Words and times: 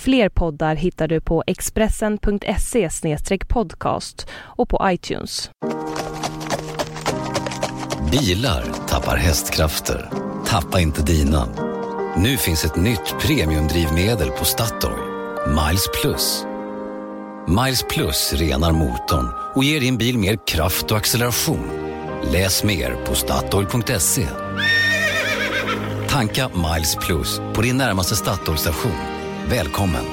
Fler 0.00 0.28
poddar 0.28 0.74
hittar 0.74 1.08
du 1.08 1.20
på 1.20 1.44
expressen.se 1.46 2.88
podcast 3.48 4.26
och 4.32 4.68
på 4.68 4.80
iTunes. 4.84 5.50
Bilar 8.10 8.64
tappar 8.88 9.16
hästkrafter. 9.16 10.10
Tappa 10.46 10.80
inte 10.80 11.02
dina. 11.02 11.48
Nu 12.16 12.36
finns 12.36 12.64
ett 12.64 12.76
nytt 12.76 13.14
premiumdrivmedel 13.20 14.30
på 14.30 14.44
Statoil. 14.44 14.98
Miles 15.46 15.88
Plus. 16.00 16.44
Miles 17.48 17.82
Plus 17.82 18.32
renar 18.32 18.72
motorn 18.72 19.28
och 19.54 19.64
ger 19.64 19.80
din 19.80 19.98
bil 19.98 20.18
mer 20.18 20.38
kraft 20.46 20.90
och 20.90 20.96
acceleration. 20.96 21.70
Läs 22.32 22.64
mer 22.64 22.96
på 23.06 23.14
Statoil.se. 23.14 24.26
Tanka 26.08 26.48
Miles 26.48 26.96
Plus 26.96 27.40
på 27.54 27.62
din 27.62 27.76
närmaste 27.76 28.16
Statoil-station. 28.16 29.15
Välkommen! 29.50 30.04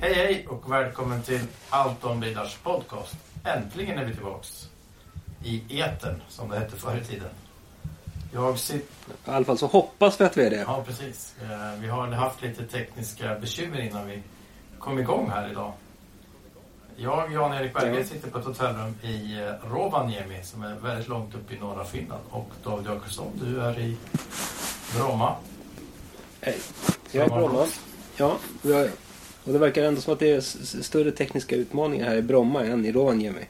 Hej 0.00 0.14
hej 0.14 0.46
och 0.48 0.72
välkommen 0.72 1.22
till 1.22 1.40
Allt 1.70 2.04
om 2.04 2.20
bilars 2.20 2.56
podcast. 2.62 3.16
Äntligen 3.44 3.98
är 3.98 4.04
vi 4.04 4.14
tillbaks 4.14 4.68
i 5.44 5.80
etern 5.80 6.22
som 6.28 6.48
det 6.48 6.58
hette 6.58 6.76
förr 6.76 6.96
i 6.96 7.04
tiden. 7.04 7.28
Jag 8.32 8.58
sitter... 8.58 8.86
I 9.26 9.30
alla 9.30 9.44
fall 9.44 9.58
så 9.58 9.66
hoppas 9.66 10.20
vi 10.20 10.24
att 10.24 10.36
vi 10.36 10.46
är 10.46 10.50
det. 10.50 10.64
Ja 10.66 10.82
precis. 10.86 11.34
Eh, 11.42 11.80
Vi 11.80 11.88
har 11.88 12.06
haft 12.08 12.42
lite 12.42 12.64
tekniska 12.66 13.38
bekymmer 13.38 13.80
innan 13.80 14.06
vi 14.06 14.22
kom 14.78 14.98
igång 14.98 15.30
här 15.30 15.50
idag. 15.50 15.72
Jag, 16.96 17.32
Jan-Erik 17.32 17.74
Berggren, 17.74 18.06
sitter 18.06 18.30
på 18.30 18.38
ett 18.38 18.44
hotellrum 18.44 18.94
i 19.02 19.38
eh, 19.38 19.70
Rovaniemi 19.72 20.42
som 20.42 20.62
är 20.62 20.74
väldigt 20.74 21.08
långt 21.08 21.34
upp 21.34 21.52
i 21.52 21.58
norra 21.58 21.84
Finland. 21.84 22.22
Och 22.30 22.50
David 22.64 22.86
Jakobsson, 22.86 23.26
du 23.44 23.60
är 23.60 23.80
i 23.80 23.96
Bromma. 24.96 25.34
Hej. 26.40 26.58
Jag 27.12 27.22
är 27.22 27.26
i 27.26 27.30
Bromma. 27.30 27.66
Ja, 28.16 28.38
och 29.44 29.52
det 29.52 29.58
verkar 29.58 29.84
ändå 29.84 30.00
som 30.00 30.12
att 30.12 30.18
det 30.18 30.30
är 30.32 30.40
större 30.82 31.10
tekniska 31.10 31.56
utmaningar 31.56 32.08
här 32.08 32.16
i 32.16 32.22
Bromma 32.22 32.64
än 32.64 32.86
i 32.86 32.92
Rovaniemi. 32.92 33.44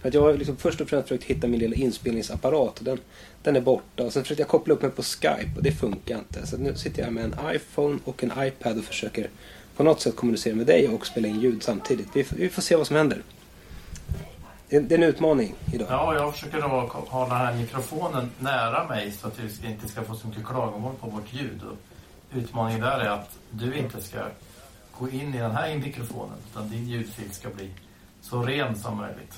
För 0.00 0.08
att 0.08 0.14
jag 0.14 0.22
har 0.22 0.34
liksom 0.34 0.56
först 0.56 0.80
och 0.80 0.88
främst 0.88 1.08
försökt 1.08 1.24
hitta 1.24 1.46
min 1.46 1.60
lilla 1.60 1.76
inspelningsapparat 1.76 2.78
och 2.78 2.84
den, 2.84 2.98
den 3.42 3.56
är 3.56 3.60
borta. 3.60 4.02
Och 4.02 4.12
sen 4.12 4.22
försökte 4.22 4.42
jag 4.42 4.48
koppla 4.48 4.74
upp 4.74 4.82
mig 4.82 4.90
på 4.90 5.02
Skype 5.02 5.50
och 5.56 5.62
det 5.62 5.72
funkar 5.72 6.18
inte. 6.18 6.46
Så 6.46 6.56
nu 6.56 6.74
sitter 6.74 7.02
jag 7.02 7.12
med 7.12 7.24
en 7.24 7.54
iPhone 7.54 7.98
och 8.04 8.24
en 8.24 8.32
iPad 8.38 8.78
och 8.78 8.84
försöker 8.84 9.30
på 9.76 9.82
något 9.82 10.00
sätt 10.00 10.16
kommunicera 10.16 10.54
med 10.54 10.66
dig 10.66 10.88
och 10.88 11.06
spela 11.06 11.28
in 11.28 11.40
ljud 11.40 11.62
samtidigt. 11.62 12.08
Vi, 12.16 12.24
får- 12.24 12.36
vi 12.36 12.48
får 12.48 12.62
se 12.62 12.76
vad 12.76 12.86
som 12.86 12.96
händer. 12.96 13.22
Det, 14.68 14.80
det 14.80 14.94
är 14.94 14.98
en 14.98 15.04
utmaning 15.04 15.54
idag. 15.74 15.86
Ja, 15.90 16.14
jag 16.14 16.32
försöker 16.34 16.60
då 16.60 16.68
ha 17.08 17.24
den 17.28 17.36
här 17.36 17.54
mikrofonen 17.54 18.30
nära 18.38 18.88
mig 18.88 19.12
så 19.12 19.26
att 19.28 19.38
vi 19.38 19.68
inte 19.70 19.88
ska 19.88 20.02
få 20.02 20.14
så 20.14 20.26
mycket 20.28 20.46
klagomål 20.46 20.94
på 21.00 21.10
vårt 21.10 21.32
ljud. 21.32 21.60
Och 21.62 21.76
utmaningen 22.38 22.80
där 22.80 22.98
är 23.00 23.08
att 23.10 23.38
du 23.50 23.74
inte 23.78 24.02
ska 24.02 24.18
gå 24.98 25.08
in 25.08 25.34
i 25.34 25.38
den 25.38 25.50
här 25.50 25.76
mikrofonen 25.78 26.36
utan 26.50 26.70
din 26.70 26.88
ljudfil 26.88 27.32
ska 27.32 27.48
bli 27.48 27.70
så 28.20 28.42
ren 28.42 28.76
som 28.78 28.96
möjligt. 28.96 29.34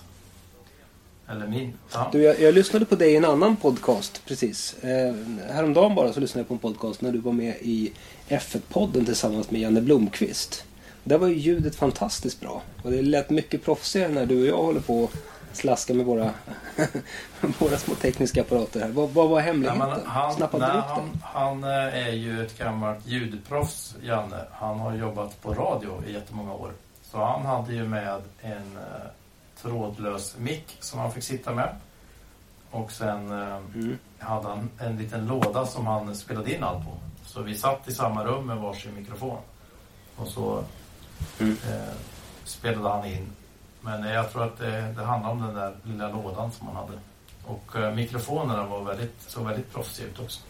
Eller 1.30 1.46
min. 1.46 1.72
Ja. 1.92 2.08
Du, 2.12 2.22
jag, 2.22 2.40
jag 2.40 2.54
lyssnade 2.54 2.84
på 2.84 2.94
dig 2.94 3.12
i 3.12 3.16
en 3.16 3.24
annan 3.24 3.56
podcast 3.56 4.22
precis. 4.26 4.84
Eh, 4.84 5.14
häromdagen 5.50 5.94
bara 5.94 6.12
så 6.12 6.20
lyssnade 6.20 6.40
jag 6.40 6.48
på 6.48 6.54
en 6.54 6.74
podcast 6.74 7.00
när 7.00 7.12
du 7.12 7.18
var 7.18 7.32
med 7.32 7.54
i 7.60 7.92
F1-podden 8.28 9.04
tillsammans 9.04 9.50
med 9.50 9.60
Janne 9.60 9.80
Blomqvist. 9.80 10.64
Där 11.04 11.18
var 11.18 11.28
ju 11.28 11.34
ljudet 11.34 11.76
fantastiskt 11.76 12.40
bra. 12.40 12.62
Och 12.82 12.90
det 12.90 13.02
lät 13.02 13.30
mycket 13.30 13.64
proffsigare 13.64 14.08
när 14.08 14.26
du 14.26 14.40
och 14.40 14.46
jag 14.46 14.62
håller 14.62 14.80
på 14.80 15.04
och 15.04 15.12
slaskar 15.52 15.94
med 15.94 16.06
våra, 16.06 16.30
våra 17.58 17.76
små 17.76 17.94
tekniska 17.94 18.40
apparater 18.40 18.80
här. 18.80 18.88
Vad, 18.88 19.10
vad 19.10 19.28
var 19.28 19.40
hemligheten? 19.40 20.00
han, 20.04 20.34
Snappade 20.34 20.66
nej, 20.66 20.72
du 20.72 20.78
upp 20.78 20.84
han, 20.84 21.00
den? 21.00 21.20
han 21.22 21.64
eh, 21.64 22.08
är 22.08 22.12
ju 22.12 22.42
ett 22.42 22.58
gammalt 22.58 23.06
ljudproffs, 23.06 23.94
Janne. 24.02 24.44
Han 24.52 24.80
har 24.80 24.96
jobbat 24.96 25.42
på 25.42 25.54
radio 25.54 26.02
i 26.08 26.12
jättemånga 26.12 26.52
år. 26.52 26.72
Så 27.10 27.18
han 27.18 27.46
hade 27.46 27.74
ju 27.74 27.88
med 27.88 28.20
en 28.40 28.52
eh, 28.52 29.10
trådlös 29.62 30.36
mick 30.38 30.76
som 30.80 30.98
han 31.00 31.12
fick 31.12 31.24
sitta 31.24 31.54
med. 31.54 31.74
Och 32.70 32.92
sen 32.92 33.30
eh, 33.32 33.56
Mm. 33.74 33.98
hade 34.18 34.48
han 34.48 34.70
en 34.78 34.96
liten 34.96 35.26
låda 35.26 35.66
som 35.66 35.86
han 35.86 36.14
spelade 36.16 36.54
in 36.54 36.64
allt 36.64 36.84
på. 36.84 36.92
Så 37.26 37.42
vi 37.42 37.56
satt 37.56 37.88
i 37.88 37.92
samma 37.94 38.24
rum 38.24 38.46
med 38.46 38.56
varsin 38.56 38.94
mikrofon. 38.94 39.38
Och 40.16 40.28
så 40.28 40.64
Mm. 41.40 41.56
eh, 41.68 41.94
spelade 42.44 42.88
han 42.88 43.04
in. 43.04 43.26
Men 43.80 44.04
eh, 44.04 44.12
jag 44.12 44.32
tror 44.32 44.44
att 44.44 44.58
det, 44.58 44.92
det 44.96 45.04
handlade 45.04 45.34
om 45.34 45.42
den 45.42 45.54
där 45.54 45.76
lilla 45.82 46.08
lådan 46.08 46.52
som 46.52 46.66
han 46.66 46.76
hade. 46.76 46.98
Och 47.44 47.76
eh, 47.76 47.94
mikrofonerna 47.94 48.66
var 48.66 48.82
väldigt, 48.84 49.20
såg 49.26 49.44
väldigt 49.46 49.72
proffsiga 49.72 50.06
ut 50.06 50.20
också. 50.20 50.40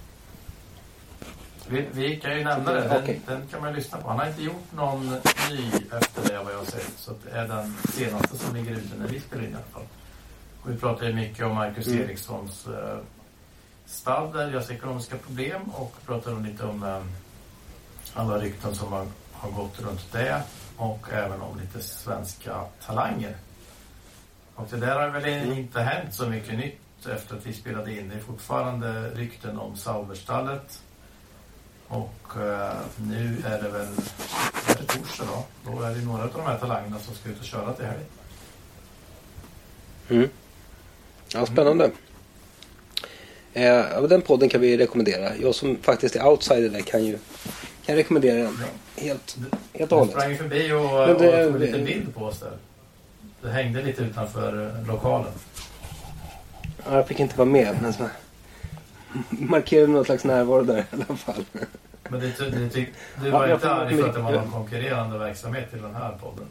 Vi, 1.68 1.86
vi 1.92 2.16
kan 2.20 2.38
ju 2.38 2.44
nämna 2.44 2.72
det. 2.72 2.80
Den, 2.80 3.02
Okej. 3.02 3.20
den 3.26 3.46
kan 3.50 3.60
man 3.60 3.70
ju 3.70 3.76
lyssna 3.76 3.98
på. 3.98 4.08
Han 4.08 4.18
har 4.18 4.26
inte 4.26 4.42
gjort 4.42 4.72
någon 4.72 5.06
ny 5.50 5.70
efter 6.00 6.32
det 6.32 6.42
vad 6.44 6.52
jag 6.54 6.66
sett. 6.66 6.92
Så 6.96 7.12
det 7.24 7.30
är 7.38 7.48
den 7.48 7.74
senaste 7.92 8.38
som 8.38 8.54
ligger 8.56 8.72
ute 8.72 8.96
när 8.98 9.06
vi 9.08 9.20
spelar 9.20 9.44
in 9.44 9.50
i 9.50 9.54
alla 9.54 9.64
fall. 9.72 9.82
Och 10.62 10.70
vi 10.70 10.76
pratar 10.76 11.06
ju 11.06 11.12
mycket 11.14 11.46
om 11.46 11.54
Marcus 11.54 11.86
Mm. 11.86 12.02
Erikssons 12.02 12.66
eh, 12.66 12.98
stall 13.86 14.32
där, 14.32 14.50
deras 14.50 14.70
ekonomiska 14.70 15.16
problem 15.16 15.62
och 15.62 15.96
pratar 16.06 16.32
om 16.32 16.44
lite 16.44 16.64
om 16.64 16.82
eh, 16.82 17.02
alla 18.14 18.38
rykten 18.38 18.74
som 18.74 18.92
har, 18.92 19.06
har 19.32 19.50
gått 19.50 19.80
runt 19.80 20.12
det 20.12 20.42
och 20.76 21.06
även 21.12 21.40
om 21.40 21.58
lite 21.60 21.80
svenska 21.82 22.64
talanger. 22.86 23.36
Och 24.54 24.66
det 24.70 24.76
där 24.76 25.00
har 25.00 25.08
väl 25.08 25.24
Mm. 25.24 25.58
inte 25.58 25.80
hänt 25.80 26.14
så 26.14 26.26
mycket 26.26 26.58
nytt 26.58 27.06
efter 27.06 27.36
att 27.36 27.46
vi 27.46 27.52
spelade 27.52 27.92
in. 27.98 28.08
Det 28.08 28.14
är 28.14 28.20
fortfarande 28.20 29.10
rykten 29.10 29.58
om 29.58 29.76
Sauberstallet. 29.76 30.82
Och 31.88 32.36
eh, 32.36 32.72
nu 32.96 33.36
är 33.46 33.62
det 33.62 33.68
väl 33.68 33.86
är 34.68 34.74
det 34.78 34.84
torsdag 34.84 35.24
då. 35.26 35.44
Då 35.72 35.82
är 35.82 35.90
det 35.94 36.00
några 36.04 36.22
av 36.22 36.30
de 36.36 36.42
här 36.42 36.58
talangerna 36.58 36.98
som 36.98 37.14
ska 37.14 37.28
ut 37.28 37.38
och 37.40 37.44
köra 37.44 37.72
till 37.72 37.84
helg. 37.84 38.00
Mm. 40.08 40.28
Ja, 41.34 41.46
spännande. 41.46 41.90
Eh, 43.52 43.64
ja, 43.64 44.00
men 44.00 44.08
den 44.08 44.22
podden 44.22 44.48
kan 44.48 44.60
vi 44.60 44.76
rekommendera. 44.78 45.36
Jag 45.36 45.54
som 45.54 45.76
faktiskt 45.82 46.16
är 46.16 46.26
outsider 46.26 46.68
där 46.68 46.80
kan 46.80 47.04
ju 47.04 47.18
kan 47.86 47.96
rekommendera 47.96 48.36
den 48.42 48.58
helt, 48.96 49.36
helt 49.74 49.92
och 49.92 49.98
Du 49.98 50.04
hållet. 50.04 50.10
sprang 50.14 50.36
förbi 50.36 50.72
och, 50.72 51.18
det- 51.22 51.46
och 51.46 51.52
tog 51.52 51.60
lite 51.60 51.78
bild 51.78 52.14
på 52.14 52.24
oss 52.24 52.38
där. 52.40 52.52
Det 53.42 53.50
hängde 53.50 53.82
lite 53.82 54.02
utanför 54.02 54.76
eh, 54.80 54.86
lokalen. 54.88 55.32
Ja, 56.86 56.94
jag 56.96 57.08
fick 57.08 57.20
inte 57.20 57.36
vara 57.38 57.48
med 57.48 57.76
men 57.82 57.92
markerade 59.30 59.92
någon 59.92 60.04
slags 60.04 60.24
närvaro 60.24 60.62
där 60.62 60.78
i 60.78 60.84
alla 60.92 61.16
fall. 61.16 61.44
Men 62.10 62.20
det, 62.20 62.38
det, 62.38 62.50
det, 62.50 62.68
du 62.68 62.86
Ja, 63.28 63.30
var 63.30 63.46
jag 63.46 63.56
inte 63.56 63.70
arg 63.70 63.96
för 63.96 64.08
att 64.08 64.14
det 64.14 64.20
var 64.20 64.32
någon 64.32 64.50
konkurrerande 64.52 65.18
verksamhet 65.18 65.70
till 65.70 65.82
den 65.82 65.94
här 65.94 66.12
podden? 66.20 66.46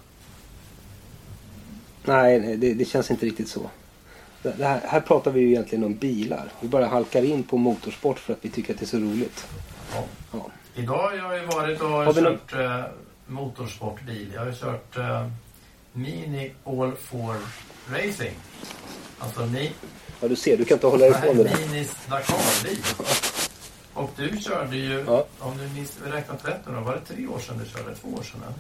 Nej, 2.06 2.40
nej 2.40 2.58
det, 2.58 2.74
det 2.74 2.86
känns 2.86 3.12
inte 3.12 3.26
riktigt 3.26 3.50
så. 3.50 3.70
Här, 4.60 4.82
här 4.88 5.00
pratar 5.02 5.32
vi 5.32 5.40
ju 5.42 5.48
egentligen 5.50 5.84
om 5.84 5.96
bilar. 5.96 6.50
Vi 6.62 6.68
bara 6.68 6.86
halkar 6.88 7.24
in 7.24 7.44
på 7.44 7.58
motorsport 7.58 8.20
för 8.20 8.34
att 8.34 8.40
vi 8.42 8.50
tycker 8.50 8.74
att 8.74 8.80
det 8.80 8.86
är 8.86 8.88
så 8.88 8.98
roligt. 8.98 9.48
Ja. 9.94 10.04
Ja. 10.32 10.46
Idag 10.76 10.98
har 10.98 11.14
jag 11.14 11.40
ju 11.40 11.46
varit 11.46 11.82
och 11.82 11.90
Har 11.90 12.14
vi 12.14 12.22
någon- 12.22 12.38
kört 12.48 12.54
eh, 12.60 12.84
motorsportbil. 13.28 14.32
Jag 14.36 14.46
har 14.46 14.52
kört 14.52 14.98
eh, 14.98 15.28
Mini 15.94 16.52
All 16.64 16.92
Four 16.96 17.36
Racing. 17.92 18.34
Alltså 19.20 19.46
ni, 19.46 19.72
ja, 20.22 20.28
du 20.28 20.36
ser, 20.36 20.58
du 20.58 20.66
kan 20.66 20.76
inte 20.76 20.88
hålla 20.88 21.08
ifrån 21.08 21.38
det 21.38 21.44
där. 21.44 21.58
Minis 21.68 21.92
Dakarbil. 22.10 22.84
Och 23.94 24.10
du 24.16 24.38
körde 24.42 24.78
ju, 24.78 25.04
Ja. 25.08 25.26
om 25.40 25.58
du 25.58 25.68
minns, 25.68 25.92
räknat 26.06 26.46
rätt 26.48 26.60
då, 26.66 26.72
var 26.72 26.94
det 27.08 27.14
tre 27.16 27.28
år 27.28 27.40
sedan 27.40 27.62
du 27.64 27.70
körde? 27.78 27.96
Två 27.96 28.08
år 28.10 28.24
sedan? 28.24 28.42
eller? 28.44 28.54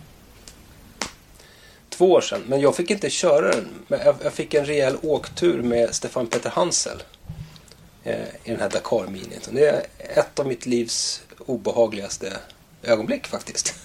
Två 1.89 2.12
år 2.12 2.21
sedan, 2.21 2.44
men 2.48 2.62
jag 2.62 2.75
fick 2.75 2.92
inte 2.92 3.09
köra 3.09 3.51
den. 3.51 3.68
Men 3.88 4.00
jag, 4.00 4.15
jag 4.24 4.33
fick 4.33 4.54
en 4.54 4.65
rejäl 4.65 4.98
åktur 5.01 5.62
med 5.62 5.95
Stefan 5.95 6.27
Peter 6.27 6.50
Hansel. 6.50 7.03
Eh, 8.03 8.19
I 8.44 8.51
den 8.51 8.60
här 8.60 8.69
Dakar 8.69 9.07
Mini. 9.07 9.39
Det 9.51 9.68
är 9.68 9.86
ett 10.19 10.39
av 10.39 10.48
mitt 10.48 10.65
livs 10.65 11.21
obehagligaste 11.45 12.38
ögonblick 12.83 13.27
faktiskt. 13.27 13.75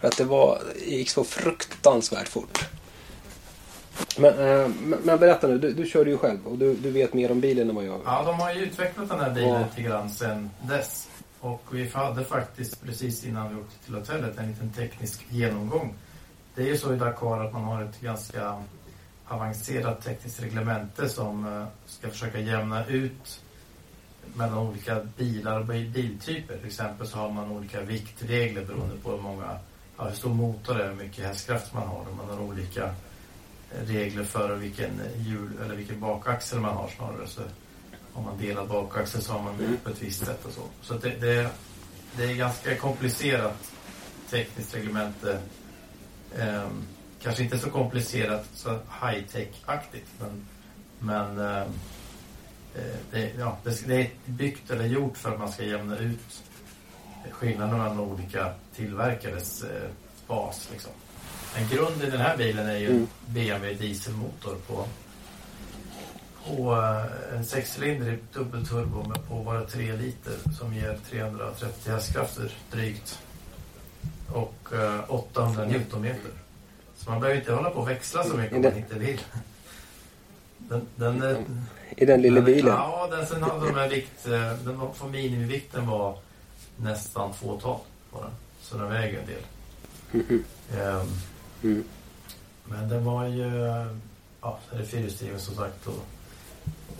För 0.00 0.08
att 0.08 0.16
det 0.16 0.24
var, 0.24 0.62
det 0.74 0.90
gick 0.96 1.10
så 1.10 1.24
fruktansvärt 1.24 2.28
fort. 2.28 2.64
Men, 4.18 4.38
eh, 4.38 4.68
men, 5.04 5.18
berätta 5.18 5.46
nu, 5.46 5.58
du, 5.58 5.72
du 5.72 5.86
körde 5.86 6.10
ju 6.10 6.18
själv 6.18 6.46
och 6.46 6.58
du, 6.58 6.74
du 6.74 6.90
vet 6.90 7.14
mer 7.14 7.30
om 7.30 7.40
bilen 7.40 7.68
än 7.68 7.74
vad 7.76 7.84
jag 7.84 8.00
Ja, 8.04 8.22
de 8.26 8.40
har 8.40 8.52
ju 8.52 8.60
utvecklat 8.60 9.08
den 9.08 9.20
här 9.20 9.30
bilen 9.30 9.50
Ja. 9.50 9.58
lite 9.58 9.82
grann 9.82 10.10
sen 10.10 10.50
dess. 10.62 11.08
Och 11.40 11.62
vi 11.70 11.88
hade 11.88 12.24
faktiskt 12.24 12.84
precis 12.84 13.24
innan 13.24 13.48
vi 13.54 13.60
åkte 13.60 13.84
till 13.84 13.94
hotellet 13.94 14.38
en 14.38 14.48
liten 14.48 14.72
teknisk 14.72 15.26
genomgång. 15.28 15.94
Det 16.54 16.62
är 16.62 16.66
ju 16.66 16.76
så 16.76 16.94
i 16.94 16.96
Dakar 16.96 17.44
att 17.44 17.52
man 17.52 17.62
har 17.64 17.82
ett 17.82 18.00
ganska 18.00 18.62
avancerat 19.28 20.04
tekniskt 20.04 20.42
reglemente 20.42 21.08
som 21.08 21.46
eh, 21.46 21.64
ska 21.86 22.08
försöka 22.10 22.38
jämna 22.38 22.86
ut 22.86 23.40
mellan 24.34 24.58
olika 24.58 25.00
bilar 25.16 25.60
och 25.60 25.66
biltyper. 25.66 26.56
Till 26.56 26.66
exempel 26.66 27.06
så 27.06 27.18
har 27.18 27.30
man 27.30 27.50
olika 27.52 27.80
viktregler 27.80 28.64
beroende 28.64 28.96
på 29.02 29.10
hur 29.10 29.22
många, 29.22 29.58
ja, 29.96 30.04
hur 30.04 30.16
stor 30.16 30.30
motor 30.34 30.74
det 30.74 30.84
är, 30.84 30.88
hur 30.88 30.94
mycket 30.96 31.24
hästkraft 31.24 31.74
man 31.74 31.88
har. 31.88 32.04
Man 32.16 32.38
har 32.38 32.44
olika 32.44 32.94
regler 33.84 34.24
för 34.24 34.54
vilken 34.54 35.00
hjul 35.16 35.50
eller 35.64 35.74
vilken 35.74 36.00
bakaxel 36.00 36.60
man 36.60 36.76
har 36.76 36.88
snarare. 36.88 37.26
Så 37.26 37.40
om 38.12 38.24
man 38.24 38.38
delar 38.38 38.66
bakaxel 38.66 39.22
så 39.22 39.32
har 39.32 39.42
man 39.42 39.56
det 39.58 39.84
på 39.84 39.90
ett 39.90 40.02
visst 40.02 40.26
sätt 40.26 40.44
och 40.44 40.52
så. 40.52 40.62
Så 40.82 40.94
det, 40.94 41.20
det, 41.20 41.50
det 42.16 42.24
är 42.24 42.34
ganska 42.34 42.76
komplicerat 42.76 43.72
tekniskt 44.30 44.74
reglemente. 44.74 45.40
Um, 46.38 46.86
kanske 47.22 47.42
inte 47.42 47.58
så 47.58 47.70
komplicerat, 47.70 48.48
så 48.54 48.70
high-tech-aktigt. 48.70 50.08
Men, 50.18 50.46
men 50.98 51.38
um, 51.38 51.72
det, 53.10 53.32
ja, 53.38 53.58
det, 53.64 53.86
det, 53.86 54.00
är 54.00 54.10
byggt 54.24 54.70
eller 54.70 54.84
gjort 54.84 55.16
för 55.16 55.32
att 55.32 55.38
man 55.38 55.52
ska 55.52 55.64
jämna 55.64 55.98
ut 55.98 56.42
skillnaden 57.30 57.78
mellan 57.78 58.00
olika 58.00 58.52
tillverkares 58.74 59.62
eh, 59.62 59.90
bas. 60.26 60.68
Liksom. 60.72 60.92
Men 61.54 61.68
grunden 61.68 62.08
i 62.08 62.10
den 62.10 62.20
här 62.20 62.36
bilen 62.36 62.66
är 62.66 62.76
ju 62.76 62.90
mm. 62.90 63.06
BMW 63.26 63.86
dieselmotor 63.86 64.56
på 64.66 64.86
och 66.46 66.84
eh, 66.84 67.04
en 67.34 67.44
sexcylindrig 67.44 68.18
dubbelturbo 68.32 69.08
med 69.08 69.28
på 69.28 69.34
bara 69.34 69.64
3 69.64 69.92
liter 69.96 70.34
som 70.58 70.74
ger 70.74 70.98
330 71.10 71.92
hästkrafter 71.92 72.52
drygt. 72.70 73.18
Och 74.32 74.72
800 75.08 75.62
eh, 75.62 75.68
Newtonmeter. 75.68 76.30
Så 76.96 77.10
man 77.10 77.20
behöver 77.20 77.40
inte 77.40 77.52
hålla 77.52 77.70
på 77.70 77.80
och 77.80 77.88
växla 77.88 78.24
så 78.24 78.36
mycket 78.36 78.56
om 78.56 78.62
man 78.62 78.76
inte 78.76 78.98
vill. 78.98 79.20
Den, 80.58 80.86
den, 80.96 81.22
eh, 81.22 81.36
I 81.96 82.04
den 82.04 82.22
lilla 82.22 82.40
bilen? 82.40 82.74
Ja, 82.74 83.08
den, 83.10 83.26
sen 83.26 83.42
hade 83.42 83.66
de 83.66 83.78
en 83.78 83.90
vikt, 83.90 84.24
den 84.64 84.78
var, 84.78 84.92
för 84.92 85.08
minimivikten 85.08 85.86
var 85.86 86.18
nästan 86.76 87.32
två 87.32 87.60
ton 87.60 87.80
på 88.10 88.20
den. 88.20 88.30
Så 88.60 88.78
den 88.78 88.88
väger 88.88 89.20
en 89.20 89.26
del. 89.26 90.42
Mm. 90.72 90.96
Um, 90.96 91.08
mm. 91.62 91.84
Men 92.64 92.88
den 92.88 93.04
var 93.04 93.26
ju, 93.26 93.48
ja, 94.40 94.58
det 94.70 94.78
är 94.78 94.84
fyrhjulsdriven 94.84 95.40
som 95.40 95.54
sagt. 95.54 95.86
Och, 95.86 96.06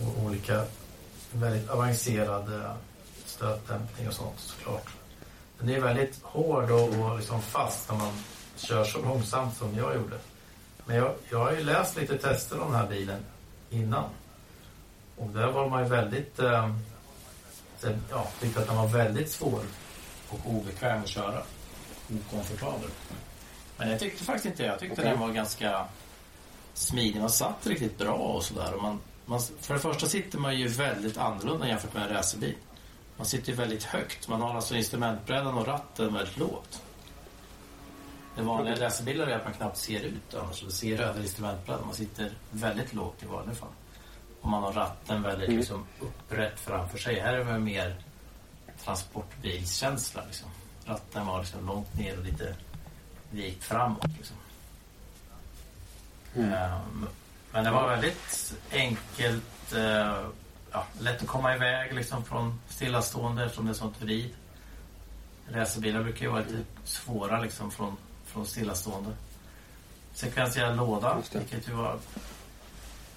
och 0.01 0.23
olika 0.25 0.65
väldigt 1.31 1.69
avancerade 1.69 2.71
stötdämpning 3.25 4.07
och 4.07 4.13
sånt 4.13 4.39
såklart. 4.39 4.89
Den 5.59 5.69
är 5.69 5.79
väldigt 5.79 6.19
hård 6.21 6.71
och, 6.71 6.89
och 6.89 7.17
liksom 7.17 7.41
fast 7.41 7.91
när 7.91 7.97
man 7.97 8.13
kör 8.55 8.83
så 8.83 9.01
långsamt 9.01 9.57
som 9.57 9.77
jag 9.77 9.95
gjorde. 9.95 10.17
Men 10.85 10.95
jag, 10.95 11.13
jag 11.29 11.39
har 11.39 11.51
ju 11.51 11.63
läst 11.63 11.97
lite 11.97 12.17
tester 12.17 12.61
om 12.61 12.71
den 12.71 12.81
här 12.81 12.87
bilen 12.87 13.25
innan. 13.69 14.09
Och 15.17 15.29
där 15.29 15.51
var 15.51 15.69
man 15.69 15.83
ju 15.83 15.89
väldigt... 15.89 16.39
Eh, 16.39 16.75
ja, 18.09 18.27
tyckte 18.39 18.59
att 18.59 18.67
den 18.67 18.77
var 18.77 18.87
väldigt 18.87 19.31
svår 19.31 19.61
och 20.29 20.39
obekväm 20.45 21.01
att 21.01 21.07
köra. 21.07 21.41
Okomfortabel. 22.09 22.89
Men 23.77 23.89
jag 23.89 23.99
tyckte 23.99 24.23
faktiskt 24.23 24.45
inte 24.45 24.63
Jag 24.63 24.79
tyckte 24.79 25.01
okay. 25.01 25.11
den 25.11 25.19
var 25.19 25.31
ganska 25.31 25.85
smidig. 26.73 27.19
Man 27.19 27.29
satt 27.29 27.67
riktigt 27.67 27.97
bra 27.97 28.13
och 28.13 28.43
sådär. 28.43 28.73
man, 28.81 28.99
man, 29.25 29.39
för 29.61 29.73
det 29.73 29.79
första 29.79 30.07
sitter 30.07 30.37
man 30.37 30.57
ju 30.57 30.67
väldigt 30.67 31.17
annorlunda 31.17 31.67
jämfört 31.67 31.93
med 31.93 32.03
en 32.03 32.13
racerbil. 32.13 32.55
Man 33.17 33.25
sitter 33.25 33.49
ju 33.49 33.55
väldigt 33.55 33.83
högt. 33.83 34.27
Man 34.27 34.41
har 34.41 34.55
alltså 34.55 34.75
instrumentbrädan 34.75 35.57
och 35.57 35.67
ratten 35.67 36.13
väldigt 36.13 36.37
lågt. 36.37 36.81
Det 38.35 38.43
vanliga 38.43 38.85
racerbilar 38.85 39.27
är 39.27 39.35
att 39.35 39.43
man 39.45 39.53
knappt 39.53 39.77
ser 39.77 39.99
ut 39.99 40.33
annars. 40.33 40.63
Man 40.63 40.71
ser 40.71 41.01
över 41.01 41.21
instrumentbrädan. 41.21 41.85
Man 41.85 41.95
sitter 41.95 42.31
väldigt 42.51 42.93
lågt 42.93 43.23
i 43.23 43.25
vanliga 43.25 43.55
fall. 43.55 43.69
Och 44.41 44.49
man 44.49 44.63
har 44.63 44.73
ratten 44.73 45.21
väldigt 45.21 45.47
mm. 45.47 45.59
liksom, 45.59 45.85
upprätt 45.99 46.59
framför 46.59 46.97
sig. 46.97 47.19
Här 47.19 47.33
är 47.33 47.45
det 47.45 47.59
mer 47.59 48.01
transportbilskänsla. 48.83 50.23
Liksom. 50.25 50.49
Ratten 50.85 51.27
var 51.27 51.39
liksom 51.39 51.65
långt 51.65 51.97
ner 51.97 52.17
och 52.17 52.25
lite 52.25 52.55
vikt 53.31 53.63
framåt. 53.63 54.07
Liksom. 54.17 54.35
Mm. 56.35 56.73
Um, 56.73 57.07
men 57.51 57.63
det 57.63 57.71
var 57.71 57.87
väldigt 57.87 58.53
enkelt, 58.71 59.73
eh, 59.73 60.25
ja, 60.71 60.85
lätt 60.99 61.21
att 61.21 61.27
komma 61.27 61.55
iväg 61.55 61.93
liksom 61.93 62.23
från 62.23 62.59
stillastående 62.67 63.43
eftersom 63.43 63.65
det 63.65 63.71
är 63.71 63.73
sånt 63.73 64.01
vrid. 64.01 64.33
Racerbilar 65.49 66.03
brukar 66.03 66.25
ju 66.25 66.31
vara 66.31 66.41
lite 66.41 66.63
svåra 66.83 67.41
liksom 67.41 67.71
från, 67.71 67.97
från 68.25 68.45
stillastående. 68.45 69.09
Sekventiell 70.13 70.75
låda, 70.75 71.17
vilket 71.33 71.67
ju 71.67 71.73
var... 71.73 71.99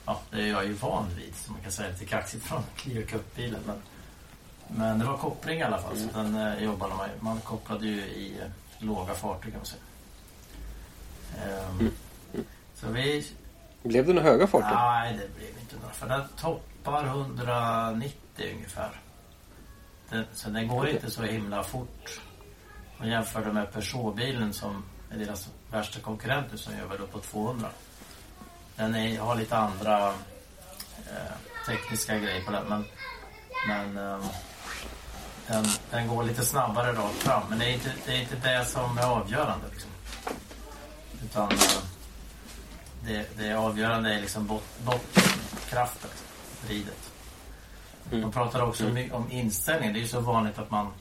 Ja, 0.07 0.21
det 0.31 0.43
är 0.43 0.47
jag 0.47 0.65
ju 0.67 0.73
van 0.73 1.07
vid, 1.17 1.35
som 1.37 1.53
man 1.53 1.63
kan 1.63 1.73
säga 1.73 1.89
lite 1.89 2.05
kaxigt 2.05 2.45
från 2.45 2.63
Clio 2.77 3.07
Cup-bilen. 3.07 3.61
Men, 3.67 3.83
men 4.69 4.99
det 4.99 5.05
var 5.05 5.17
koppling 5.17 5.59
i 5.59 5.63
alla 5.63 5.79
fall, 5.79 5.99
så 5.99 6.19
den 6.19 6.37
eh, 6.37 6.63
jobbade 6.63 6.95
man 6.95 7.09
Man 7.21 7.41
kopplade 7.41 7.87
ju 7.87 8.01
i 8.01 8.39
eh, 8.41 8.47
låga 8.79 9.15
farter 9.15 9.51
kan 9.51 9.59
man 9.59 9.67
säga. 9.67 9.83
Um, 11.79 11.91
så 12.75 12.87
vi 12.87 13.27
blev 13.83 14.07
det 14.07 14.13
några 14.13 14.29
höga 14.29 14.47
farter? 14.47 14.75
Nej, 14.75 15.13
det 15.13 15.39
blev 15.39 15.51
inte 15.61 15.77
några. 15.77 15.93
För 15.93 16.09
den 16.09 16.23
toppar 16.37 17.05
190 17.05 18.55
ungefär. 18.55 18.91
Den, 20.09 20.25
så 20.33 20.51
den 20.51 20.69
går 20.69 20.89
inte 20.89 21.11
så 21.11 21.23
himla 21.23 21.63
fort. 21.63 22.21
Om 22.99 23.09
jämför 23.09 23.53
med 23.53 23.73
Peugeot-bilen 23.73 24.53
som 24.53 24.85
är 25.11 25.19
deras 25.19 25.49
värsta 25.71 26.01
konkurrent 26.01 26.61
som 26.61 26.77
gör 26.77 26.87
väl 26.87 27.01
uppåt 27.01 27.23
200. 27.23 27.69
Den 28.77 28.95
är, 28.95 29.19
har 29.19 29.37
lite 29.37 29.57
andra 29.57 30.09
eh, 30.97 31.67
tekniska 31.67 32.19
grejer 32.19 32.45
på 32.45 32.53
den. 32.53 32.67
Men, 32.69 32.85
men 33.69 33.97
eh, 33.97 34.25
den, 35.47 35.65
den, 35.91 36.09
går 36.09 36.23
lite 36.23 36.45
snabbare 36.45 36.93
rakt 36.93 37.23
fram. 37.23 37.43
Men 37.49 37.59
det 37.59 37.65
är 37.65 37.73
inte 37.73 37.93
det, 38.07 38.13
är 38.13 38.21
inte 38.21 38.37
det 38.37 38.65
som 38.65 38.99
är 38.99 39.07
avgörande. 39.07 39.67
Liksom. 39.73 39.90
Utan... 41.25 41.53
Eh, 41.53 41.83
det, 43.05 43.39
det 43.39 43.55
avgörande 43.55 44.15
är 44.15 44.21
liksom 44.21 44.47
bot, 44.47 44.65
bottenkraften, 44.85 46.11
vridet. 46.67 47.11
Mm. 48.11 48.23
De 48.23 48.33
pratar 48.33 48.63
också 48.63 48.87
mm. 48.87 49.13
om 49.13 49.31
inställningen. 49.31 49.95
Det 49.95 49.99
är 49.99 50.03
ju 50.03 50.09
så 50.09 50.21
vanligt 50.21 50.59
att 50.59 50.71
man 50.71 50.93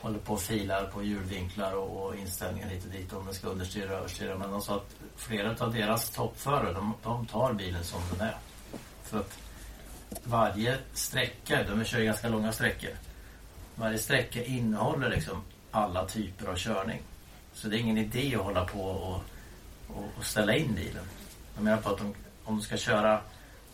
håller 0.00 0.18
på 0.18 0.32
och 0.32 0.40
filar 0.40 0.84
på 0.84 1.02
hjulvinklar 1.02 1.72
och, 1.72 2.06
och 2.06 2.16
inställningar 2.16 2.68
hit 2.68 2.84
och 2.84 2.90
dit 2.90 3.12
om 3.12 3.24
den 3.24 3.34
ska 3.34 3.48
understyra 3.48 3.92
och 3.92 3.98
överstyra. 3.98 4.38
Men 4.38 4.50
de 4.50 4.62
sa 4.62 4.76
att 4.76 4.94
flera 5.16 5.64
av 5.64 5.74
deras 5.74 6.10
toppförare, 6.10 6.72
de, 6.72 6.94
de 7.02 7.26
tar 7.26 7.52
bilen 7.52 7.84
som 7.84 8.00
den 8.12 8.20
är. 8.28 8.36
För 9.02 9.18
att 9.18 9.38
varje 10.24 10.78
sträcka, 10.92 11.62
de 11.62 11.84
kör 11.84 12.00
ganska 12.00 12.28
långa 12.28 12.52
sträckor. 12.52 12.90
Varje 13.74 13.98
sträcka 13.98 14.44
innehåller 14.44 15.10
liksom 15.10 15.42
alla 15.70 16.06
typer 16.06 16.46
av 16.46 16.56
körning. 16.56 17.02
Så 17.54 17.68
det 17.68 17.76
är 17.76 17.80
ingen 17.80 17.98
idé 17.98 18.36
att 18.36 18.42
hålla 18.42 18.64
på 18.64 18.80
och 18.80 19.22
och, 19.88 20.18
och 20.18 20.24
ställa 20.24 20.56
in 20.56 20.74
bilen. 20.74 21.04
Jag 21.54 21.64
menar 21.64 21.76
på 21.78 21.88
att 21.88 22.00
om, 22.00 22.14
om 22.44 22.56
du 22.56 22.62
ska 22.62 22.76
köra 22.76 23.20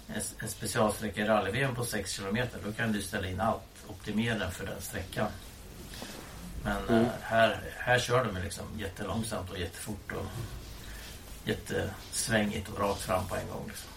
en, 0.08 0.20
en 0.38 0.48
specialsträcka 0.48 1.20
i 1.20 1.24
rally 1.24 1.66
på 1.74 1.84
6 1.84 2.18
km 2.18 2.36
då 2.64 2.72
kan 2.72 2.92
du 2.92 3.02
ställa 3.02 3.28
in 3.28 3.40
allt. 3.40 3.62
Optimera 3.88 4.38
den 4.38 4.50
för 4.50 4.66
den 4.66 4.80
sträckan. 4.80 5.26
Men 6.64 6.88
mm. 6.88 7.04
äh, 7.04 7.10
här, 7.22 7.60
här 7.78 7.98
kör 7.98 8.24
de 8.24 8.42
liksom 8.42 8.64
jättelångsamt 8.78 9.50
och 9.50 9.58
jättefort 9.58 10.12
och 10.12 10.26
jättesvängigt 11.44 12.68
och 12.68 12.80
rakt 12.80 13.00
fram 13.00 13.26
på 13.28 13.36
en 13.36 13.48
gång. 13.48 13.64
Liksom. 13.68 13.90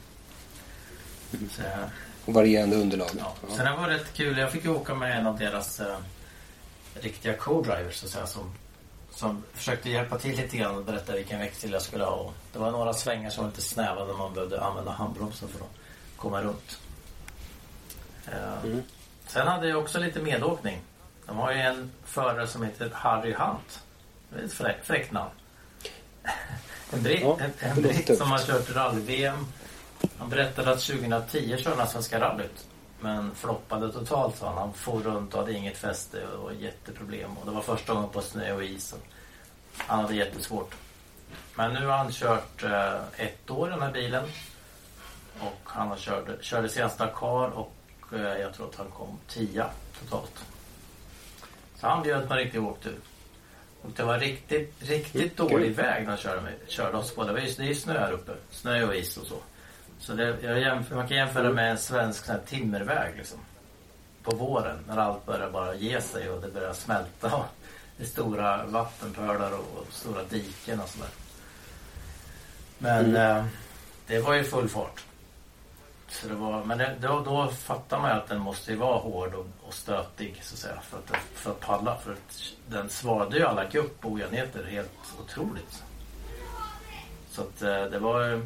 Mm. 1.34 1.50
Så, 1.50 1.62
och 2.26 2.34
varierande 2.34 2.76
underlag. 2.76 3.10
Ja. 3.20 3.34
ja. 3.50 3.56
Sen 3.56 3.66
det 3.66 3.78
var 3.78 3.88
rätt 3.88 4.14
kul. 4.14 4.38
Jag 4.38 4.52
fick 4.52 4.64
ju 4.64 4.70
åka 4.70 4.96
med 4.96 5.20
en 5.20 5.28
av 5.28 5.38
deras 5.38 5.80
äh, 5.80 5.98
riktiga 6.94 7.38
co-drivers 7.38 7.92
så 7.92 8.06
att 8.06 8.12
säga, 8.12 8.28
som 8.28 8.54
som 9.24 9.44
försökte 9.54 9.90
hjälpa 9.90 10.18
till 10.18 10.38
lite 10.38 10.58
grann 10.58 10.76
och 10.76 10.84
berätta 10.84 11.14
vilken 11.14 11.40
växel 11.40 11.72
jag 11.72 11.82
skulle 11.82 12.04
ha. 12.04 12.12
Och 12.12 12.34
det 12.54 12.60
var 12.60 12.72
några 12.72 12.94
svängar 12.94 13.30
som 13.30 13.44
var 13.44 13.52
lite 13.52 13.62
snäva 13.62 14.06
där 14.06 14.14
man 14.14 14.34
behövde 14.34 14.62
använda 14.62 14.92
handbromsen 14.92 15.50
för 15.50 15.60
att 15.60 15.72
komma 16.18 16.42
runt. 16.42 16.80
Eh, 18.28 18.64
mm. 18.64 18.84
Sen 19.28 19.48
hade 19.48 19.68
jag 19.68 19.80
också 19.80 20.00
lite 20.00 20.20
medåkning. 20.20 20.82
De 21.26 21.38
har 21.38 21.52
ju 21.52 21.60
en 21.60 21.92
förare 22.06 22.48
som 22.48 22.64
heter 22.64 22.92
Harry 22.94 23.34
Hunt. 23.34 23.84
Det 24.30 24.40
är 24.40 24.46
ett 24.46 24.54
frä 24.54 24.76
fräckt 24.84 25.12
namn. 25.12 25.32
en 26.94 27.04
britt, 27.04 27.22
ja, 27.22 27.38
en, 27.40 27.52
en 27.60 27.82
britt 27.82 28.18
som 28.18 28.32
har 28.32 28.40
kört 28.40 28.76
rally-VM. 28.76 29.46
Han 30.18 30.30
berättade 30.30 30.72
att 30.72 30.80
2010 30.80 31.58
körde 31.58 31.76
han 31.76 31.88
Svenska 31.88 32.20
rallyt. 32.20 32.68
Men 33.00 33.36
floppade 33.36 33.92
totalt 33.92 34.38
sa 34.38 34.48
han. 34.48 34.58
Han 34.58 34.74
for 34.74 35.00
runt 35.00 35.34
och 35.34 35.40
hade 35.40 35.54
inget 35.54 35.78
fäste 35.78 36.28
och 36.28 36.54
jätteproblem. 36.54 37.38
Och 37.38 37.46
det 37.46 37.52
var 37.52 37.62
första 37.62 37.94
gången 37.94 38.10
på 38.10 38.22
snö 38.22 38.54
och 38.54 38.64
is. 38.64 38.96
Han 39.78 40.00
hade 40.00 40.16
jättesvårt. 40.16 40.76
Men 41.56 41.74
nu 41.74 41.86
har 41.86 41.98
han 41.98 42.12
kört 42.12 42.64
eh, 42.64 42.96
ett 43.18 43.52
år 43.52 43.70
den 43.70 43.82
här 43.82 43.92
bilen. 43.92 44.24
Och 45.40 45.62
han 45.64 45.88
har 45.88 45.98
kört, 45.98 46.44
körde 46.44 46.70
senast 46.70 46.98
Dakar 46.98 47.50
och 47.50 47.74
eh, 48.14 48.20
jag 48.20 48.54
tror 48.54 48.70
att 48.70 48.76
han 48.76 48.92
kom 48.92 49.20
tia 49.28 49.70
totalt. 50.00 50.46
Så 51.76 51.88
han 51.88 52.04
bjöd 52.04 52.28
på 52.28 52.34
en 52.34 52.40
riktig 52.40 52.64
åktur. 52.64 53.00
Och 53.82 53.92
det 53.96 54.04
var 54.04 54.20
riktigt, 54.20 54.74
riktigt 54.80 55.40
Mm, 55.40 55.52
dålig 55.52 55.76
väg 55.76 56.04
när 56.04 56.10
han 56.10 56.18
körde, 56.18 56.42
mig, 56.42 56.54
körde 56.68 56.98
oss 56.98 57.16
på. 57.16 57.24
Det 57.24 57.34
var 57.34 57.40
ju 57.40 57.52
det 57.52 57.64
är 57.64 57.68
ju 57.68 57.76
snö 57.76 58.00
här 58.00 58.12
uppe. 58.12 58.32
Snö 58.50 58.84
och 58.84 58.96
is 58.96 59.18
och 59.18 59.28
så. 59.28 59.36
Så 60.00 60.14
det, 60.14 60.60
jämför, 60.60 60.96
man 60.96 61.08
kan 61.08 61.18
jämföra 61.18 61.52
med 61.52 61.72
en 61.72 61.78
svensk 61.78 62.26
sån 62.26 62.36
timmerväg 62.46 63.18
liksom. 63.18 63.40
På 64.24 64.36
våren 64.36 64.78
när 64.88 64.98
allt 64.98 65.26
börjar 65.26 65.50
bara 65.50 65.76
ge 65.76 66.02
sig 66.02 66.30
och 66.30 66.42
det 66.42 66.48
börjar 66.48 66.74
smälta. 66.74 67.36
Och 67.36 67.46
det 67.98 68.04
är 68.04 68.08
stora 68.08 68.66
vattenpölar 68.66 69.52
och, 69.52 69.78
och 69.78 69.88
stora 69.94 70.24
diken 70.24 70.80
och 70.80 70.90
sådär. 70.90 71.10
Men 72.78 73.16
eh, 73.16 73.46
det 74.08 74.20
var 74.20 74.34
ju 74.34 74.44
full 74.44 74.70
fart. 74.70 75.04
Så 76.08 76.28
det 76.28 76.36
var, 76.36 76.64
men 76.64 76.78
det, 76.78 76.96
då, 77.02 77.24
då 77.26 77.48
fattar 77.48 78.00
man 78.00 78.10
ju 78.10 78.18
att 78.18 78.28
den 78.28 78.42
måste 78.42 78.72
ju 78.72 78.78
vara 78.78 78.98
hård 78.98 79.34
och, 79.34 79.46
och 79.62 79.74
stötig 79.74 80.40
så 80.44 80.54
att 80.54 80.60
säga. 80.60 80.82
För 80.82 80.98
att, 80.98 81.18
för 81.34 81.52
att 81.52 81.60
palla. 81.60 81.98
För 81.98 82.12
att 82.12 82.54
den 82.68 82.90
svarade 82.90 83.38
ju 83.38 83.46
alla 83.46 83.66
gupp 83.66 84.06
och 84.06 84.12
ojämnheter 84.12 84.64
helt 84.64 85.14
otroligt. 85.20 85.84
Så 87.30 87.42
att 87.42 87.62
eh, 87.62 87.84
det 87.84 88.00
var 88.00 88.42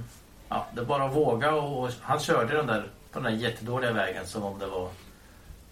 ja, 0.49 0.67
det 0.75 0.85
bara 0.85 1.03
att 1.03 1.15
våga 1.15 1.51
och, 1.51 1.83
och 1.83 1.91
han 2.01 2.19
körde 2.19 2.57
den 2.57 2.67
där 2.67 2.89
på 3.11 3.19
den 3.19 3.33
där 3.33 3.39
jättedåliga 3.39 3.93
vägen 3.93 4.27
som 4.27 4.43
om 4.43 4.59
det 4.59 4.67
var 4.67 4.89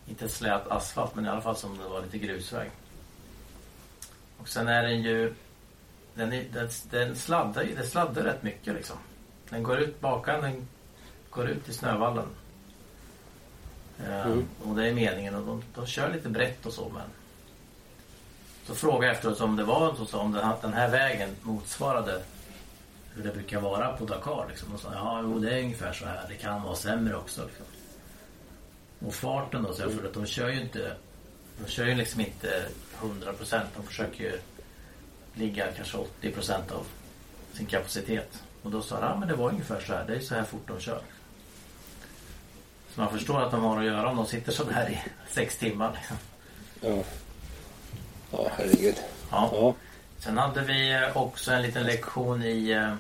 inte 0.08 0.30
slät 0.30 0.68
asfalt 0.68 1.16
men 1.16 1.26
i 1.26 1.30
alla 1.30 1.42
fall 1.42 1.56
som 1.56 1.72
om 1.72 1.78
det 1.78 1.90
var 1.90 2.02
lite 2.02 2.18
grusväg. 2.18 2.72
Och 4.38 4.50
sen 4.50 4.68
är 4.68 4.84
den 4.84 5.02
ju 5.02 5.34
den, 6.16 6.34
är, 6.34 6.46
den, 6.54 6.70
den 6.90 7.16
sladdar 7.16 7.64
ju, 7.64 7.76
det 7.76 7.84
sladdar 7.84 8.24
rätt 8.24 8.44
mycket 8.44 8.74
liksom. 8.74 8.98
Den 9.50 9.64
går 9.64 9.80
ut 9.80 10.02
bakan, 10.02 10.42
den 10.42 10.68
går 11.30 11.48
ut 11.50 11.70
i 11.70 11.74
snövallen. 11.74 12.28
Eh, 14.00 14.26
Mm. 14.26 14.48
Och 14.64 14.76
det 14.76 14.88
är 14.88 14.94
meningen 14.94 15.36
och 15.36 15.46
de, 15.46 15.64
de 15.76 15.86
kör 15.88 16.14
lite 16.14 16.30
brett 16.30 16.66
och 16.66 16.74
så 16.74 16.90
men 16.90 17.08
så 18.66 18.76
frågade 18.76 19.06
jag 19.06 19.16
efteråt 19.16 19.42
om 19.42 19.56
det 19.56 19.64
var 19.64 19.96
så, 19.96 20.06
så 20.06 20.20
om 20.20 20.32
den 20.32 20.44
här, 20.44 20.56
den 20.62 20.74
här 20.74 20.90
vägen 20.90 21.30
motsvarade 21.42 22.22
hur 23.14 23.24
det 23.24 23.34
brukar 23.34 23.60
vara 23.60 23.98
på 23.98 24.06
Dakar. 24.06 24.46
Liksom. 24.50 24.74
Och 24.74 24.80
så, 24.80 24.88
ja, 24.94 25.22
jo, 25.24 25.40
det 25.40 25.60
är 25.60 25.64
ungefär 25.64 25.94
så 25.94 26.06
här. 26.06 26.26
Det 26.30 26.36
kan 26.36 26.64
vara 26.64 26.76
sämre 26.76 27.16
också. 27.16 27.46
Liksom. 27.46 27.66
Och 29.08 29.14
farten 29.14 29.64
då, 29.64 29.74
så 29.74 29.82
jag, 29.82 29.92
för 29.92 30.08
att 30.08 30.14
de 30.14 30.26
kör 30.26 30.50
ju 30.50 30.62
inte 30.62 30.96
de 31.60 31.72
kör 31.72 31.86
ju 31.86 31.96
liksom 31.96 32.22
inte 32.22 32.66
100 33.02 33.34
procent. 33.34 33.70
De 33.76 33.84
försöker 33.84 34.24
ju 34.24 34.40
ligga 35.34 35.72
kanske 35.72 35.98
80 35.98 36.32
procent 36.32 36.72
av 36.72 36.86
sin 37.54 37.66
kapacitet. 37.66 38.44
Och 38.64 38.72
då 38.72 38.82
sa 38.82 39.00
de, 39.00 39.06
ja 39.06 39.18
men 39.20 39.28
det 39.28 39.36
var 39.36 39.50
ungefär 39.50 39.80
så 39.80 39.94
här. 39.94 40.06
Det 40.08 40.16
är 40.16 40.20
så 40.20 40.36
här 40.36 40.44
fort 40.44 40.68
de 40.68 40.80
kör. 40.80 41.02
Så 42.96 43.02
man 43.02 43.12
förstår 43.12 43.42
att 43.42 43.52
de 43.52 43.64
har 43.64 43.80
att 43.80 43.86
göra 43.86 44.10
om 44.10 44.18
de 44.18 44.26
sitter 44.26 44.52
så 44.52 44.64
där 44.64 44.90
i 44.90 45.00
sex 45.30 45.58
timmar. 45.58 45.92
Liksom. 45.94 46.18
Ja. 46.82 47.04
Ja, 48.32 48.52
herregud. 48.58 48.96
Ja. 49.32 49.50
Ja. 49.54 49.76
Sen 50.20 50.38
hade 50.38 50.62
vi 50.62 51.10
också 51.14 51.52
en 51.52 51.62
liten 51.62 51.86
lektion 51.86 52.44
i, 52.44 52.72
eh, 52.72 52.94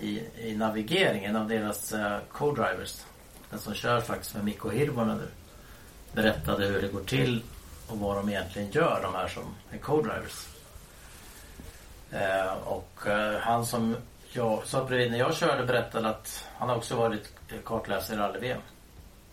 i, 0.00 0.22
i 0.36 0.56
navigeringen 0.56 1.36
av 1.36 1.48
deras 1.48 1.92
uh, 1.92 2.18
co-drivers. 2.32 3.02
Den 3.50 3.58
som 3.58 3.74
kör 3.74 4.00
faktiskt 4.00 4.34
med 4.34 4.44
Mikko 4.44 4.70
Hirvonen 4.70 5.16
nu. 5.18 5.28
Berättade 6.12 6.66
hur 6.66 6.82
det 6.82 6.88
går 6.88 7.04
till 7.04 7.42
och 7.92 7.98
vad 7.98 8.16
de 8.16 8.28
egentligen 8.28 8.70
gör, 8.70 9.02
de 9.02 9.14
här 9.14 9.28
som 9.28 9.42
är 9.70 9.78
co-drivers. 9.78 10.46
Eh, 12.12 12.52
och 12.64 13.06
eh, 13.06 13.40
han 13.40 13.66
som 13.66 13.96
jag 14.32 14.66
satt 14.66 14.88
bredvid 14.88 15.10
när 15.10 15.18
jag 15.18 15.36
körde 15.36 15.66
berättade 15.66 16.08
att 16.08 16.44
han 16.56 16.68
har 16.68 16.76
också 16.76 16.96
varit 16.96 17.28
kartläsare 17.64 18.16
i 18.16 18.18
rally-VM. 18.20 18.60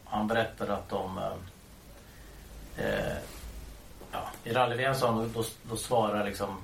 Han 0.06 0.28
berättade 0.28 0.74
att 0.74 0.90
de 0.90 1.18
eh, 1.18 2.86
eh, 2.86 3.18
ja, 4.12 4.30
I 4.44 4.54
rally 4.54 4.94
så 4.96 5.08
då, 5.08 5.26
då, 5.34 5.44
då 5.70 5.76
svarar 5.76 6.26
liksom 6.26 6.58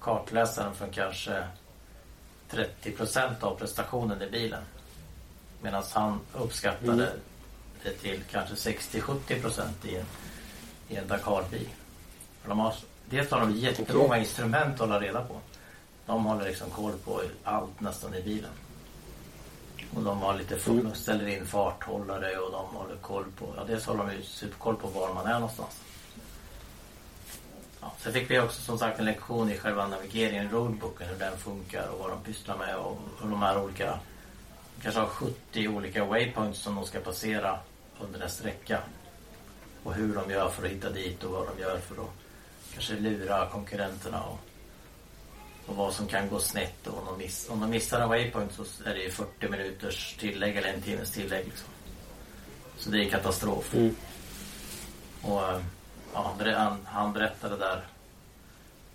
kartläsaren 0.00 0.74
för 0.74 0.86
kanske 0.86 1.44
30 2.50 2.90
procent 2.90 3.42
av 3.42 3.54
prestationen 3.54 4.22
i 4.22 4.30
bilen. 4.30 4.62
Medan 5.62 5.82
han 5.92 6.20
uppskattade 6.34 6.92
Mm. 6.92 7.08
det 7.82 7.90
till 7.90 8.22
kanske 8.30 8.54
60-70 8.54 9.40
procent 9.42 9.84
i 9.84 9.96
en, 9.96 10.06
i 10.88 10.96
en. 10.96 11.08
För 11.08 12.48
de 12.48 12.58
har, 12.58 12.74
dels 13.04 13.30
har 13.30 13.40
de 13.40 13.52
jättemånga 13.52 14.06
Okej. 14.06 14.20
instrument 14.20 14.74
att 14.74 14.80
hålla 14.80 15.00
reda 15.00 15.24
på. 15.24 15.40
De 16.06 16.24
håller 16.24 16.44
liksom 16.44 16.70
koll 16.70 16.92
på 17.04 17.22
allt 17.44 17.80
nästan 17.80 18.14
i 18.14 18.22
bilen. 18.22 18.50
Och 19.94 20.02
de 20.02 20.18
har 20.22 20.34
lite 20.34 20.70
Mm. 20.70 20.84
de 20.90 20.94
ställer 20.94 21.26
in 21.26 21.46
farthållare 21.46 22.38
och 22.38 22.52
de 22.52 22.66
håller 22.76 22.96
koll 22.96 23.24
på, 23.38 23.54
ja 23.56 23.64
dels 23.64 23.86
har 23.86 23.96
de 23.96 24.12
ju 24.12 24.22
superkoll 24.22 24.76
på 24.76 24.88
var 24.88 25.14
man 25.14 25.26
är 25.26 25.34
någonstans. 25.34 25.80
Ja, 27.80 27.92
sen 27.98 28.12
fick 28.12 28.30
vi 28.30 28.38
också 28.40 28.62
som 28.62 28.78
sagt 28.78 28.98
en 28.98 29.04
lektion 29.04 29.50
i 29.50 29.58
själva 29.58 29.86
navigeringen, 29.86 30.50
roadbooken, 30.50 31.08
hur 31.08 31.18
den 31.18 31.36
funkar 31.38 31.88
och 31.88 31.98
vad 31.98 32.10
de 32.10 32.20
pysslar 32.22 32.56
med 32.56 32.76
och 32.76 32.98
hur 33.22 33.30
de 33.30 33.42
här 33.42 33.62
olika, 33.62 33.98
kanske 34.82 35.00
har 35.00 35.06
70 35.08 35.68
olika 35.68 36.04
waypoints 36.04 36.58
som 36.60 36.74
de 36.74 36.84
ska 36.84 37.00
passera 37.00 37.58
under 38.00 38.20
en 38.20 38.30
sträcka. 38.30 38.80
Och 39.86 39.94
hur 39.94 40.14
de 40.14 40.30
gör 40.30 40.48
för 40.48 40.66
att 40.66 40.70
hitta 40.70 40.90
dit 40.90 41.24
och 41.24 41.32
vad 41.32 41.48
de 41.48 41.62
gör 41.62 41.78
för 41.78 41.94
att 41.94 42.10
kanske 42.72 42.94
lura 42.94 43.48
konkurrenterna 43.48 44.22
och, 44.22 44.38
och 45.66 45.76
vad 45.76 45.92
som 45.92 46.06
kan 46.06 46.28
gå 46.28 46.40
snett. 46.40 46.86
Och 46.86 46.98
om, 46.98 47.04
de 47.06 47.18
miss, 47.18 47.48
om 47.50 47.60
de 47.60 47.70
missar 47.70 48.00
en 48.00 48.08
waypoint 48.08 48.52
så 48.52 48.62
är 48.84 48.94
det 48.94 49.02
ju 49.02 49.10
40 49.10 49.48
minuters 49.48 50.16
tillägg 50.18 50.56
eller 50.56 50.68
en 50.68 50.82
timmes 50.82 51.10
tillägg. 51.10 51.44
Liksom. 51.44 51.68
Så 52.78 52.90
det 52.90 53.04
är 53.04 53.10
katastrof. 53.10 53.74
Mm. 53.74 53.96
Och 55.22 55.42
eh, 55.42 55.60
ja, 56.14 56.34
han 56.56 56.78
han, 56.84 57.12
berättade 57.12 57.56
där 57.56 57.86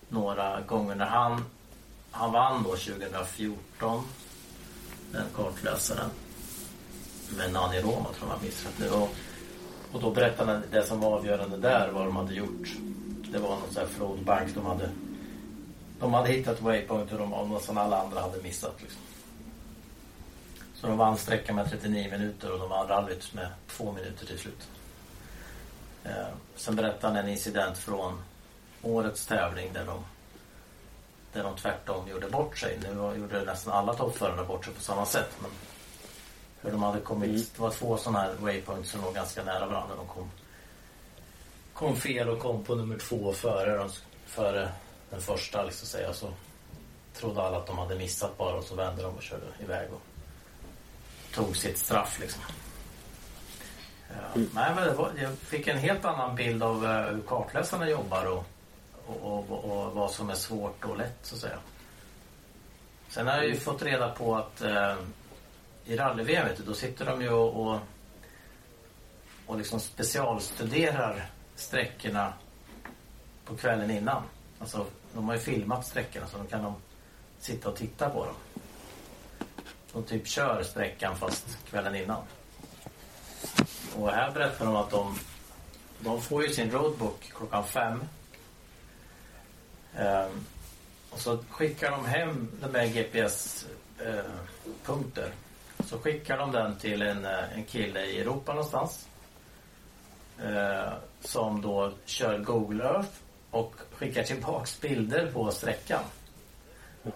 några 0.10 0.62
gånger 0.62 0.96
när 0.96 1.06
han, 1.06 1.46
han 2.12 2.32
vann 2.32 2.64
då 2.64 2.70
2014 2.70 4.04
den 5.12 5.26
kartläsaren 5.36 6.10
med 7.38 7.54
Nani 7.54 7.82
Roma 7.82 8.10
tror 8.10 8.16
jag 8.20 8.28
man 8.28 8.42
minns 8.42 8.66
rätt 8.66 8.80
nu. 8.80 8.90
Och, 8.90 9.16
och 9.94 10.02
då 10.02 10.12
berättade 10.12 10.52
han 10.52 10.64
det 10.72 10.84
som 10.84 11.00
var 11.00 11.18
avgörande 11.18 11.58
där 11.58 11.92
vad 11.92 12.06
de 12.06 12.16
hade 12.16 12.34
gjort. 12.34 12.76
Det 13.32 13.40
var 13.40 13.50
någon 13.50 13.72
sån 13.72 13.82
här 13.82 13.90
flodbank 13.90 14.56
de 14.56 14.66
hade 14.66 14.90
de 16.00 16.14
hade 16.14 16.30
hittat 16.30 16.62
waypoint 16.62 17.12
och 17.12 17.18
de, 17.18 17.34
och 17.34 17.62
som 17.62 17.78
alla 17.78 18.02
andra 18.02 18.22
hade 18.22 18.42
missat. 18.42 18.76
Liksom. 18.82 19.02
Så 20.74 20.88
de 20.88 20.98
vann 20.98 21.18
sträckan 21.18 21.56
med 21.56 21.70
39 21.70 22.12
minuter 22.12 22.52
och 22.52 22.60
de 22.60 22.70
vann 22.70 22.88
rallyt 22.88 23.34
med 23.34 23.48
två 23.68 23.92
minuter 23.92 24.26
till 24.26 24.40
slut. 24.40 24.68
Eh, 26.04 26.28
sen 26.56 26.76
berättade 26.76 27.14
han 27.14 27.26
en 27.26 27.32
incident 27.32 27.78
från 27.78 28.22
årets 28.82 29.26
tävling 29.26 29.74
där 29.74 29.86
de 29.86 30.04
där 31.34 31.44
de 31.44 31.56
tvärtom 31.56 32.08
gjorde 32.08 32.30
bort 32.30 32.58
sig. 32.58 32.80
Nu 32.82 33.20
gjorde 33.20 33.46
nästan 33.46 33.74
alla 33.74 33.94
toppförare 33.94 34.46
bort 34.46 34.66
sig 34.66 34.74
på 34.74 34.82
samma 34.82 35.06
sätt. 35.06 35.30
Men 35.42 35.52
hur 36.62 36.72
de 36.72 36.84
hade 36.84 37.00
kommit, 37.00 37.30
Mm. 37.30 37.42
det 37.56 37.62
var 37.62 37.70
två 37.72 37.98
sådana 37.98 38.20
här 38.20 38.34
waypoints 38.40 38.92
som 38.92 39.02
låg 39.02 39.14
ganska 39.14 39.44
nära 39.44 39.66
varandra. 39.66 39.96
De 39.96 40.08
kom, 40.08 40.32
kom 41.74 41.96
fel 41.96 42.30
och 42.30 42.40
kom 42.40 42.64
på 42.64 42.76
nummer 42.76 42.98
två 42.98 43.34
före, 43.34 43.78
de, 43.78 43.90
före 44.26 44.72
den 45.10 45.22
första 45.22 45.64
liksom 45.64 45.88
säga. 45.88 46.14
Så 46.14 46.28
trodde 47.14 47.42
alla 47.42 47.58
att 47.58 47.68
de 47.68 47.78
hade 47.78 47.96
missat 47.96 48.38
bara 48.38 48.56
och 48.56 48.64
så 48.64 48.76
vände 48.76 49.04
de 49.04 49.16
och 49.16 49.24
körde 49.24 49.46
iväg 49.64 49.90
och 49.94 50.02
tog 51.34 51.58
sitt 51.58 51.78
straff 51.78 52.20
liksom. 52.20 52.42
Ja, 54.10 54.42
nej, 54.54 54.72
men 54.76 54.88
det 54.88 54.94
var, 54.94 55.12
jag 55.22 55.38
fick 55.38 55.68
en 55.68 55.78
helt 55.78 56.06
annan 56.06 56.36
bild 56.36 56.64
av 56.64 56.86
eh, 56.86 57.06
hur 57.06 57.22
kartläsarna 57.22 57.90
jobbar 57.90 58.26
och, 58.26 58.46
och, 59.06 59.50
och, 59.50 59.66
och 59.66 59.92
vad 59.94 60.12
som 60.12 60.30
är 60.30 60.36
svårt 60.36 60.86
och 60.86 60.98
lätt 60.98 61.18
så 61.22 61.36
att 61.36 61.42
säga. 61.42 61.58
Sen 63.10 63.28
har 63.28 63.36
jag 63.36 63.48
ju 63.48 63.56
fått 63.56 63.82
reda 63.82 64.10
på 64.10 64.36
att 64.36 64.62
eh, 64.62 64.96
i 65.86 65.96
rally-VM 65.96 66.48
då 66.66 66.74
sitter 66.74 67.06
de 67.06 67.22
ju 67.22 67.30
och, 67.30 67.68
och, 67.68 67.80
och 69.46 69.58
liksom 69.58 69.80
specialstuderar 69.80 71.30
sträckorna 71.56 72.34
på 73.46 73.56
kvällen 73.56 73.92
innan. 73.92 74.24
Alltså, 74.60 74.86
de 75.14 75.28
har 75.28 75.34
ju 75.34 75.40
filmat 75.40 75.88
sträckorna 75.88 76.28
så 76.28 76.38
de 76.38 76.48
kan 76.48 76.64
de 76.64 76.76
sitta 77.40 77.70
och 77.70 77.76
titta 77.76 78.10
på 78.10 78.26
dem. 78.26 78.36
De 79.94 80.04
typ 80.04 80.28
kör 80.28 80.64
sträckan 80.64 81.16
fast 81.16 81.58
kvällen 81.70 81.96
innan. 81.96 82.24
Och 83.96 84.12
här 84.12 84.32
berättar 84.32 84.66
de 84.66 84.76
att 84.76 84.90
de, 84.90 85.20
de 86.00 86.22
får 86.22 86.44
ju 86.44 86.54
sin 86.54 86.72
roadbook 86.72 87.32
klockan 87.38 87.68
fem. 87.68 88.04
Ehm, 89.96 90.46
och 91.10 91.20
så 91.20 91.44
skickar 91.50 91.92
de 91.92 92.06
hem 92.06 92.52
de 92.62 92.72
där 92.72 92.86
GPS-punkter. 92.86 95.26
Eh, 95.26 95.32
så 95.84 95.98
skickar 95.98 96.38
de 96.38 96.52
den 96.52 96.76
till 96.76 97.02
en, 97.02 97.26
eh, 97.26 97.58
en 97.58 97.64
kille 97.64 98.06
i 98.06 98.22
Europa 98.22 98.54
någonstans. 98.54 99.08
Eh, 100.44 100.94
som 101.22 101.62
då 101.62 101.92
kör 102.06 102.40
Google 102.40 102.84
Earth 102.84 103.12
och 103.52 103.76
skickar 103.92 104.24
tillbaks 104.24 104.82
bilder 104.82 105.32
på 105.32 105.52
sträckan. 105.52 106.04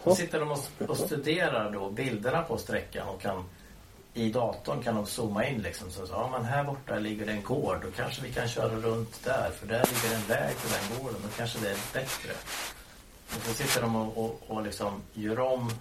Då 0.03 0.15
sitter 0.15 0.39
de 0.39 0.51
och, 0.51 0.89
och 0.89 0.97
studerar 0.97 1.71
då 1.71 1.89
bilderna 1.89 2.41
på 2.41 2.57
sträckan 2.57 3.07
och 3.07 3.21
kan 3.21 3.43
i 4.17 4.29
datorn 4.29 4.83
kan 4.83 4.95
de 4.95 5.05
zooma 5.05 5.45
in 5.45 5.61
liksom. 5.61 5.91
Så, 5.91 6.07
så 6.07 6.13
ja, 6.13 6.29
men 6.31 6.45
här 6.45 6.63
borta 6.63 6.99
ligger 6.99 7.25
det 7.25 7.31
en 7.31 7.43
gård. 7.43 7.77
Då 7.81 7.91
kanske 7.91 8.21
vi 8.21 8.31
kan 8.31 8.47
köra 8.47 8.75
runt 8.75 9.23
där. 9.23 9.51
För 9.51 9.67
där 9.67 9.83
ligger 9.85 10.15
en 10.15 10.27
väg 10.27 10.57
till 10.57 10.69
den 10.71 10.99
gården. 10.99 11.17
Då 11.23 11.29
kanske 11.37 11.59
det 11.59 11.69
är 11.69 11.77
bättre. 11.93 12.31
Och 13.27 13.41
så 13.45 13.53
sitter 13.53 13.81
de 13.81 13.95
och, 13.95 14.25
och, 14.25 14.41
och 14.47 14.63
liksom 14.63 15.01
gör 15.13 15.39
om 15.39 15.71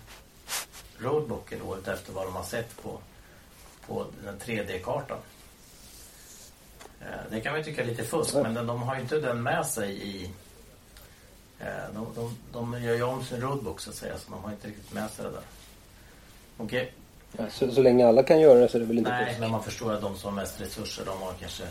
roadbooken 0.99 1.59
då 1.65 1.93
efter 1.93 2.13
vad 2.13 2.27
de 2.27 2.35
har 2.35 2.45
sett 2.45 2.83
på, 2.83 2.99
på 3.87 4.07
den 4.25 4.39
3D-kartan. 4.39 5.19
Eh, 7.01 7.07
Det 7.31 7.41
kan 7.41 7.53
man 7.53 7.61
ju 7.61 7.65
tycka 7.65 7.83
är 7.83 7.87
lite 7.87 8.05
fusk, 8.05 8.35
men 8.35 8.55
de 8.67 8.83
har 8.83 8.95
ju 8.95 9.01
inte 9.01 9.21
den 9.21 9.43
med 9.43 9.67
sig 9.67 9.91
i... 10.09 10.31
eh, 11.61 11.67
De, 11.95 12.07
de, 12.15 12.37
de 12.53 12.83
gör 12.85 12.95
ju 12.95 13.03
om 13.03 13.25
sin 13.25 13.41
roadbook 13.41 13.81
så 13.81 13.91
att 13.91 13.97
säga, 13.97 14.19
så 14.19 14.31
de 14.31 14.43
har 14.45 14.51
inte 14.51 14.69
riktigt 14.69 14.93
med 14.93 15.11
sig 15.11 15.25
det 15.25 15.31
där. 15.31 15.43
Okej, 16.57 16.93
Ja, 17.39 17.45
så, 17.51 17.71
så 17.73 17.83
länge 17.83 18.07
alla 18.09 18.23
kan 18.23 18.41
göra 18.41 18.59
det 18.59 18.69
så 18.69 18.77
är 18.77 18.81
det 18.81 18.87
väl 18.87 18.99
inte 18.99 19.11
nej, 19.11 19.27
fusk. 19.27 19.41
men 19.41 19.51
man 19.51 19.63
förstår 19.63 19.93
att 19.93 20.01
de 20.01 20.17
som 20.17 20.35
har 20.35 20.43
mest 20.43 20.61
resurser, 20.61 21.05
de 21.05 21.23
har 21.23 21.33
kanske 21.41 21.65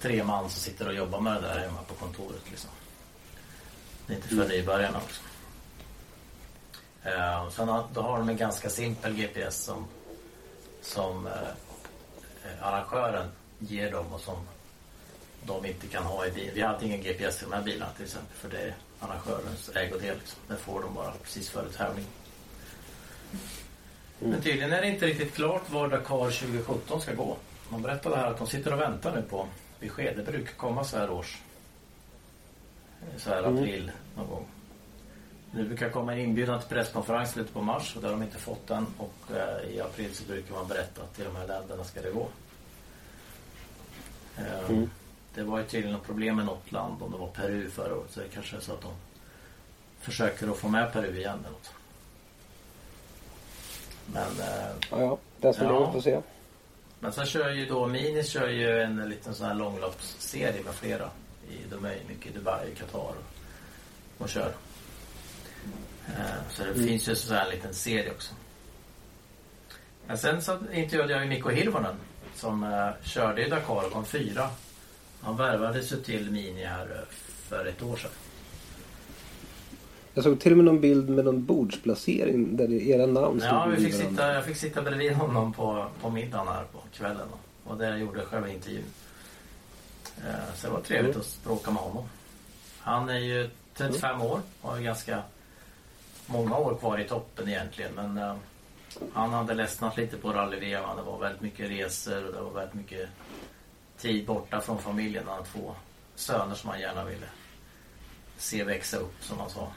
tre 0.00 0.24
man 0.24 0.50
som 0.50 0.60
sitter 0.60 0.88
och 0.88 0.94
jobbar 0.94 1.20
med 1.20 1.34
det 1.34 1.40
där 1.48 1.58
hemma 1.58 1.78
på 1.88 1.94
kontoret 1.94 2.42
liksom. 2.50 2.70
Det 4.06 4.12
är 4.12 4.16
inte 4.16 4.28
för 4.28 4.48
nybörjarna 4.48 4.98
också. 4.98 5.20
Eh, 7.06 7.48
sen 7.50 7.68
har, 7.68 7.84
då 7.94 8.00
har 8.00 8.18
de 8.18 8.28
en 8.28 8.36
ganska 8.36 8.70
simpel 8.70 9.14
GPS 9.14 9.64
som, 9.64 9.86
som 10.82 11.26
eh, 11.26 11.32
eh, 12.44 12.66
arrangören 12.66 13.28
ger 13.58 13.92
dem 13.92 14.12
och 14.12 14.20
som 14.20 14.36
de 15.46 15.66
inte 15.66 15.86
kan 15.86 16.02
ha 16.04 16.26
i 16.26 16.30
bil. 16.30 16.50
Vi 16.54 16.62
hade 16.62 16.86
ingen 16.86 17.02
GPS 17.02 17.42
i 17.42 17.44
de 17.44 17.52
här 17.52 17.62
bilarna 17.62 17.92
till 17.92 18.04
exempel 18.04 18.36
för 18.36 18.48
det 18.48 18.58
är 18.58 18.74
arrangörens 19.00 19.70
ägodel. 19.76 20.16
Liksom. 20.18 20.38
Det 20.48 20.56
får 20.56 20.82
de 20.82 20.94
bara 20.94 21.12
precis 21.22 21.50
före 21.50 21.68
tävling. 21.68 22.06
Men 24.18 24.42
tydligen 24.42 24.72
är 24.72 24.80
det 24.80 24.88
inte 24.88 25.06
riktigt 25.06 25.34
klart 25.34 25.70
var 25.70 25.88
Dakar 25.88 26.30
2017 26.30 27.00
ska 27.00 27.14
gå. 27.14 27.36
Man 27.68 27.82
berättade 27.82 28.16
här 28.16 28.30
att 28.30 28.38
de 28.38 28.46
sitter 28.46 28.72
och 28.72 28.80
väntar 28.80 29.16
nu 29.16 29.22
på 29.22 29.46
besked. 29.80 30.16
Det 30.16 30.22
brukar 30.22 30.52
komma 30.52 30.84
så 30.84 30.96
här 30.96 31.10
års. 31.10 31.38
Så 33.16 33.30
här 33.30 33.42
april 33.42 33.92
någon 34.16 34.28
gång. 34.28 34.46
Nu 35.50 35.64
brukar 35.64 35.90
komma 35.90 36.12
en 36.12 36.18
inbjudan 36.18 36.60
till 36.60 36.68
presskonferens 36.68 37.30
slutet 37.30 37.52
på 37.54 37.62
mars 37.62 37.96
och 37.96 38.02
där 38.02 38.08
har 38.08 38.16
de 38.16 38.22
inte 38.24 38.38
fått 38.38 38.66
den. 38.66 38.86
Och 38.98 39.36
eh, 39.36 39.70
i 39.70 39.80
april 39.80 40.14
så 40.14 40.24
brukar 40.24 40.54
man 40.54 40.68
berätta 40.68 41.02
att 41.02 41.18
i 41.20 41.24
de 41.24 41.36
här 41.36 41.46
länderna 41.46 41.84
ska 41.84 42.02
det 42.02 42.10
gå. 42.10 42.28
Eh, 44.38 44.78
Det 45.34 45.42
var 45.42 45.58
ju 45.58 45.64
tydligen 45.64 45.92
något 45.96 46.06
problem 46.06 46.36
med 46.36 46.46
något 46.46 46.72
land, 46.72 47.02
om 47.02 47.10
det 47.12 47.18
var 47.18 47.26
Peru 47.28 47.70
förra 47.70 47.94
året. 47.96 48.10
Så 48.10 48.20
det 48.20 48.28
kanske 48.28 48.56
är 48.56 48.60
så 48.60 48.72
att 48.72 48.82
de 48.82 48.90
försöker 50.00 50.48
att 50.50 50.56
få 50.56 50.68
med 50.68 50.92
Peru 50.92 51.16
igen 51.18 51.38
eller 51.38 51.50
något. 51.50 51.70
Men 54.06 54.40
eh, 54.40 54.66
Ja, 54.90 55.00
ja. 55.00 55.18
Den 55.40 55.54
som 55.54 55.64
Ja. 55.66 55.72
lever 55.80 55.92
får 55.92 56.00
se. 56.00 56.20
men 57.00 57.12
sen 57.12 57.26
kör 57.26 57.50
ju 57.50 57.66
då 57.66 57.86
Minis 57.86 58.28
kör 58.28 58.48
ju 58.48 58.80
en 58.82 59.08
liten 59.08 59.34
sån 59.34 59.46
här 59.46 59.54
långloppsserie 59.54 60.62
med 60.64 60.74
flera. 60.74 61.10
I, 61.50 61.56
de 61.70 61.84
är 61.84 61.98
mycket 62.08 62.26
i 62.26 62.38
Dubai, 62.38 62.74
Qatar 62.74 62.98
och, 62.98 63.14
och 64.18 64.28
kör. 64.28 64.52
Eh, 66.08 66.50
så 66.50 66.62
det 66.64 66.74
finns 66.74 67.08
ju 67.08 67.14
så 67.14 67.34
här 67.34 67.44
en 67.44 67.50
liten 67.50 67.74
serie 67.74 68.10
också. 68.10 68.34
Men 70.06 70.18
sen 70.18 70.42
så 70.42 70.58
intervjuade 70.72 71.12
jag 71.12 71.22
ju 71.22 71.28
Mikko 71.28 71.48
Hirvonen 71.48 71.94
som 72.34 72.64
eh, 72.64 72.88
körde 73.02 73.46
i 73.46 73.50
Dakar 73.50 73.86
och 73.86 73.92
kom 73.92 74.04
fyra. 74.04 74.48
Han 75.20 75.36
värvades 75.36 75.92
ju 75.92 75.96
till 75.96 76.30
Mini 76.30 76.64
här 76.64 76.82
eh, 76.84 77.14
för 77.48 77.66
ett 77.66 77.82
år 77.82 77.96
sedan. 77.96 78.10
Jag 80.14 80.24
såg 80.24 80.40
till 80.40 80.52
och 80.52 80.56
med 80.56 80.64
någon 80.64 80.80
bild 80.80 81.08
med 81.08 81.24
någon 81.24 81.44
bordsplacering 81.44 82.56
där 82.56 82.72
era 82.72 83.06
namn 83.06 83.40
stod 83.40 83.52
Ja, 83.52 83.66
vi 83.66 83.84
fick 83.84 83.94
sitta, 83.94 84.34
jag 84.34 84.44
fick 84.44 84.56
sitta 84.56 84.82
bredvid 84.82 85.12
honom 85.12 85.52
på, 85.52 85.86
på 86.00 86.10
middagen 86.10 86.48
här 86.48 86.64
på 86.72 86.78
kvällen. 86.92 87.26
Och, 87.32 87.70
och 87.70 87.78
där 87.78 87.90
jag 87.90 87.98
gjorde 87.98 88.20
själva 88.20 88.48
intervjun. 88.48 88.84
Så 90.54 90.66
det 90.66 90.72
var 90.72 90.80
trevligt 90.80 91.16
att 91.16 91.38
bråka 91.44 91.70
med 91.70 91.82
honom. 91.82 92.04
Han 92.78 93.08
är 93.08 93.18
ju 93.18 93.50
35 93.74 94.22
år 94.22 94.40
och 94.60 94.78
ju 94.78 94.84
ganska 94.84 95.22
många 96.26 96.56
år 96.56 96.74
kvar 96.74 96.98
i 96.98 97.08
toppen 97.08 97.48
egentligen. 97.48 97.92
Men 97.94 98.18
eh, 98.18 98.36
han 99.12 99.32
hade 99.32 99.54
ledsnat 99.54 99.96
lite 99.96 100.16
på 100.16 100.32
rally-VM. 100.32 100.96
Det 100.96 101.02
var 101.02 101.18
väldigt 101.18 101.40
mycket 101.40 101.70
resor 101.70 102.26
och 102.26 102.32
det 102.32 102.40
var 102.40 102.50
väldigt 102.50 102.74
mycket 102.74 103.08
tid 103.98 104.26
borta 104.26 104.60
från 104.60 104.78
familjen. 104.78 105.24
Han 105.26 105.36
hade 105.36 105.48
två 105.48 105.74
söner 106.14 106.54
som 106.54 106.70
han 106.70 106.80
gärna 106.80 107.04
ville 107.04 107.26
se 108.36 108.64
växa 108.64 108.96
upp 108.96 109.14
som 109.20 109.38
han 109.38 109.50
sa. 109.50 109.72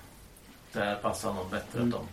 Där 0.71 0.95
passar 0.95 1.30
honom 1.30 1.50
bättre 1.50 1.82
att 1.82 1.91
de 1.91 2.08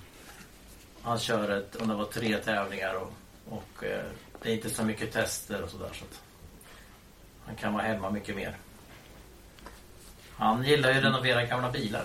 han 1.07 1.19
kör 1.19 1.59
ett, 1.59 1.77
om 1.77 1.89
det 1.89 1.95
var 1.95 2.05
tre 2.05 2.39
tävlingar 2.39 2.95
och, 2.95 3.13
och 3.49 3.85
eh, 3.85 4.05
det 4.43 4.51
är 4.51 4.55
inte 4.55 4.71
så 4.71 4.85
mycket 4.85 5.13
tester 5.13 5.63
och 5.63 5.71
sådär 5.71 5.91
så 5.93 6.05
att 6.05 6.21
han 7.47 7.57
kan 7.57 7.73
vara 7.73 7.83
hemma 7.83 8.11
mycket 8.11 8.37
mer. 8.37 8.57
Han 10.37 10.65
gillar 10.65 10.91
ju 10.91 10.99
att 10.99 11.05
renovera 11.05 11.45
gamla 11.45 11.71
bilar. 11.71 12.05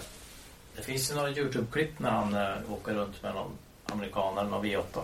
Det 0.81 0.85
finns 0.85 1.11
ju 1.11 1.15
några 1.15 1.29
Youtube-klipp 1.29 1.99
när 1.99 2.09
han 2.09 2.33
eh, 2.33 2.73
åker 2.73 2.93
runt 2.93 3.23
med 3.23 3.35
någon 3.35 3.51
amerikaner, 3.85 4.43
någon 4.43 4.65
V8. 4.65 5.03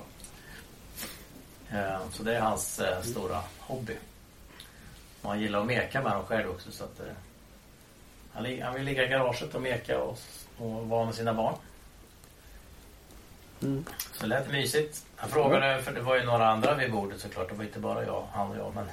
Eh, 1.71 2.09
så 2.11 2.23
det 2.23 2.35
är 2.35 2.41
hans 2.41 2.79
eh, 2.79 3.01
stora 3.01 3.41
hobby. 3.59 3.95
Och 5.21 5.29
han 5.29 5.39
gillar 5.39 5.59
att 5.59 5.65
meka 5.65 6.01
med 6.01 6.11
dem 6.11 6.25
själv 6.25 6.49
också 6.49 6.71
så 6.71 6.83
att 6.83 6.99
eh, 6.99 7.05
han, 8.33 8.61
han 8.61 8.73
vill 8.73 8.83
ligga 8.83 9.05
i 9.05 9.07
garaget 9.07 9.55
och 9.55 9.61
meka 9.61 9.99
och, 9.99 10.19
och 10.57 10.87
vara 10.87 11.05
med 11.05 11.15
sina 11.15 11.33
barn. 11.33 11.55
Så 14.13 14.21
det 14.21 14.27
lät 14.27 14.51
mysigt. 14.51 15.05
Han 15.15 15.29
frågade, 15.29 15.81
för 15.81 15.91
det 15.91 16.01
var 16.01 16.15
ju 16.15 16.23
några 16.23 16.47
andra 16.47 16.75
vid 16.75 16.91
bordet 16.91 17.19
såklart. 17.19 17.49
Det 17.49 17.55
var 17.55 17.63
inte 17.63 17.79
bara 17.79 18.05
jag, 18.05 18.27
han 18.31 18.51
och 18.51 18.57
jag. 18.57 18.75
Men 18.75 18.85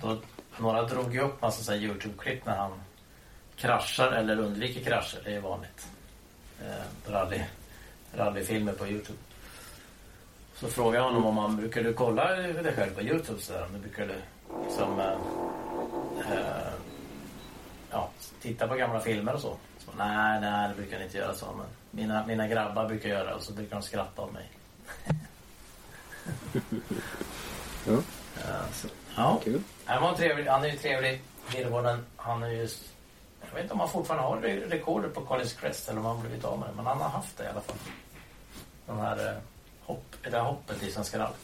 då, 0.00 0.16
några 0.58 0.82
drog 0.82 1.14
ju 1.14 1.20
upp 1.20 1.42
massa 1.42 1.76
Youtube-klipp 1.76 2.46
när 2.46 2.56
han 2.56 2.72
kraschar 3.58 4.12
eller 4.12 4.38
undviker 4.38 4.80
krascher. 4.80 5.20
Det 5.24 5.34
är 5.34 5.40
vanligt. 5.40 5.88
Eh, 6.60 7.12
rally, 7.12 7.40
rallyfilmer 8.14 8.72
på 8.72 8.86
Youtube. 8.86 9.18
Så 10.54 10.68
frågade 10.68 10.96
jag 10.96 11.04
honom 11.04 11.26
om 11.26 11.38
han 11.38 11.56
brukar 11.56 11.82
du 11.82 11.92
kolla 11.92 12.30
dig 12.36 12.72
själv 12.74 12.94
på 12.94 13.02
Youtube 13.02 13.40
så 13.40 13.52
där, 13.52 13.64
om 13.64 13.72
du 13.72 13.78
brukar 13.78 14.06
du 14.06 14.14
som 14.70 15.00
eh, 15.00 15.12
eh, 16.32 16.72
ja, 17.90 18.10
titta 18.40 18.68
på 18.68 18.74
gamla 18.74 19.00
filmer 19.00 19.34
och 19.34 19.40
så. 19.40 19.56
så 19.78 19.90
nej, 19.98 20.40
nej, 20.40 20.68
det 20.68 20.74
brukar 20.74 20.96
jag 20.96 21.06
inte 21.06 21.18
göra 21.18 21.34
så. 21.34 21.46
Men 21.46 21.66
mina, 21.90 22.26
mina 22.26 22.48
grabbar 22.48 22.88
brukar 22.88 23.08
göra 23.08 23.24
det 23.24 23.34
och 23.34 23.42
så 23.42 23.52
brukar 23.52 23.76
de 23.76 23.82
skratta 23.82 24.22
av 24.22 24.32
mig. 24.32 24.50
Ja. 27.86 28.02
Så, 28.72 28.88
ja. 29.16 29.40
Kul. 29.44 29.62
Han, 29.84 30.02
var 30.02 30.14
trevlig, 30.14 30.46
han 30.46 30.64
är 30.64 30.68
ju 30.68 30.76
trevlig. 30.76 31.22
Hirvonen, 31.48 32.06
han 32.16 32.42
är 32.42 32.48
ju... 32.48 32.68
Jag 33.48 33.54
vet 33.54 33.62
inte 33.62 33.74
om 33.74 33.80
han 33.80 33.88
fortfarande 33.88 34.26
har 34.26 34.36
rekordet 34.68 35.14
på 35.14 35.20
Collins 35.20 35.52
Crest 35.52 35.88
eller 35.88 36.00
om 36.00 36.06
han 36.06 36.20
blivit 36.20 36.44
av 36.44 36.58
med 36.58 36.68
det. 36.68 36.74
Men 36.76 36.86
han 36.86 37.00
har 37.00 37.08
haft 37.08 37.38
det 37.38 37.44
i 37.44 37.46
alla 37.46 37.60
fall. 37.60 37.76
Den 38.86 38.98
här 38.98 39.26
eh, 39.26 39.38
hopp, 39.82 40.16
det 40.22 40.30
här 40.30 40.44
hoppet 40.44 40.82
i 40.82 40.90
Svenska 40.90 41.18
rally. 41.18 41.34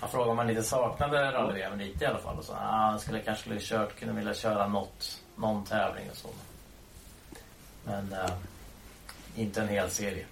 Han 0.00 0.10
frågade 0.10 0.30
om 0.30 0.38
han 0.38 0.50
inte 0.50 0.62
saknade 0.62 1.32
rally-VM 1.32 1.78
lite 1.78 2.04
i 2.04 2.06
alla 2.06 2.18
fall. 2.18 2.38
Och 2.38 2.44
så, 2.44 2.52
ah, 2.52 2.56
han 2.90 3.00
skulle 3.00 3.20
kanske 3.20 3.42
skulle 3.42 3.60
kört, 3.60 3.96
kunde 3.96 4.14
vilja 4.14 4.34
köra 4.34 4.68
något, 4.68 5.22
någon 5.36 5.64
tävling 5.64 6.10
och 6.10 6.16
så. 6.16 6.28
Men 7.84 8.12
eh, 8.12 8.30
inte 9.36 9.60
en 9.60 9.68
hel 9.68 9.90
serie. 9.90 10.26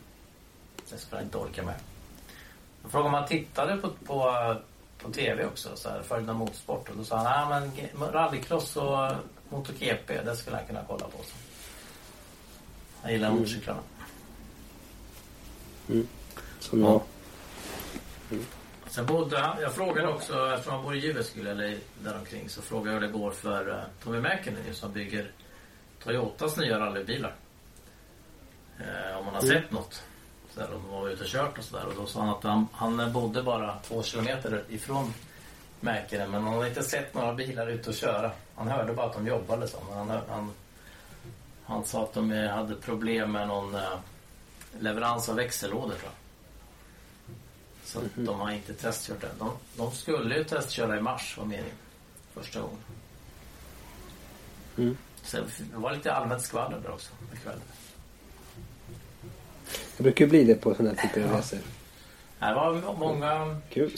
Det 0.91 0.99
skulle 0.99 1.17
han 1.17 1.25
inte 1.25 1.39
orka 1.39 1.63
med. 1.63 1.75
Jag 2.83 2.91
frågade 2.91 3.09
om 3.09 3.15
han 3.15 3.29
tittade 3.29 3.77
på, 3.77 3.91
på, 4.07 4.29
eh, 4.29 4.57
på 5.03 5.11
tv 5.11 5.47
också, 5.47 5.77
så 5.77 5.89
här, 5.89 6.03
följde 6.03 6.33
motorsport. 6.33 6.89
Och 6.89 6.97
då 6.97 7.05
sa 7.05 7.17
han, 7.17 7.53
ah, 7.53 7.61
men 7.95 8.13
rallycross 8.13 8.77
och 8.77 9.11
MotoGP, 9.49 10.23
det 10.25 10.37
skulle 10.37 10.57
han 10.57 10.67
kunna 10.67 10.85
kolla 10.89 11.07
på. 11.07 11.19
Så. 11.19 11.35
Han 13.03 13.13
gillar 13.13 13.31
motorcyklarna. 13.31 13.81
Som 16.59 16.81
jag. 16.81 17.03
Sen 18.87 19.07
bodde 19.07 19.39
han, 19.39 19.61
jag 19.61 19.75
frågade 19.75 20.09
också, 20.09 20.53
eftersom 20.55 20.75
han 20.75 20.85
bor 20.85 20.95
i 20.95 20.99
Jyväskylä 20.99 21.51
eller 21.51 21.79
däromkring, 22.05 22.49
så 22.49 22.63
frågade 22.63 22.97
jag 22.97 23.01
hur 23.01 23.07
det 23.07 23.13
går 23.13 23.31
för 23.31 23.69
uh, 23.69 23.83
Tommy 24.05 24.21
Mäkinen 24.21 24.75
som 24.75 24.93
bygger 24.93 25.31
Toyotas 26.05 26.57
nya 26.57 26.79
rallybilar. 26.79 27.35
Eh, 28.79 29.19
om 29.19 29.25
man 29.25 29.35
har 29.35 29.43
sett 29.43 29.71
något. 29.71 30.03
Där, 30.55 30.69
de 30.71 30.91
var 30.91 31.09
ute 31.09 31.23
och 31.23 31.29
kört 31.29 31.59
och 31.59 31.65
sådär. 31.65 31.87
Och 31.87 31.95
då 31.97 32.07
sa 32.07 32.21
han 32.21 32.29
att 32.29 32.45
han, 32.45 32.69
han 32.73 33.13
bodde 33.13 33.43
bara 33.43 33.79
två 33.79 34.03
kilometer 34.03 34.65
ifrån 34.69 35.15
Mäkinen. 35.81 36.31
Men 36.31 36.43
han 36.43 36.55
hade 36.55 36.69
inte 36.69 36.83
sett 36.83 37.15
några 37.15 37.35
bilar 37.35 37.67
ute 37.67 37.91
och 37.91 37.97
köra. 37.97 38.31
Han 38.55 38.69
hörde 38.69 38.93
bara 38.93 39.07
att 39.07 39.13
de 39.13 39.27
jobbade 39.27 39.69
så. 39.69 39.77
Men 39.89 39.99
han, 39.99 40.21
han, 40.29 40.51
han 41.65 41.85
sa 41.85 42.03
att 42.03 42.13
de 42.15 42.31
hade 42.31 42.75
problem 42.75 43.33
med 43.33 43.49
någon 43.49 43.75
eh, 43.75 43.99
leverans 44.81 45.29
av 45.29 45.37
växellådor 45.37 45.95
tror 45.95 46.01
jag. 46.03 46.13
Så 47.85 47.99
att 47.99 48.05
de 48.15 48.41
har 48.41 48.51
inte 48.51 48.75
testkört 48.75 49.21
den. 49.21 49.31
De, 49.39 49.53
de 49.77 49.91
skulle 49.93 50.37
ju 50.37 50.45
testköra 50.45 50.97
i 50.97 51.01
mars 51.01 51.39
var 51.39 51.45
meningen. 51.45 51.77
Första 52.35 52.61
gången. 52.61 52.79
Så 55.23 55.37
det 55.37 55.77
var 55.77 55.93
lite 55.93 56.13
allmänt 56.13 56.43
skvaller 56.43 56.81
där 56.81 56.91
också 56.91 57.13
på 57.31 57.37
kvällen. 57.37 57.63
Det 59.97 60.03
brukar 60.03 60.25
ju 60.25 60.31
bli 60.31 60.45
det 60.45 60.55
på 60.55 60.75
sådana 60.75 60.95
här 60.95 61.09
typer 61.09 61.29
av 61.29 61.37
resor. 61.37 61.59
Det 62.39 62.55
var 62.55 62.97
många... 62.99 63.61
Kul. 63.71 63.93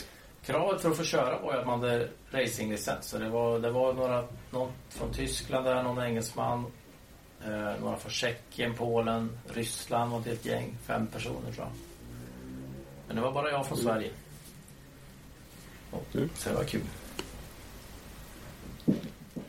Kravet 0.45 0.81
för 0.81 0.91
att 0.91 0.97
få 0.97 1.05
köra 1.05 1.39
var 1.39 1.55
ju 1.55 1.61
att 1.61 1.67
man 1.67 1.81
hade 1.81 2.09
racinglicens. 2.31 3.07
Så 3.07 3.19
det 3.19 3.29
var, 3.29 3.59
det 3.59 3.71
var 3.71 3.93
några, 3.93 4.25
någon 4.51 4.73
från 4.89 5.13
Tyskland 5.13 5.67
där, 5.67 5.83
någon 5.83 6.03
engelsman. 6.03 6.65
Eh, 7.45 7.81
några 7.81 7.97
från 7.97 8.13
Tjeckien, 8.13 8.75
Polen, 8.75 9.39
Ryssland 9.49 10.13
var 10.13 10.21
det 10.25 10.31
ett 10.31 10.47
gäng. 10.47 10.77
Fem 10.87 11.07
personer 11.07 11.53
tror 11.53 11.67
jag. 11.67 11.73
Men 13.07 13.17
det 13.17 13.23
var 13.23 13.33
bara 13.33 13.51
jag 13.51 13.67
från 13.67 13.79
Sverige. 13.79 14.11
Och, 15.91 16.07
Så 16.35 16.49
det 16.49 16.55
var 16.55 16.65
kul. 16.65 16.83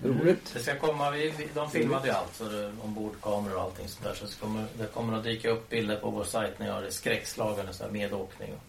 Roligt. 0.08 0.52
Det 0.54 0.60
ska 0.60 0.76
komma, 0.76 1.12
vi, 1.12 1.34
de 1.54 1.72
filmade 1.72 2.08
ju 2.08 2.14
allt, 2.14 2.36
så 2.36 2.44
det, 2.44 2.72
ombordkameror 2.84 3.56
och 3.56 3.62
allting 3.62 3.88
sånt 3.88 4.04
där. 4.04 4.14
Så 4.14 4.26
det 4.26 4.40
kommer, 4.40 4.66
det 4.78 4.88
kommer 4.94 5.18
att 5.18 5.24
dyka 5.24 5.50
upp 5.50 5.70
bilder 5.70 5.96
på 5.96 6.10
vår 6.10 6.24
sajt 6.24 6.60
när 6.60 6.68
jag 6.68 6.86
är 6.86 6.90
skräckslagen, 6.90 7.74
så 7.74 7.84
här 7.84 7.92
medåkning. 7.92 8.54
Och 8.54 8.64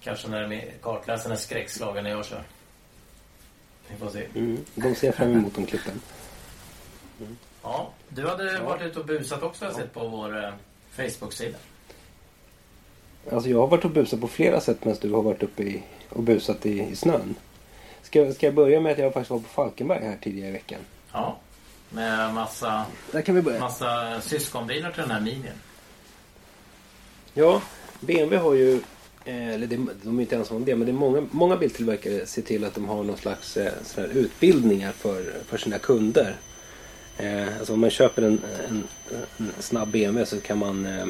kanske 0.00 0.28
när 0.28 0.46
med, 0.46 0.70
kartläsaren 0.82 1.32
är 1.32 1.36
skräckslagen 1.36 2.04
när 2.04 2.10
jag 2.10 2.24
kör. 2.24 2.42
Vi 3.88 3.96
får 3.96 4.10
se. 4.10 4.26
Mm. 4.34 4.64
De 4.74 4.94
ser 4.94 5.12
fram 5.12 5.32
emot 5.32 5.54
de 5.54 5.66
klippen. 5.66 6.00
Ja, 7.62 7.90
du 8.08 8.28
hade 8.28 8.58
varit 8.58 8.82
ute 8.82 9.00
och 9.00 9.06
busat 9.06 9.42
också 9.42 9.64
har 9.64 9.72
jag 9.72 9.80
sett 9.80 9.94
på 9.94 10.08
vår 10.08 10.44
eh, 10.44 10.52
Facebook-sida. 10.90 11.58
Alltså 13.32 13.50
jag 13.50 13.60
har 13.60 13.66
varit 13.66 13.84
och 13.84 13.90
busat 13.90 14.20
på 14.20 14.28
flera 14.28 14.60
sätt 14.60 14.84
medan 14.84 14.98
du 15.02 15.12
har 15.12 15.22
varit 15.22 15.42
uppe 15.42 15.62
i, 15.62 15.82
och 16.08 16.22
busat 16.22 16.66
i, 16.66 16.82
i 16.82 16.96
snön. 16.96 17.34
Ska, 18.04 18.32
ska 18.32 18.46
jag 18.46 18.54
börja 18.54 18.80
med 18.80 18.92
att 18.92 18.98
jag 18.98 19.12
faktiskt 19.12 19.30
var 19.30 19.38
på 19.38 19.48
Falkenberg 19.48 20.04
här 20.04 20.16
tidigare 20.22 20.48
i 20.48 20.52
veckan? 20.52 20.80
Ja, 21.12 21.36
med 21.90 22.34
massa, 22.34 22.84
Där 23.12 23.22
kan 23.22 23.34
vi 23.34 23.42
börja. 23.42 23.60
massa 23.60 24.20
syskonbilar 24.20 24.90
till 24.90 25.02
den 25.02 25.10
här 25.10 25.20
minien. 25.20 25.54
Ja, 27.34 27.62
BMW 28.00 28.36
har 28.36 28.54
ju, 28.54 28.74
eh, 29.24 29.48
eller 29.48 29.66
det, 29.66 29.86
de 30.02 30.18
är 30.18 30.22
inte 30.22 30.36
ensamma 30.36 30.56
om 30.58 30.64
det, 30.64 30.76
men 30.76 30.86
det 30.86 30.92
är 30.92 30.94
många, 30.94 31.26
många 31.30 31.56
biltillverkare 31.56 32.26
ser 32.26 32.42
till 32.42 32.64
att 32.64 32.74
de 32.74 32.84
har 32.88 33.04
någon 33.04 33.16
slags 33.16 33.56
eh, 33.56 33.72
sån 33.84 34.04
utbildningar 34.04 34.92
för, 34.92 35.32
för 35.46 35.58
sina 35.58 35.78
kunder. 35.78 36.36
Eh, 37.18 37.58
alltså 37.58 37.72
om 37.72 37.80
man 37.80 37.90
köper 37.90 38.22
en, 38.22 38.40
en, 38.68 38.84
en 39.38 39.52
snabb 39.60 39.88
BMW 39.88 40.26
så 40.26 40.40
kan 40.40 40.58
man 40.58 40.86
eh, 40.86 41.06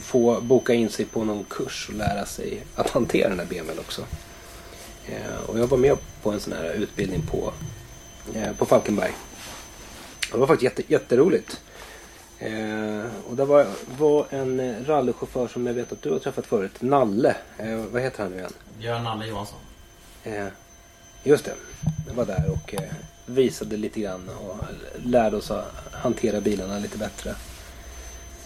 få 0.00 0.40
boka 0.40 0.74
in 0.74 0.90
sig 0.90 1.04
på 1.04 1.24
någon 1.24 1.44
kurs 1.44 1.88
och 1.88 1.94
lära 1.94 2.26
sig 2.26 2.62
att 2.74 2.90
hantera 2.90 3.28
den 3.28 3.38
här 3.38 3.46
BMWn 3.46 3.78
också. 3.78 4.02
Eh, 5.08 5.50
och 5.50 5.58
jag 5.58 5.66
var 5.66 5.78
med 5.78 5.96
på 6.22 6.30
en 6.30 6.40
sån 6.40 6.52
här 6.52 6.72
utbildning 6.72 7.22
på, 7.22 7.52
eh, 8.34 8.52
på 8.52 8.66
Falkenberg. 8.66 9.12
Det 10.32 10.38
var 10.38 10.46
faktiskt 10.46 10.78
jätte, 10.78 10.92
jätteroligt. 10.92 11.60
Eh, 12.38 13.04
och 13.28 13.36
det 13.36 13.44
var, 13.44 13.66
var 13.98 14.26
en 14.30 14.84
rallychaufför 14.86 15.48
som 15.48 15.66
jag 15.66 15.74
vet 15.74 15.92
att 15.92 16.02
du 16.02 16.12
har 16.12 16.18
träffat 16.18 16.46
förut. 16.46 16.72
Nalle. 16.82 17.36
Vad 17.90 18.02
heter 18.02 18.22
han 18.22 18.32
nu 18.32 18.38
igen? 18.38 18.52
Björn 18.78 19.04
Nalle 19.04 19.26
Johansson. 19.26 19.58
Just 21.22 21.44
det. 21.44 21.54
Jag 22.06 22.14
var 22.14 22.26
där 22.26 22.50
och 22.50 22.74
visade 23.26 23.76
lite 23.76 24.00
grann 24.00 24.28
och 24.28 24.56
lärde 25.04 25.36
oss 25.36 25.50
att 25.50 25.74
hantera 25.92 26.40
bilarna 26.40 26.78
lite 26.78 26.98
bättre. 26.98 27.34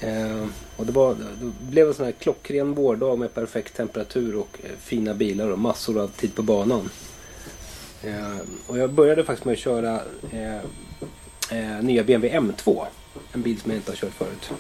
Eh, 0.01 0.47
och 0.77 0.87
det, 0.87 0.93
var, 0.93 1.15
det 1.15 1.53
blev 1.71 1.89
en 1.89 1.95
sån 1.95 2.05
här 2.05 2.13
klockren 2.13 2.75
vårdag 2.75 3.19
med 3.19 3.35
perfekt 3.35 3.77
temperatur 3.77 4.37
och 4.37 4.59
eh, 4.63 4.71
fina 4.81 5.15
bilar 5.15 5.49
och 5.49 5.59
massor 5.59 5.99
av 5.99 6.09
tid 6.09 6.35
på 6.35 6.43
banan. 6.43 6.91
Eh, 8.03 8.39
och 8.67 8.79
jag 8.79 8.91
började 8.91 9.25
faktiskt 9.25 9.45
med 9.45 9.53
att 9.53 9.59
köra 9.59 10.01
eh, 10.33 10.57
eh, 11.51 11.83
nya 11.83 12.05
BMW 12.05 12.39
M2. 12.39 12.87
En 13.33 13.43
bil 13.43 13.61
som 13.61 13.71
jag 13.71 13.79
inte 13.79 13.91
har 13.91 13.97
kört 13.97 14.15
förut. 14.15 14.51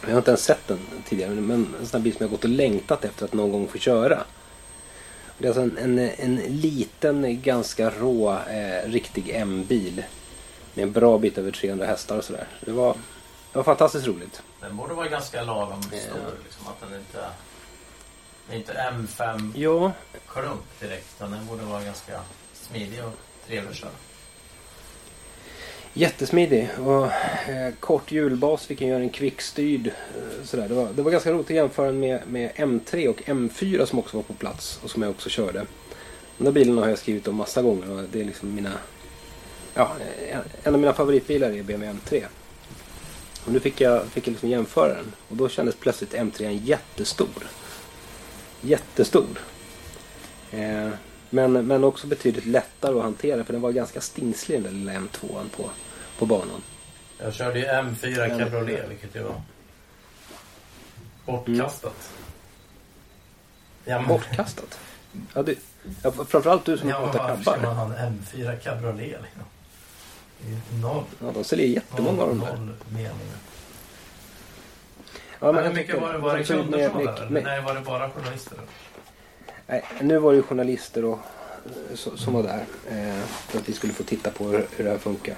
Jag 0.00 0.10
har 0.10 0.18
inte 0.18 0.30
ens 0.30 0.44
sett 0.44 0.66
den 0.66 0.78
tidigare 1.08 1.30
men 1.30 1.74
en 1.80 1.86
sån 1.86 2.00
här 2.00 2.04
bil 2.04 2.12
som 2.12 2.24
jag 2.24 2.30
gått 2.30 2.44
och 2.44 2.50
längtat 2.50 3.04
efter 3.04 3.24
att 3.24 3.32
någon 3.32 3.52
gång 3.52 3.68
få 3.68 3.78
köra. 3.78 4.22
Det 5.38 5.46
är 5.46 5.48
alltså 5.48 5.62
en, 5.62 5.98
en, 5.98 6.10
en 6.18 6.36
liten, 6.36 7.42
ganska 7.42 7.90
rå, 7.90 8.30
eh, 8.30 8.90
riktig 8.90 9.30
M-bil. 9.34 10.04
Med 10.74 10.82
en 10.82 10.92
bra 10.92 11.18
bit 11.18 11.38
över 11.38 11.50
300 11.50 11.86
hästar 11.86 12.18
och 12.18 12.24
sådär. 12.24 12.48
Det 12.64 12.72
var, 12.72 12.96
det 13.52 13.58
var 13.58 13.62
fantastiskt 13.64 14.06
roligt. 14.06 14.42
Den 14.60 14.76
borde 14.76 14.94
vara 14.94 15.08
ganska 15.08 15.42
lagom 15.42 15.82
stor. 15.82 16.32
Liksom, 16.44 16.66
att 16.66 16.80
den 16.80 16.98
inte... 16.98 17.24
Det 18.48 18.54
är 18.54 18.58
inte 18.58 18.72
M5 18.72 19.52
Ja, 19.56 19.92
klump 20.28 20.80
direkt. 20.80 21.06
Utan 21.16 21.30
den 21.30 21.46
borde 21.46 21.62
vara 21.64 21.82
ganska 21.82 22.20
smidig 22.52 23.04
och 23.04 23.12
trevlig 23.46 23.70
att 23.70 23.76
köra. 23.76 23.90
jättesmidig. 25.92 26.68
Och 26.78 27.06
eh, 27.50 27.72
kort 27.80 28.12
hjulbas, 28.12 28.70
vi 28.70 28.76
kan 28.76 28.88
göra 28.88 29.02
en 29.02 29.10
kvickstyrd. 29.10 29.86
Eh, 29.86 30.44
sådär. 30.44 30.68
Det, 30.68 30.74
var, 30.74 30.88
det 30.92 31.02
var 31.02 31.10
ganska 31.10 31.32
roligt 31.32 31.46
att 31.46 31.56
jämföra 31.56 31.86
den 31.86 32.00
med, 32.00 32.20
med 32.26 32.50
M3 32.56 33.08
och 33.08 33.20
M4 33.22 33.84
som 33.84 33.98
också 33.98 34.16
var 34.16 34.24
på 34.24 34.34
plats. 34.34 34.80
Och 34.82 34.90
som 34.90 35.02
jag 35.02 35.10
också 35.10 35.28
körde. 35.28 35.66
De 36.38 36.44
där 36.44 36.52
bilarna 36.52 36.80
har 36.80 36.88
jag 36.88 36.98
skrivit 36.98 37.28
om 37.28 37.34
massa 37.36 37.62
gånger. 37.62 37.90
Och 37.90 38.02
det 38.12 38.20
är 38.20 38.24
liksom 38.24 38.54
mina... 38.54 38.72
Ja, 39.74 39.92
en, 40.32 40.40
en 40.62 40.74
av 40.74 40.80
mina 40.80 40.92
favoritbilar 40.92 41.50
är 41.50 41.62
BMW 41.62 41.98
M3. 42.00 42.24
Och 43.46 43.52
nu 43.52 43.60
fick 43.60 43.80
jag, 43.80 44.04
fick 44.06 44.26
jag 44.26 44.30
liksom 44.32 44.48
jämföra 44.48 44.94
den. 44.94 45.12
Och 45.28 45.36
då 45.36 45.48
kändes 45.48 45.76
plötsligt 45.76 46.14
M3 46.14 46.50
jättestor. 46.64 47.46
Jättestor. 48.60 49.38
Eh, 50.50 50.88
men, 51.30 51.52
men 51.66 51.84
också 51.84 52.06
betydligt 52.06 52.46
lättare 52.46 52.96
att 52.96 53.02
hantera 53.02 53.44
för 53.44 53.52
den 53.52 53.62
var 53.62 53.72
ganska 53.72 54.00
stingslig 54.00 54.62
den 54.62 54.64
där 54.64 54.70
lilla 54.78 54.92
M2 54.92 55.48
på, 55.56 55.70
på 56.18 56.26
banan. 56.26 56.62
Jag 57.18 57.34
körde 57.34 57.58
ju 57.58 57.64
M4 57.66 58.28
Men- 58.28 58.38
Cabriolet, 58.38 58.90
vilket 58.90 59.16
ju 59.16 59.22
var 59.22 59.42
bortkastat. 61.26 62.10
Ja, 63.84 63.98
men, 63.98 64.08
Bortkastat. 64.08 64.78
Ja, 65.34 65.42
det, 65.42 65.54
ja, 66.02 66.12
framförallt 66.12 66.64
du 66.64 66.78
som 66.78 66.88
ja, 66.88 67.06
hatar 67.06 67.18
varför 67.28 67.42
ska 67.42 67.52
cabbar. 67.52 67.74
man 67.74 67.76
ha 67.76 67.96
en 67.98 68.18
M4 68.34 68.58
Cabriolet? 68.58 68.98
Liksom? 69.22 69.42
Noll, 70.82 71.04
Ja, 71.20 71.26
de 71.34 71.44
säljer 71.44 71.66
jättemånga 71.66 72.22
av 72.22 72.28
de 72.28 72.40
där. 72.40 72.46
noll. 72.56 72.70
Ja, 75.40 75.52
Men 75.52 75.64
hur 75.64 75.72
mycket 75.74 76.00
var 76.02 76.12
det? 76.12 76.18
Var 76.18 76.38
det 76.38 76.44
kunder 76.44 76.78
med- 76.78 76.90
som 76.90 77.04
var 77.04 77.12
där? 77.12 77.28
med- 77.30 77.44
Nej, 77.44 77.62
var 77.62 77.74
det 77.74 77.80
bara 77.80 78.10
journalister? 78.10 78.58
Nej, 79.66 79.84
nu 80.00 80.18
var 80.18 80.30
det 80.32 80.36
ju 80.36 80.42
journalister 80.42 81.04
och, 81.04 81.18
så- 81.94 82.16
som 82.16 82.32
var 82.32 82.42
där. 82.42 82.64
Eh, 82.90 83.22
för 83.24 83.58
att 83.58 83.68
vi 83.68 83.72
skulle 83.72 83.92
få 83.92 84.02
titta 84.02 84.30
på 84.30 84.44
hur, 84.44 84.66
hur 84.76 84.84
det 84.84 84.90
här 84.90 84.98
funkar. 84.98 85.34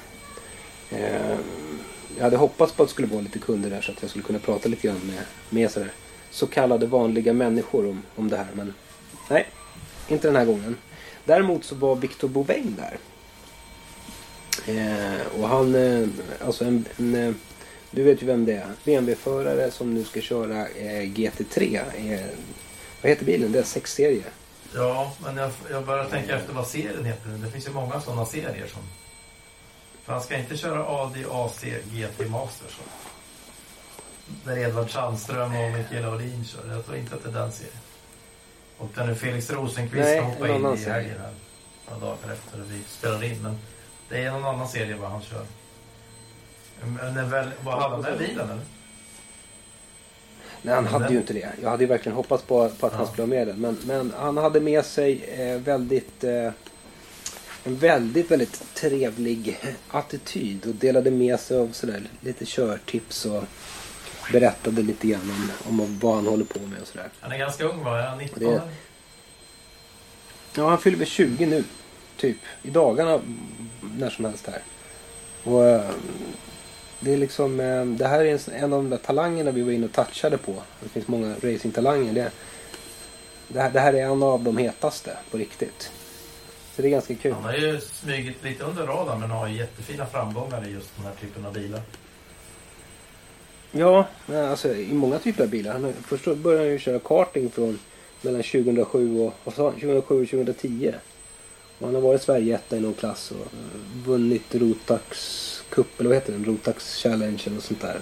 Eh, 0.91 1.37
jag 2.17 2.25
hade 2.25 2.37
hoppats 2.37 2.73
på 2.73 2.83
att 2.83 2.89
det 2.89 2.93
skulle 2.93 3.09
vara 3.09 3.21
lite 3.21 3.39
kunder 3.39 3.71
där 3.71 3.81
så 3.81 3.93
att 3.93 4.03
jag 4.03 4.11
skulle 4.11 4.25
kunna 4.25 4.39
prata 4.39 4.69
lite 4.69 4.87
grann 4.87 5.01
med, 5.07 5.23
med 5.51 5.71
sådär, 5.71 5.93
så 6.31 6.47
kallade 6.47 6.87
vanliga 6.87 7.33
människor 7.33 7.89
om, 7.89 8.03
om 8.17 8.29
det 8.31 8.37
här. 8.37 8.47
Men 8.55 8.75
nej, 9.31 9.47
inte 10.09 10.29
den 10.29 10.37
här 10.37 10.45
gången. 10.45 10.77
Däremot 11.25 11.65
så 11.65 11.75
var 11.75 11.95
Victor 11.97 12.29
Boväng 12.29 12.75
där. 12.77 12.99
Eh, 14.67 15.41
och 15.41 15.49
han, 15.49 15.75
eh, 15.75 16.09
alltså 16.45 16.65
en, 16.65 16.85
en 16.97 17.15
eh, 17.15 17.35
du 17.91 18.03
vet 18.03 18.23
ju 18.23 18.27
vem 18.27 18.45
det 18.45 18.53
är. 18.53 18.73
BMW-förare 18.85 19.71
som 19.71 19.95
nu 19.95 20.05
ska 20.05 20.21
köra 20.21 20.69
eh, 20.69 21.03
GT3. 21.03 21.81
Eh, 21.97 22.21
vad 23.03 23.11
heter 23.11 23.25
bilen? 23.25 23.53
Det 23.53 23.59
är 23.59 23.63
6-serie. 23.63 24.25
Ja, 24.75 25.13
men 25.23 25.37
jag, 25.37 25.51
jag 25.71 25.87
börjar 25.87 26.05
tänka 26.05 26.37
efter 26.37 26.53
vad 26.53 26.67
serien 26.67 27.05
heter. 27.05 27.29
Det 27.29 27.51
finns 27.51 27.67
ju 27.67 27.73
många 27.73 28.01
sådana 28.01 28.27
serier 28.27 28.67
som... 28.67 28.83
För 30.05 30.13
han 30.13 30.23
ska 30.23 30.37
inte 30.37 30.57
köra 30.57 30.87
AD, 30.87 31.25
AC, 31.31 31.65
GT 31.65 32.31
Master 32.31 32.67
så. 32.69 32.83
Där 34.45 34.59
Edvard 34.59 34.91
Sandström 34.91 35.57
och 35.57 35.73
Mikael 35.73 36.05
Olin 36.05 36.45
kör. 36.45 36.75
Jag 36.75 36.87
tror 36.87 36.97
inte 36.97 37.15
att 37.15 37.23
det 37.23 37.29
är 37.29 37.33
den 37.33 37.53
serien. 37.53 37.75
Och 38.79 38.89
där 38.95 39.07
nu 39.07 39.15
Felix 39.15 39.51
Rosenqvist 39.51 40.05
Nej, 40.05 40.17
ska 40.17 40.27
hoppa 40.27 40.49
en 40.49 40.57
in 40.57 40.75
i 40.75 40.85
helgen 40.85 41.21
här. 41.21 41.35
Några 41.91 42.07
dagar 42.07 42.33
efter 42.33 42.59
vi 42.69 42.83
spelar 42.89 43.25
in. 43.25 43.43
Men 43.43 43.59
det 44.11 44.25
är 44.25 44.31
någon 44.33 44.45
annan 44.45 44.69
serie 44.69 44.97
vad 44.97 45.11
han 45.11 45.23
kör. 45.23 45.47
Men 47.15 47.31
väl, 47.31 47.51
vad 47.65 47.75
hade 47.83 47.95
han 47.95 48.01
med 48.01 48.19
bilen 48.19 48.51
eller? 48.51 48.63
Nej, 50.63 50.75
han 50.75 50.87
hade 50.87 51.13
ju 51.13 51.19
inte 51.19 51.33
det. 51.33 51.49
Jag 51.63 51.71
hade 51.71 51.83
ju 51.85 51.89
verkligen 51.89 52.17
hoppats 52.17 52.43
på, 52.45 52.69
på 52.69 52.87
att 52.87 52.93
han 52.93 53.03
Ja. 53.03 53.09
skulle 53.09 53.23
ha 53.23 53.27
med 53.29 53.47
den. 53.47 53.61
Men, 53.61 53.79
men 53.85 54.13
han 54.19 54.37
hade 54.37 54.61
med 54.61 54.85
sig 54.85 55.25
eh, 55.25 55.61
väldigt... 55.61 56.25
Eh, 56.25 56.51
en 57.65 57.77
väldigt, 57.77 58.31
väldigt 58.31 58.75
trevlig 58.75 59.59
attityd 59.89 60.67
och 60.67 60.75
delade 60.75 61.11
med 61.11 61.41
sig 61.41 61.59
av 61.59 61.69
sådär 61.73 62.03
lite 62.21 62.47
körtips 62.47 63.25
och 63.27 63.45
berättade 64.33 64.83
lite 64.83 65.07
grann 65.07 65.51
om, 65.69 65.81
om 65.81 65.99
vad 65.99 66.15
han 66.15 66.27
håller 66.27 66.45
på 66.45 66.59
med 66.61 66.81
och 66.81 66.87
sådär. 66.87 67.09
Han 67.21 67.33
är 67.33 67.39
ganska 67.39 67.65
ung 67.65 67.85
va? 67.85 67.99
Är 68.01 68.07
han 68.07 68.19
19? 68.19 68.43
Det-? 68.43 68.61
Ja, 70.55 70.69
han 70.69 70.79
fyller 70.79 70.99
väl 70.99 71.07
20 71.07 71.47
nu. 71.47 71.65
Typ. 72.17 72.37
I 72.63 72.71
dagarna. 72.71 73.21
När 73.99 74.11
som 74.11 74.25
helst 74.25 74.47
här. 74.47 74.63
Och 75.45 75.65
eh, 75.69 75.91
det 77.01 77.13
är 77.13 77.17
liksom. 77.17 77.61
eh, 77.61 77.85
Det 77.85 78.07
här 78.07 78.25
är 78.25 78.33
en, 78.33 78.55
en 78.55 78.73
av 78.73 78.83
de 78.83 78.91
där 78.91 78.97
talangerna 78.97 79.51
vi 79.51 79.63
var 79.63 79.73
inne 79.73 79.87
och 79.87 79.93
touchade 79.93 80.39
på. 80.39 80.55
Det 80.83 80.89
finns 80.89 81.09
många 81.09 81.35
racingtalanger. 81.43 82.13
Det, 82.13 82.31
det, 83.49 83.61
här, 83.61 83.71
det 83.71 83.81
här 83.81 83.93
är 83.93 84.05
en 84.05 84.23
av 84.23 84.43
de 84.43 84.57
hetaste 84.57 85.17
på 85.31 85.39
riktigt. 85.39 85.91
Så 86.77 86.83
det 86.83 86.89
är 86.89 86.91
ganska 86.91 87.15
kul. 87.15 87.33
Han 87.33 87.45
har 87.45 87.53
ju 87.53 87.81
smugit 87.81 88.45
lite 88.45 88.65
under 88.65 88.87
radarn 88.87 89.21
men 89.21 89.31
har 89.31 89.49
jättefina 89.49 90.07
framgångar 90.07 90.69
i 90.69 90.71
just 90.71 90.97
den 90.97 91.05
här 91.07 91.15
typen 91.21 91.47
av 91.47 91.53
bilar. 91.53 91.81
Ja, 93.73 94.07
alltså 94.35 94.75
i 94.75 94.93
många 94.93 95.19
typer 95.19 95.43
av 95.45 95.51
bilar. 95.51 95.73
Han, 95.73 95.93
först 96.07 96.25
började 96.25 96.65
han 96.65 96.73
ju 96.73 96.79
köra 96.79 96.99
karting 96.99 97.51
från 97.51 97.79
mellan 98.23 98.43
2007 98.43 99.21
och, 99.21 99.35
han? 99.45 99.73
2007 99.73 100.23
och 100.23 100.29
2010. 100.31 100.95
Och 101.81 101.87
han 101.87 101.95
har 101.95 102.03
varit 102.03 102.23
Sverige-etta 102.23 102.77
i 102.77 102.81
någon 102.81 102.95
klass 102.95 103.31
och 103.31 103.41
eh, 103.41 104.07
vunnit 104.07 104.55
Rotax 104.55 105.63
Cup, 105.69 106.01
eller 106.01 106.09
vad 106.09 106.17
heter 106.17 106.33
den? 106.33 106.45
Rotax 106.45 106.97
Challenge 106.97 107.43
eller 107.47 107.61
sånt 107.61 107.81
där. 107.81 108.01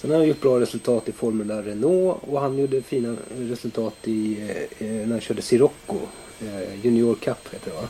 Sen 0.00 0.10
har 0.10 0.18
han 0.18 0.28
gjort 0.28 0.40
bra 0.40 0.60
resultat 0.60 1.08
i 1.08 1.12
Formula 1.12 1.62
Renault 1.62 2.18
och 2.20 2.40
han 2.40 2.58
gjorde 2.58 2.82
fina 2.82 3.16
resultat 3.36 3.96
i, 4.04 4.40
eh, 4.40 4.86
eh 4.86 5.06
när 5.06 5.10
han 5.10 5.20
körde 5.20 5.42
Sirocco. 5.42 5.98
Eh, 6.40 6.84
Junior 6.84 7.14
Cup 7.14 7.54
heter 7.54 7.70
det 7.70 7.76
va? 7.76 7.88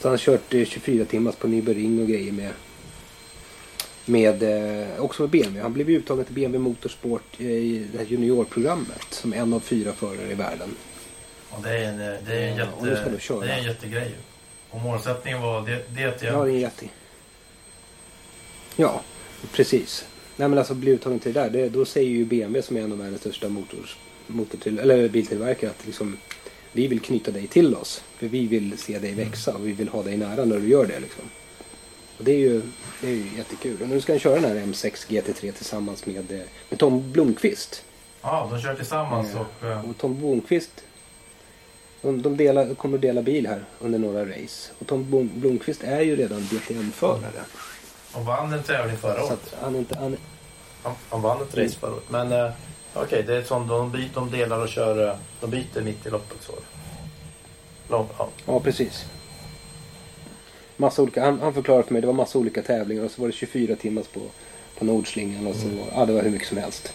Så 0.00 0.08
han 0.08 0.12
har 0.12 0.18
kört 0.18 0.54
eh, 0.54 0.64
24 0.64 1.04
timmars 1.04 1.34
på 1.34 1.48
Nybering 1.48 2.00
och 2.00 2.08
grejer 2.08 2.32
med 2.32 2.50
med, 4.06 4.42
eh, 4.42 5.00
också 5.00 5.22
med 5.22 5.30
BMW. 5.30 5.62
Han 5.62 5.72
blev 5.72 5.90
uttagen 5.90 6.24
till 6.24 6.34
BMW 6.34 6.58
Motorsport 6.58 7.40
eh, 7.40 7.46
i 7.46 7.86
det 7.92 7.98
här 7.98 8.04
juniorprogrammet 8.04 9.06
som 9.10 9.32
en 9.32 9.52
av 9.52 9.60
fyra 9.60 9.92
förare 9.92 10.32
i 10.32 10.34
världen. 10.34 10.76
Och 11.56 11.62
det 11.62 11.70
är 11.70 11.88
en, 11.88 11.98
det 11.98 12.34
är 12.34 12.48
en, 12.50 12.56
Ja, 12.56 12.66
och 12.78 12.86
nu 12.86 12.96
ska 12.96 13.06
jätte, 13.10 13.20
köra. 13.20 13.40
det 13.40 13.52
är 13.52 13.58
en 13.58 13.64
jättegrej. 13.64 14.08
ju. 14.08 14.14
Och 14.70 14.80
målsättningen 14.80 15.40
var 15.42 15.60
det, 15.66 15.82
det 15.94 16.22
Ja, 16.22 16.44
det 16.44 16.52
är 16.52 16.58
jätte. 16.58 16.86
Ja, 18.76 19.00
precis. 19.52 20.04
Nej 20.36 20.48
men 20.48 20.58
alltså 20.58 20.74
bli 20.74 20.90
uttagen 20.90 21.18
till 21.18 21.32
det 21.32 21.40
där. 21.40 21.50
Det, 21.50 21.68
då 21.68 21.84
säger 21.84 22.10
ju 22.10 22.24
BMW 22.24 22.62
som 22.62 22.76
är 22.76 22.80
en 22.80 22.92
av 22.92 22.98
världens 22.98 23.20
största 23.20 23.48
motors, 23.48 23.96
motortill, 24.26 24.78
eller 24.78 25.08
biltillverkare 25.08 25.70
att 25.70 25.86
liksom, 25.86 26.16
vi 26.72 26.86
vill 26.86 27.00
knyta 27.00 27.30
dig 27.30 27.46
till 27.46 27.74
oss. 27.74 28.02
För 28.18 28.26
vi 28.28 28.46
vill 28.46 28.78
se 28.78 28.98
dig 28.98 29.14
växa 29.14 29.54
och 29.54 29.66
vi 29.66 29.72
vill 29.72 29.88
ha 29.88 30.02
dig 30.02 30.16
nära 30.16 30.44
när 30.44 30.58
du 30.58 30.68
gör 30.68 30.86
det. 30.86 31.00
Liksom. 31.00 31.24
Och 32.18 32.24
det 32.24 32.32
är 32.32 32.38
ju, 32.38 32.62
det 33.00 33.06
är 33.06 33.10
ju 33.12 33.26
jättekul. 33.36 33.82
Och 33.82 33.88
nu 33.88 34.00
ska 34.00 34.12
han 34.12 34.20
köra 34.20 34.40
den 34.40 34.44
här 34.44 34.66
M6 34.66 35.08
GT3 35.08 35.52
tillsammans 35.52 36.06
med, 36.06 36.32
eh, 36.32 36.40
med 36.68 36.78
Tom 36.78 37.12
Blomqvist. 37.12 37.84
Ja, 38.22 38.48
de 38.52 38.60
kör 38.60 38.74
tillsammans 38.74 39.28
Ja. 39.34 39.46
och... 39.60 39.66
eh, 39.68 39.90
Och 39.90 39.98
Tom 39.98 40.18
Blomqvist 40.18 40.70
de, 42.04 42.22
de 42.22 42.36
delar, 42.36 42.74
kommer 42.74 42.94
att 42.98 43.02
dela 43.02 43.22
bil 43.22 43.46
här 43.46 43.64
under 43.80 43.98
några 43.98 44.24
race. 44.26 44.70
Och 44.78 44.86
Tom 44.86 45.10
Blom, 45.10 45.30
Blomqvist 45.34 45.82
är 45.84 46.00
ju 46.00 46.16
redan 46.16 46.40
DTM-förare. 46.50 47.44
Och 48.12 48.24
vann 48.24 48.52
en 48.52 48.62
tävling 48.62 48.96
förra 48.96 49.24
året. 49.24 49.54
han 49.62 49.76
inte... 49.76 49.98
Han, 49.98 50.16
Han, 50.82 50.92
han 51.10 51.22
vann 51.22 51.42
ett 51.42 51.56
race 51.56 51.78
förra 51.78 51.92
året. 51.92 52.04
Men 52.10 52.32
eh, 52.32 52.50
okej, 52.94 53.22
det 53.26 53.36
är 53.36 53.42
som 53.42 53.68
de, 53.68 53.92
by- 53.92 54.10
de 54.14 54.30
delar 54.30 54.58
och 54.62 54.68
kör... 54.68 55.08
eh, 55.08 55.16
De 55.40 55.50
byter 55.50 55.80
mitt 55.82 56.06
i 56.06 56.10
loppet 56.10 56.38
så. 56.42 56.52
Lång, 57.88 58.08
ja. 58.18 58.28
ja, 58.46 58.60
precis. 58.60 59.04
Massa 60.76 61.02
olika, 61.02 61.24
han, 61.24 61.40
han 61.40 61.54
förklarade 61.54 61.84
för 61.84 61.92
mig 61.92 62.00
det 62.00 62.06
var 62.06 62.14
massa 62.14 62.38
olika 62.38 62.62
tävlingar 62.62 63.04
och 63.04 63.10
så 63.10 63.20
var 63.20 63.28
det 63.28 63.34
24 63.34 63.76
timmars 63.76 64.06
på, 64.06 64.20
på 64.78 64.84
Nordslingan 64.84 65.46
och 65.46 65.54
så 65.56 65.66
Mm. 65.66 65.78
ja, 65.94 66.06
det 66.06 66.12
var 66.12 66.22
hur 66.22 66.30
mycket 66.30 66.48
som 66.48 66.56
helst. 66.58 66.92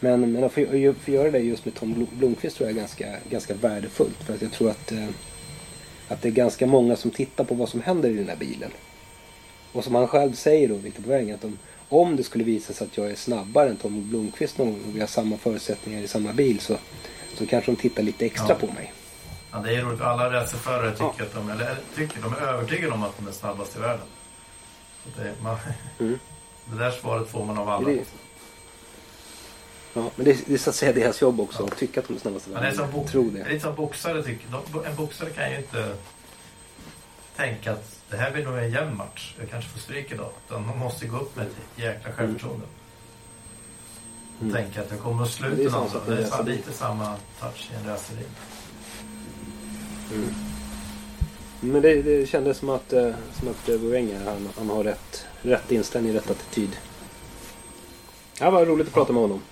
Men, 0.00 0.32
men 0.32 0.44
att 0.44 0.52
få, 0.52 0.66
få 1.04 1.10
göra 1.10 1.30
det 1.30 1.38
just 1.38 1.64
med 1.64 1.74
Tom 1.74 1.94
Blom- 1.94 2.08
Blomqvist 2.18 2.56
tror 2.56 2.68
jag 2.68 2.76
är 2.76 2.80
ganska, 2.80 3.06
ganska 3.30 3.54
värdefullt. 3.54 4.22
För 4.24 4.34
att 4.34 4.42
jag 4.42 4.52
tror 4.52 4.70
att, 4.70 4.92
eh, 4.92 5.08
att 6.08 6.22
det 6.22 6.28
är 6.28 6.32
ganska 6.32 6.66
många 6.66 6.96
som 6.96 7.10
tittar 7.10 7.44
på 7.44 7.54
vad 7.54 7.68
som 7.68 7.80
händer 7.82 8.08
i 8.10 8.14
den 8.14 8.28
här 8.28 8.36
bilen. 8.36 8.70
Och 9.72 9.84
som 9.84 9.94
han 9.94 10.08
själv 10.08 10.32
säger 10.32 10.68
då, 10.68 10.74
Viktor 10.74 11.02
Poäng, 11.02 11.30
att 11.30 11.44
om, 11.44 11.58
om 11.88 12.16
det 12.16 12.22
skulle 12.22 12.44
visa 12.44 12.72
sig 12.72 12.86
att 12.86 12.96
jag 12.96 13.10
är 13.10 13.14
snabbare 13.14 13.68
än 13.70 13.76
Tom 13.76 14.08
Blomqvist 14.10 14.58
någon 14.58 14.70
gång 14.72 14.80
och 14.88 14.96
vi 14.96 15.00
har 15.00 15.06
samma 15.06 15.36
förutsättningar 15.36 16.02
i 16.02 16.08
samma 16.08 16.32
bil 16.32 16.60
så, 16.60 16.76
så 17.34 17.46
kanske 17.46 17.70
de 17.72 17.76
tittar 17.76 18.02
lite 18.02 18.26
extra 18.26 18.46
Ja. 18.48 18.54
på 18.54 18.66
mig. 18.66 18.92
ja, 19.52 19.58
det 19.58 19.74
är 19.74 19.82
roligt. 19.82 20.00
Alla 20.00 20.32
racerförare 20.32 20.90
tycker 20.90 21.04
Ja. 21.18 21.24
att 21.24 21.34
de... 21.34 21.50
Eller 21.50 21.76
tycker, 21.96 22.22
de 22.22 22.32
är 22.32 22.40
övertygade 22.48 22.92
om 22.94 23.02
att 23.02 23.16
de 23.18 23.28
är 23.28 23.32
snabbast 23.32 23.76
i 23.76 23.80
världen. 23.80 24.06
Det, 25.16 25.32
man, 25.42 25.56
Mm. 25.98 26.18
det 26.64 26.78
där 26.78 26.90
svaret 26.90 27.28
får 27.28 27.44
man 27.44 27.58
av 27.58 27.68
alla. 27.68 27.88
Det 27.88 28.04
ja, 29.96 30.10
men 30.16 30.24
det, 30.24 30.30
är- 30.30 30.38
det 30.46 30.54
är 30.54 30.58
så 30.58 30.70
att 30.70 30.76
säga 30.76 30.92
deras 30.92 31.20
jobb 31.22 31.40
också 31.40 31.64
att 31.64 31.76
tycka 31.78 32.00
att 32.00 32.08
de 32.08 32.14
är 32.14 32.20
snabbaste 32.20 32.50
i 32.50 32.52
Men 32.52 32.62
det 32.62 32.68
är 32.68 32.72
som, 32.72 32.90
bo- 32.90 33.06
Tro 33.08 33.30
det 33.30 33.40
är 33.40 33.44
det. 33.44 33.50
lite 33.50 33.64
som 33.64 33.74
boxare 33.74 34.22
tycker. 34.22 34.46
De, 34.72 34.84
en 34.84 34.96
boxare 34.96 35.30
kan 35.30 35.50
ju 35.50 35.56
inte 35.56 35.94
tänka 37.36 37.72
att 37.72 37.92
det 38.10 38.16
här 38.16 38.30
blir 38.32 38.44
nog 38.44 38.58
en 38.58 38.70
jämn 38.70 38.96
match. 38.96 39.34
Jag 39.40 39.50
kanske 39.50 39.70
får 39.70 39.78
stryk 39.80 40.12
idag. 40.12 40.30
Utan 40.46 40.66
man 40.66 40.78
måste 40.78 41.06
gå 41.06 41.16
upp 41.16 41.36
med 41.36 41.46
ett 41.46 41.52
jäkla 41.76 42.12
självförtroende. 42.12 42.66
Och 44.36 44.42
Mm. 44.42 44.54
tänka 44.54 44.80
att 44.82 44.90
jag 44.90 45.00
kommer 45.00 45.22
att 45.24 45.38
det 45.40 45.46
är 45.46 45.50
sluta 45.54 45.70
samma 45.70 45.84
någon. 45.84 46.06
Det 46.06 46.12
är 46.12 46.16
fan 46.16 46.30
racerbil. 46.30 46.54
lite 46.56 46.72
samma 46.72 47.16
touch 47.40 47.70
i 47.72 47.74
en 47.76 47.88
racerbil. 47.90 48.24
Mm. 50.12 50.34
Men 51.60 51.82
det, 51.82 52.02
det 52.02 52.26
kändes 52.26 52.58
som 52.58 52.68
att, 52.70 52.92
eh, 52.92 53.10
som 53.38 53.48
att 53.48 53.68
eh, 53.68 53.76
Wenger 53.76 54.24
han, 54.24 54.48
han 54.58 54.70
har 54.70 54.84
rätt, 54.84 55.26
rätt 55.42 55.72
inställning, 55.72 56.14
rätt 56.14 56.30
attityd. 56.30 56.76
Ja, 58.40 58.50
vad 58.50 58.68
roligt 58.68 58.86
att 58.86 58.92
prata 58.94 59.12
med 59.12 59.22
honom. 59.22 59.42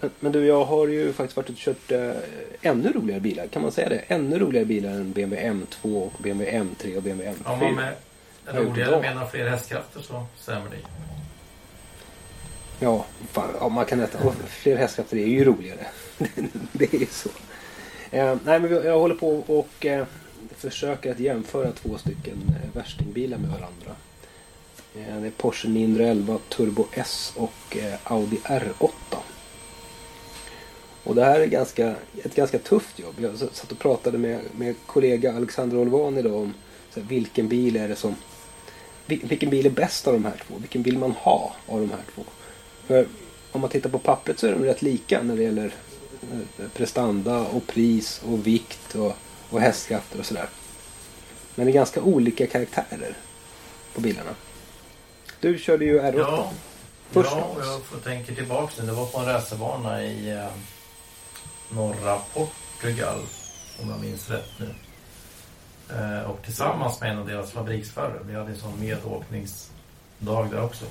Men, 0.00 0.10
men 0.20 0.32
du, 0.32 0.46
jag 0.46 0.64
har 0.64 0.88
ju 0.88 1.12
faktiskt 1.12 1.36
varit 1.36 1.48
och 1.48 1.56
kört 1.56 1.90
eh, 1.90 2.10
ännu 2.62 2.92
roligare 2.92 3.20
bilar. 3.20 3.46
Kan 3.46 3.62
man 3.62 3.72
säga 3.72 3.88
det? 3.88 3.98
Ännu 4.08 4.38
roligare 4.38 4.66
bilar 4.66 4.90
än 4.90 5.12
BMW 5.12 5.50
M2, 5.50 6.02
och 6.02 6.12
BMW 6.22 6.58
M3 6.58 6.96
och 6.96 7.02
BMW 7.02 7.32
M4. 7.32 7.52
Om 7.52 7.58
man 7.58 7.74
med 7.74 7.94
roligare 8.46 9.00
menar 9.00 9.26
fler 9.26 9.48
hästkrafter 9.48 10.00
så 10.00 10.26
stämmer 10.36 10.70
det. 10.70 10.76
Ja, 12.80 13.06
fan, 13.32 13.50
ja, 13.60 13.68
man 13.68 13.84
kan 13.84 14.00
äta. 14.00 14.18
Och 14.24 14.34
fler 14.48 14.76
hästkrafter 14.76 15.16
är 15.16 15.26
ju 15.26 15.44
roligare. 15.44 15.86
det 16.72 16.94
är 16.94 16.98
ju 16.98 17.06
så. 17.06 17.28
Eh, 18.10 18.36
nej, 18.44 18.60
men 18.60 18.70
jag 18.70 18.98
håller 18.98 19.14
på 19.14 19.36
och 19.46 19.86
eh, 19.86 20.06
försöker 20.56 21.10
att 21.10 21.20
jämföra 21.20 21.72
två 21.72 21.98
stycken 21.98 22.38
eh, 22.48 22.76
värstingbilar 22.76 23.38
med 23.38 23.50
varandra. 23.50 23.90
Eh, 24.94 25.20
det 25.20 25.26
är 25.26 25.30
Porsche 25.30 25.68
911 25.68 26.38
Turbo 26.48 26.86
S 26.92 27.32
och 27.36 27.76
eh, 27.76 27.94
Audi 28.04 28.36
R8. 28.44 29.17
Och 31.08 31.14
det 31.14 31.24
här 31.24 31.40
är 31.40 31.46
ganska, 31.46 31.94
ett 32.24 32.34
ganska 32.34 32.58
tufft 32.58 32.98
jobb. 32.98 33.14
Jag 33.18 33.38
satt 33.38 33.72
och 33.72 33.78
pratade 33.78 34.18
med, 34.18 34.40
med 34.56 34.74
kollega 34.86 35.36
Alexander 35.36 35.76
Olvan 35.78 36.18
idag 36.18 36.34
om 36.34 36.54
här, 36.94 37.02
vilken 37.02 37.48
bil 37.48 37.76
är 37.76 37.88
det 37.88 37.96
som... 37.96 38.14
vil- 39.06 39.28
Vilken 39.28 39.50
bil 39.50 39.66
är 39.66 39.70
bäst 39.70 40.06
av 40.06 40.12
de 40.12 40.24
här 40.24 40.42
två? 40.48 40.54
Vilken 40.58 40.82
vill 40.82 40.98
man 40.98 41.10
ha 41.12 41.52
av 41.66 41.80
de 41.80 41.90
här 41.90 42.00
två? 42.14 42.22
För 42.86 43.06
om 43.52 43.60
man 43.60 43.70
tittar 43.70 43.90
på 43.90 43.98
pappret 43.98 44.38
så 44.38 44.46
är 44.46 44.52
de 44.52 44.64
rätt 44.64 44.82
lika 44.82 45.22
när 45.22 45.36
det 45.36 45.42
gäller 45.42 45.74
eh, 46.32 46.68
prestanda 46.74 47.38
och 47.40 47.66
pris 47.66 48.22
och 48.28 48.46
vikt 48.46 48.94
och, 48.94 49.16
och 49.50 49.60
hästkrafter 49.60 50.18
och 50.18 50.26
sådär. 50.26 50.48
Men 51.54 51.66
det 51.66 51.72
är 51.72 51.74
ganska 51.74 52.02
olika 52.02 52.46
karaktärer 52.46 53.16
på 53.94 54.00
bilarna. 54.00 54.30
Du 55.40 55.58
körde 55.58 55.84
ju 55.84 56.00
R8. 56.00 56.18
Ja, 56.18 56.52
Först 57.10 57.30
ja 57.32 57.56
jag 57.60 57.82
får 57.82 57.98
tänka 57.98 58.34
tillbaka 58.34 58.72
nu. 58.80 58.86
Det 58.86 58.92
var 58.92 59.06
på 59.06 59.18
en 59.18 59.26
racerbana 59.26 60.04
i 60.04 60.30
eh, 60.30 60.46
norra 61.70 62.18
Portugal. 62.34 63.18
Om 63.82 63.90
jag 63.90 64.00
minns 64.00 64.30
rätt 64.30 64.50
nu. 64.58 64.74
Eh, 65.96 66.20
och 66.30 66.42
tillsammans 66.44 67.00
med 67.00 67.10
en 67.10 67.18
av 67.18 67.26
deras 67.26 67.50
fabriksförare. 67.52 68.18
Vi 68.22 68.34
hade 68.34 68.50
en 68.50 68.56
sån 68.58 68.80
medåkningsdag 68.80 70.50
där 70.50 70.62
också. 70.62 70.84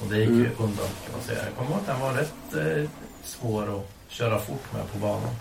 Och 0.00 0.06
det 0.10 0.18
gick 0.18 0.28
ju 0.28 0.34
Mm. 0.46 0.52
undan 0.58 0.86
kan 1.04 1.12
man 1.12 1.22
säga. 1.22 1.44
Jag 1.44 1.54
kommer 1.56 1.70
ihåg 1.70 1.80
att 1.80 1.86
den 1.86 2.00
var 2.00 2.12
rätt 2.12 2.82
eh, 2.84 2.90
svår 3.24 3.78
att 3.78 4.12
köra 4.12 4.38
fort 4.40 4.72
med 4.72 4.92
på 4.92 4.98
banan. 4.98 5.34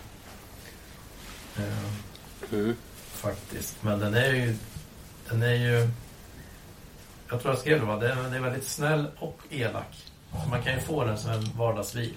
Eh, 1.58 1.64
Mm. 2.52 2.76
faktiskt. 3.12 3.84
Men 3.84 4.00
den 4.00 4.14
är 4.14 4.34
ju... 4.34 4.56
Den 5.30 5.44
är 5.44 5.54
ju... 5.54 5.90
Jag 7.30 7.42
tror 7.42 7.54
jag 7.54 7.60
skrev 7.60 7.80
det 7.80 7.86
va? 7.86 7.96
Den 7.98 8.34
är 8.34 8.40
väldigt 8.40 8.68
snäll 8.68 9.08
och 9.20 9.40
elak. 9.50 10.06
Så 10.44 10.50
man 10.50 10.64
kan 10.64 10.74
ju 10.74 10.80
få 10.80 11.04
den 11.06 11.18
som 11.18 11.32
en 11.32 11.50
vardagsbil. 11.58 12.14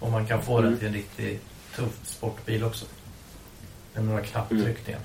Och 0.00 0.10
man 0.10 0.26
kan 0.26 0.42
få 0.42 0.56
den 0.60 0.66
Mm. 0.66 0.78
till 0.78 0.88
en 0.88 0.94
riktigt 0.94 1.42
tuff 1.76 1.98
sportbil 2.04 2.64
också. 2.64 2.86
Med 3.94 4.04
några 4.04 4.20
knapptryckningar. 4.22 5.00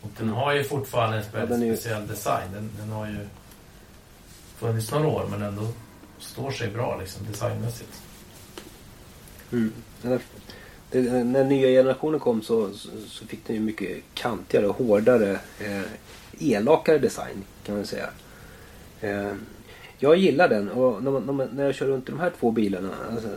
Och 0.00 0.10
den 0.18 0.28
har 0.28 0.52
ju 0.54 0.64
fortfarande 0.64 1.16
en 1.18 1.24
Ja, 1.34 1.46
den 1.46 1.62
är 1.62 1.66
ju- 1.66 1.76
speciell 1.76 2.06
design. 2.06 2.52
Den, 2.54 2.70
den 2.78 2.88
har 2.90 3.06
ju 3.06 3.18
funnits 4.56 4.90
några 4.90 5.06
år 5.08 5.26
men 5.30 5.42
ändå 5.42 5.68
står 6.18 6.50
sig 6.50 6.68
bra 6.70 6.98
liksom 7.00 7.26
designmässigt. 7.30 8.02
Mm. 9.52 9.72
När, 10.02 10.20
det, 10.90 11.24
när 11.24 11.44
nya 11.44 11.68
generationen 11.68 12.20
kom 12.20 12.42
så, 12.42 12.72
så, 12.72 12.88
så 13.08 13.26
fick 13.26 13.46
den 13.46 13.56
ju 13.56 13.62
mycket 13.62 13.98
kantigare 14.14 14.66
och 14.68 14.76
hårdare, 14.76 15.40
eh, 15.60 15.82
elakare 16.38 16.98
design 16.98 17.44
kan 17.64 17.74
man 17.76 17.86
säga. 17.86 18.10
Eh, 19.00 19.32
jag 19.98 20.16
gillar 20.16 20.48
den 20.48 20.68
och 20.68 21.02
när, 21.54 21.64
jag 21.64 21.74
kör 21.74 21.86
runt 21.86 22.08
i 22.08 22.12
de 22.12 22.20
här 22.20 22.32
två 22.40 22.50
bilarna, 22.50 22.90
alltså, 23.12 23.28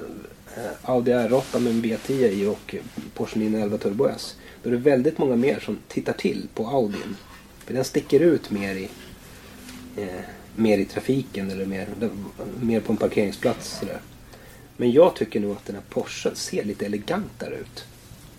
eh, 0.57 0.89
Audi 0.89 1.11
R8 1.11 1.59
med 1.59 1.71
en 1.73 1.81
B10 1.83 2.11
i 2.29 2.45
och 2.45 2.75
Porsche 3.13 3.39
911 3.39 3.77
Turbo 3.77 4.07
S. 4.07 4.35
Då 4.63 4.69
är 4.69 4.73
det 4.73 4.79
väldigt 4.79 5.17
många 5.17 5.35
mer 5.35 5.59
som 5.59 5.77
tittar 5.87 6.13
till 6.13 6.47
på 6.53 6.67
Audin. 6.67 7.15
För 7.65 7.73
den 7.73 7.83
sticker 7.83 8.19
ut 8.19 8.51
mer 8.51 8.75
i, 8.75 8.89
eh, 9.97 10.07
mer 10.55 10.77
i 10.77 10.85
trafiken 10.85 11.51
eller 11.51 11.65
mer, 11.65 11.87
mer 12.61 12.79
på 12.79 12.91
en 12.93 12.97
parkeringsplats. 12.97 13.79
Sådär. 13.79 13.99
Men 14.77 14.91
jag 14.91 15.15
tycker 15.15 15.39
nog 15.39 15.51
att 15.51 15.65
den 15.65 15.75
här 15.75 15.83
Porschen 15.89 16.35
ser 16.35 16.63
lite 16.63 16.85
elegantare 16.85 17.55
ut. 17.55 17.83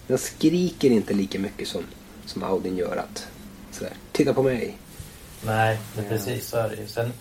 Den 0.07 0.19
skriker 0.19 0.91
inte 0.91 1.15
lika 1.15 1.39
mycket 1.39 1.69
som, 1.69 1.83
som 2.27 2.43
Audin 2.43 2.77
gör. 2.77 2.97
Att, 2.97 3.27
sådär, 3.71 3.93
Titta 4.13 4.35
på 4.35 4.43
mig. 4.43 4.77
Nej, 5.47 5.79
men 5.97 6.05
Ja. 6.05 6.11
precis 6.11 6.47
så 6.49 6.57
är 6.57 6.69
det 6.69 6.77
ju. 6.77 6.87
Sen, 6.87 7.13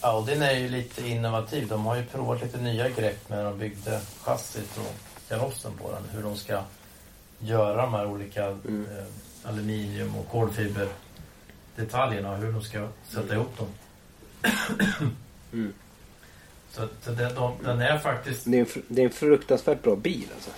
Audin 0.00 0.42
är 0.42 0.52
ju 0.52 0.68
lite 0.68 1.08
innovativ. 1.08 1.68
De 1.68 1.86
har 1.86 1.96
ju 1.96 2.04
provat 2.04 2.42
lite 2.42 2.60
nya 2.60 2.88
grepp 2.88 3.28
när 3.28 3.44
de 3.44 3.58
byggde 3.58 4.00
chassit 4.20 4.78
och 4.78 4.94
karossen 5.28 5.72
på 5.72 5.92
den. 5.92 6.02
Hur 6.12 6.22
de 6.22 6.36
ska 6.36 6.62
göra 7.38 7.82
de 7.82 7.94
här 7.94 8.06
olika 8.06 8.44
Mm. 8.46 8.86
eh, 8.98 9.04
aluminium 9.44 10.16
och 10.16 10.28
kolfiberdetaljerna 10.28 12.30
och 12.32 12.38
hur 12.38 12.52
de 12.52 12.62
ska 12.62 12.88
sätta 13.08 13.34
ihop 13.34 13.58
dem. 13.58 13.68
Mm. 15.52 15.72
Så 16.70 16.82
att 16.82 17.04
den, 17.04 17.34
de, 17.34 17.52
den 17.64 17.80
är 17.80 17.98
faktiskt... 17.98 18.44
Det 18.44 18.56
är, 18.56 18.60
en, 18.60 18.66
det 18.88 19.02
är 19.02 19.06
en 19.06 19.12
fruktansvärt 19.12 19.82
bra 19.82 19.96
bil 19.96 20.26
alltså. 20.34 20.50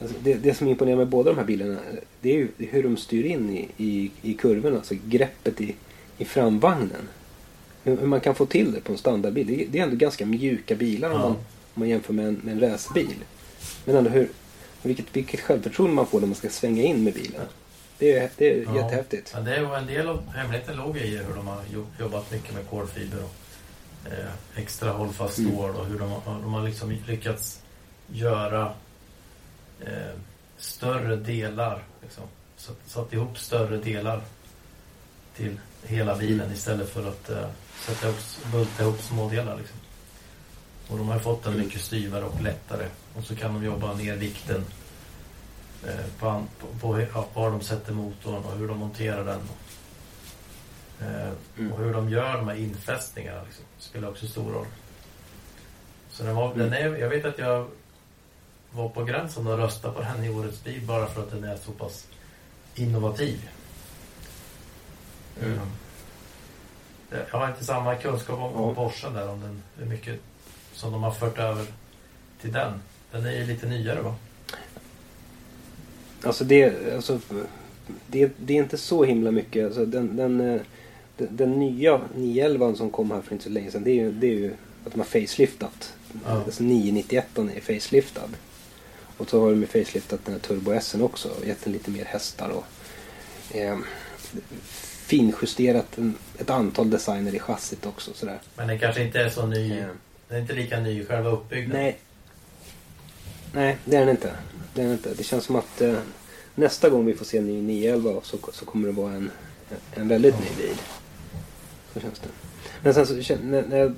alltså 0.00 0.16
det, 0.22 0.34
det 0.34 0.54
som 0.54 0.68
imponerar 0.68 0.96
med 0.96 1.08
båda 1.08 1.30
de 1.30 1.36
här 1.38 1.44
bilarna 1.44 1.80
det 2.20 2.30
är 2.30 2.34
ju 2.34 2.48
hur 2.58 2.82
de 2.82 2.96
styr 2.96 3.24
in 3.24 3.50
i, 3.50 3.68
i, 3.76 4.10
i 4.22 4.34
kurvorna. 4.34 4.76
Alltså 4.76 4.94
greppet 5.04 5.60
i, 5.60 5.76
i 6.18 6.24
framvagnen. 6.24 7.08
Hur, 7.84 7.96
man 7.96 8.20
kan 8.20 8.34
få 8.34 8.46
till 8.46 8.72
det 8.72 8.80
på 8.80 8.92
en 8.92 8.98
standardbil. 8.98 9.46
Det, 9.46 9.62
är- 9.64 9.68
det 9.68 9.78
är 9.78 9.82
ändå 9.82 9.96
ganska 9.96 10.26
mjuka 10.26 10.74
bilar 10.74 11.10
om, 11.10 11.14
Ja. 11.20 11.22
man, 11.28 11.30
om 11.30 11.38
man 11.74 11.88
jämför 11.88 12.12
med 12.12 12.26
en, 12.28 12.34
med 12.34 12.54
en 12.54 12.60
racerbil. 12.70 13.14
Men 13.84 13.96
ändå 13.96 14.10
hur, 14.10 14.28
vilket, 14.82 15.06
vilket 15.12 15.40
självförtroende 15.40 15.94
man 15.96 16.06
får 16.06 16.20
när 16.20 16.26
man 16.26 16.34
ska 16.36 16.48
svänga 16.48 16.82
in 16.82 17.04
med 17.04 17.14
bilen. 17.14 17.40
Det 17.98 18.12
är, 18.18 18.30
det 18.36 18.50
är 18.52 18.62
Ja. 18.64 18.76
jättehäftigt. 18.76 19.30
Men 19.34 19.44
det 19.44 19.54
är 19.56 19.60
ju 19.60 19.74
en 19.74 19.86
del 19.86 20.08
av 20.08 20.28
hemligheten 20.28 20.76
låg 20.76 20.96
i 20.96 21.16
hur 21.16 21.34
de 21.36 21.46
har 21.46 21.60
jo- 21.72 21.86
jobbat 22.00 22.30
mycket 22.32 22.54
med 22.54 22.68
kolfiber 22.70 23.18
och 23.24 23.32
eh, 24.12 24.28
extra 24.62 24.90
hållfast 24.90 25.38
Mm. 25.38 25.52
stål 25.52 25.70
och 25.76 25.86
hur 25.86 25.98
de, 25.98 26.10
har- 26.10 26.40
de 26.42 26.54
har 26.54 26.62
liksom 26.62 26.96
lyckats 27.06 27.60
göra 28.12 28.72
eh, 29.80 29.90
större 30.58 31.16
delar. 31.16 31.82
Liksom. 32.02 32.24
Satt, 32.56 32.76
satt 32.86 33.12
ihop 33.12 33.38
större 33.38 33.76
delar 33.76 34.20
till 35.36 35.60
hela 35.82 36.16
bilen 36.16 36.52
istället 36.52 36.88
för 36.90 37.08
att 37.08 37.30
eh, 37.30 37.46
sätta 37.86 38.06
ihop, 38.08 38.18
bulta 38.52 38.82
ihop 38.82 39.00
smådelar. 39.02 39.56
Liksom. 39.56 39.76
Och 40.88 40.98
de 40.98 41.08
har 41.08 41.18
fått 41.18 41.44
den 41.44 41.52
Mm. 41.52 41.66
mycket 41.66 41.80
styvare 41.82 42.24
och 42.24 42.42
lättare. 42.42 42.86
Och 43.14 43.24
så 43.24 43.36
kan 43.36 43.54
de 43.54 43.64
jobba 43.64 43.94
ner 43.94 44.16
vikten 44.16 44.64
eh, 45.86 46.06
på, 46.18 46.44
på, 46.60 46.66
på 46.80 47.00
ja, 47.14 47.26
var 47.34 47.50
de 47.50 47.60
sätter 47.60 47.92
motorn 47.92 48.34
och 48.44 48.56
hur 48.56 48.68
de 48.68 48.78
monterar 48.78 49.24
den. 49.24 49.40
Eh, 51.00 51.28
Mm. 51.58 51.72
Och 51.72 51.78
hur 51.78 51.92
de 51.92 52.08
gör 52.08 52.36
de 52.36 52.48
här 52.48 52.54
infästningarna 52.54 53.42
liksom, 53.42 53.64
spelar 53.78 54.08
också 54.08 54.26
stor 54.26 54.52
roll. 54.52 54.66
Så 56.10 56.22
den 56.22 56.34
var, 56.36 56.52
Mm. 56.52 56.58
den 56.58 56.72
är, 56.72 56.96
jag 56.96 57.08
vet 57.08 57.24
att 57.24 57.38
jag 57.38 57.66
var 58.72 58.88
på 58.88 59.04
gränsen 59.04 59.46
att 59.46 59.58
rösta 59.58 59.92
på 59.92 60.00
den 60.02 60.24
i 60.24 60.30
årets 60.30 60.64
bil 60.64 60.82
bara 60.86 61.06
för 61.06 61.22
att 61.22 61.30
den 61.30 61.44
är 61.44 61.56
så 61.56 61.72
pass 61.72 62.06
innovativ. 62.74 63.48
Mm. 65.42 65.58
Jag 67.10 67.38
har 67.38 67.48
inte 67.48 67.64
samma 67.64 67.94
kunskap 67.94 68.38
om, 68.38 68.54
om. 68.54 68.74
Porsche 68.74 69.10
där, 69.10 69.28
om 69.28 69.40
den, 69.40 69.62
hur 69.76 69.86
mycket 69.86 70.20
som 70.72 70.92
de 70.92 71.02
har 71.02 71.12
fört 71.12 71.38
över 71.38 71.66
till 72.40 72.52
den. 72.52 72.72
Den 73.10 73.26
är 73.26 73.32
ju 73.32 73.46
lite 73.46 73.66
nyare 73.66 74.00
va? 74.00 74.14
Alltså 76.22 76.44
det, 76.44 76.94
alltså, 76.94 77.20
det, 78.06 78.32
det 78.36 78.52
är 78.52 78.58
inte 78.58 78.78
så 78.78 79.04
himla 79.04 79.30
mycket. 79.30 79.66
Alltså 79.66 79.86
den, 79.86 80.16
den, 80.16 80.40
eh, 80.40 80.60
den, 81.16 81.36
den 81.36 81.58
nya 81.58 82.00
911 82.14 82.74
som 82.74 82.90
kom 82.90 83.10
här 83.10 83.20
för 83.20 83.32
inte 83.32 83.44
så 83.44 83.50
länge 83.50 83.70
sedan. 83.70 83.84
Det 83.84 83.90
är 83.90 83.94
ju, 83.94 84.12
det 84.12 84.26
är 84.26 84.34
ju 84.34 84.54
att 84.84 84.92
de 84.92 84.98
har 84.98 85.06
faceliftat. 85.06 85.94
Ja. 86.26 86.30
Alltså 86.30 86.62
991 86.62 87.38
är 87.38 87.60
faceliftad. 87.60 88.28
Och 89.16 89.30
så 89.30 89.40
har 89.40 89.50
de 89.50 89.66
faceliftat 89.66 90.24
den 90.24 90.34
här 90.34 90.40
Turbo 90.40 90.72
S 90.72 90.96
också. 91.00 91.28
Och 91.28 91.46
gett 91.46 91.64
den 91.64 91.72
lite 91.72 91.90
mer 91.90 92.04
hästar 92.04 92.48
och 92.48 93.56
eh, 93.56 93.78
finjusterat 95.08 95.98
en, 95.98 96.14
ett 96.38 96.50
antal 96.50 96.90
designer 96.90 97.34
i 97.34 97.38
chassit 97.38 97.86
också. 97.86 98.10
Sådär. 98.14 98.38
Men 98.56 98.68
den 98.68 98.78
kanske 98.78 99.02
inte 99.02 99.20
är 99.20 99.28
så 99.30 99.46
ny. 99.46 99.78
Eh, 99.78 99.86
Den 100.28 100.36
är 100.36 100.40
inte 100.40 100.52
lika 100.52 100.80
ny 100.80 101.04
själva 101.04 101.30
uppbyggnaden. 101.30 101.82
Nej. 101.82 101.98
Nej, 103.52 103.76
det 103.84 103.96
är 103.96 104.00
den 104.00 104.08
inte. 104.08 104.32
Det 104.74 104.80
är 104.80 104.84
den 104.84 104.92
inte. 104.92 105.14
Det 105.14 105.22
känns 105.22 105.44
som 105.44 105.56
att 105.56 105.80
eh, 105.80 105.94
nästa 106.54 106.88
gång 106.88 107.06
vi 107.06 107.14
får 107.14 107.24
se 107.24 107.38
en 107.38 107.46
ny 107.46 107.62
911 107.62 108.20
så, 108.22 108.38
så 108.52 108.64
kommer 108.64 108.88
det 108.88 108.92
vara 108.92 109.12
en, 109.12 109.30
en 109.94 110.08
väldigt 110.08 110.40
ny 110.40 110.46
bil. 110.62 110.76
Så 111.94 112.00
känns 112.00 112.18
det. 112.18 112.28
Men 112.82 112.94
sen 112.94 113.06
så 113.06 113.36
när, 113.42 113.78
jag 113.78 113.94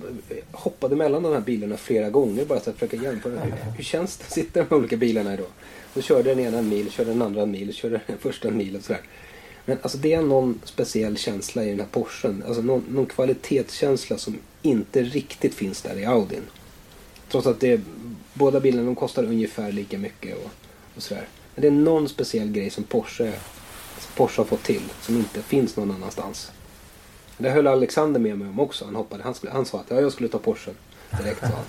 hoppade 0.53 0.97
mellan 0.97 1.23
de 1.23 1.33
här 1.33 1.41
bilarna 1.41 1.77
flera 1.77 2.11
gånger 2.11 2.45
bara 2.45 2.61
för 2.61 2.71
att 2.71 2.77
försöka 2.77 2.97
jämföra. 2.97 3.41
Hur, 3.41 3.53
hur 3.77 3.85
känns 3.85 4.17
det 4.17 4.25
att 4.25 4.33
sitta 4.33 4.61
i 4.61 4.65
de 4.69 4.75
olika 4.75 4.97
bilarna 4.97 5.35
idag? 5.35 5.47
Då 5.95 6.03
körde 6.03 6.35
den 6.35 6.41
ena 6.41 6.59
en 6.59 6.69
mil, 6.69 6.91
körde 6.91 7.11
den 7.11 7.23
andra 7.23 7.43
en 7.43 7.51
mil, 7.51 7.75
körde 7.75 8.01
den 8.07 8.19
första 8.19 8.49
en 8.49 8.57
mil 8.57 8.77
och 8.77 8.85
sådär. 8.85 9.03
Men 9.71 9.79
alltså 9.83 9.99
det 9.99 10.13
är 10.13 10.23
någon 10.23 10.61
speciell 10.65 11.17
känsla 11.17 11.65
i 11.65 11.71
den 11.71 11.81
här 11.81 11.87
Porschen. 11.87 12.45
Alltså 12.47 12.63
någon, 12.63 12.85
någon 12.89 13.07
kvalitetskänsla 13.07 14.19
som 14.19 14.39
inte 14.63 15.03
riktigt 15.03 15.55
finns 15.55 15.83
där 15.83 15.99
i 15.99 16.05
Audin. 16.05 16.43
Trots 17.29 17.47
att 17.47 17.61
det, 17.61 17.81
båda 18.35 18.61
bilarna 18.61 18.87
de 18.87 18.95
kostar 18.95 19.25
ungefär 19.25 19.73
lika 19.73 19.99
mycket 19.99 20.37
och, 20.37 20.51
och 20.97 21.03
sådär. 21.03 21.29
Men 21.55 21.63
det 21.63 21.69
är 21.69 21.73
någon 21.73 22.09
speciell 22.09 22.51
grej 22.53 22.71
som 22.71 22.85
Porsche, 22.85 23.33
som 23.99 24.13
Porsche 24.17 24.41
har 24.41 24.45
fått 24.47 24.63
till 24.63 24.83
som 25.01 25.17
inte 25.17 25.43
finns 25.43 25.77
någon 25.77 25.91
annanstans. 25.91 26.53
Det 27.39 27.51
höll 27.51 27.67
Alexander 27.67 28.21
med 28.21 28.39
mig 28.39 28.49
om 28.49 28.61
också. 28.61 28.85
Han, 28.85 28.95
hoppade, 28.95 29.23
han, 29.23 29.35
skulle, 29.35 29.53
han 29.53 29.65
sa 29.67 29.79
att 29.81 29.87
ja, 29.91 30.01
jag 30.01 30.13
skulle 30.13 30.29
ta 30.29 30.39
Porschen 30.39 30.75
direkt. 31.23 31.41
Sa 31.41 31.47
han. 31.47 31.65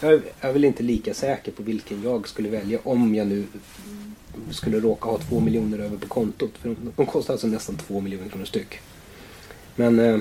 Jag, 0.00 0.12
är- 0.12 0.22
jag 0.40 0.48
är 0.48 0.52
väl 0.52 0.64
inte 0.64 0.82
lika 0.82 1.14
säker 1.14 1.52
på 1.52 1.62
vilken 1.62 2.02
jag 2.02 2.28
skulle 2.28 2.48
välja 2.48 2.78
om 2.84 3.14
jag 3.14 3.26
nu 3.26 3.44
skulle 4.50 4.80
råka 4.80 5.08
ha 5.08 5.18
två 5.18 5.40
miljoner 5.40 5.78
över 5.78 5.96
på 5.96 6.06
kontot. 6.08 6.50
För 6.58 6.68
de, 6.68 6.92
de 6.96 7.06
kostar 7.06 7.34
alltså 7.34 7.46
nästan 7.46 7.76
två 7.76 8.00
miljoner 8.00 8.28
kronor 8.28 8.44
styck. 8.44 8.78
Men 9.76 9.98
eh, 9.98 10.18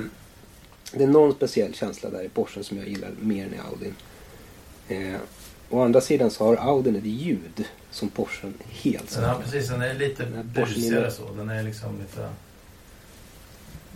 det 0.94 1.04
är 1.04 1.08
någon 1.08 1.34
speciell 1.34 1.74
känsla 1.74 2.10
där 2.10 2.24
i 2.24 2.30
Porschen 2.30 2.64
som 2.64 2.78
jag 2.78 2.88
gillar 2.88 3.12
mer 3.20 3.46
än 3.46 3.54
i 3.54 3.58
Audin. 3.72 3.96
Eh, 4.88 5.20
å 5.70 5.82
andra 5.82 6.02
sidan 6.02 6.32
så 6.32 6.46
har 6.46 6.56
Audin 6.56 6.96
ett 6.96 7.06
ljud 7.06 7.66
som 7.92 8.10
Porschen 8.10 8.54
helt 8.68 9.10
saknar. 9.10 9.42
precis, 9.42 9.70
den 9.70 9.82
är 9.82 9.94
lite 9.94 10.26
busigare 10.44 11.12
så. 11.12 11.34
Den 11.38 11.50
är 11.50 11.64
liksom 11.64 12.00
lite... 12.00 12.30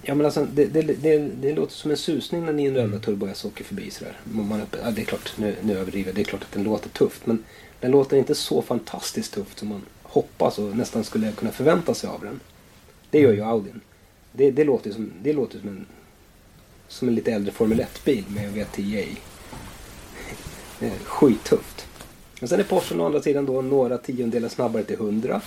Ja 0.06 0.16
men 0.16 0.26
alltså 0.26 0.48
det, 0.54 0.66
det, 0.66 0.82
det, 0.82 1.18
det 1.18 1.54
låter 1.54 1.74
som 1.74 1.92
en 1.92 1.98
susning 1.98 2.46
när 2.46 2.54
911 2.54 3.00
Turbo 3.00 3.28
S 3.28 3.46
åker 3.46 3.64
förbi 3.64 3.92
sådär. 3.92 4.20
Man, 4.24 4.62
ja, 4.84 4.92
det 4.92 5.02
är 5.02 5.06
klart, 5.06 5.34
nu, 5.38 5.56
nu 5.62 5.78
överdriver 5.78 6.10
jag. 6.10 6.16
Det 6.16 6.22
är 6.22 6.26
klart 6.26 6.42
att 6.42 6.52
den 6.52 6.64
låter 6.64 6.90
tufft. 6.90 7.26
Men 7.26 7.44
den 7.80 7.92
låter 7.92 8.18
inte 8.18 8.36
så 8.36 8.62
fantastiskt 8.62 9.34
tufft 9.34 9.60
som 9.60 9.68
man 9.68 9.82
hoppas 10.14 10.60
och 10.60 10.78
nästan 10.78 11.04
skulle 11.04 11.32
kunna 11.32 11.52
förvänta 11.52 11.94
sig 11.94 12.10
av 12.10 12.22
den. 12.22 12.40
Det 13.10 13.20
gör 13.20 13.34
ju 13.34 13.44
Audin. 13.44 13.82
Det, 14.32 14.52
det 14.52 14.64
låter 14.64 14.88
ju 14.88 14.94
som, 14.94 15.12
det 15.22 15.34
låter 15.34 15.60
som 15.60 15.70
en 15.70 15.86
som 16.88 17.08
en 17.08 17.16
lite 17.16 17.32
äldre 17.32 17.52
Formel 17.52 17.80
1-bil 17.80 18.24
med 18.28 18.52
VTI. 18.54 19.18
Det 20.80 20.92
Skittufft. 21.04 21.88
Men 22.40 22.50
sen 22.50 22.60
är 22.60 22.64
Porschen 22.64 23.02
å 23.02 23.06
andra 23.06 23.22
sidan 23.22 23.46
då 23.46 23.62
några 23.62 23.98
tiondelar 23.98 24.50
snabbare 24.50 24.84
till 24.84 24.96
100. 24.96 25.42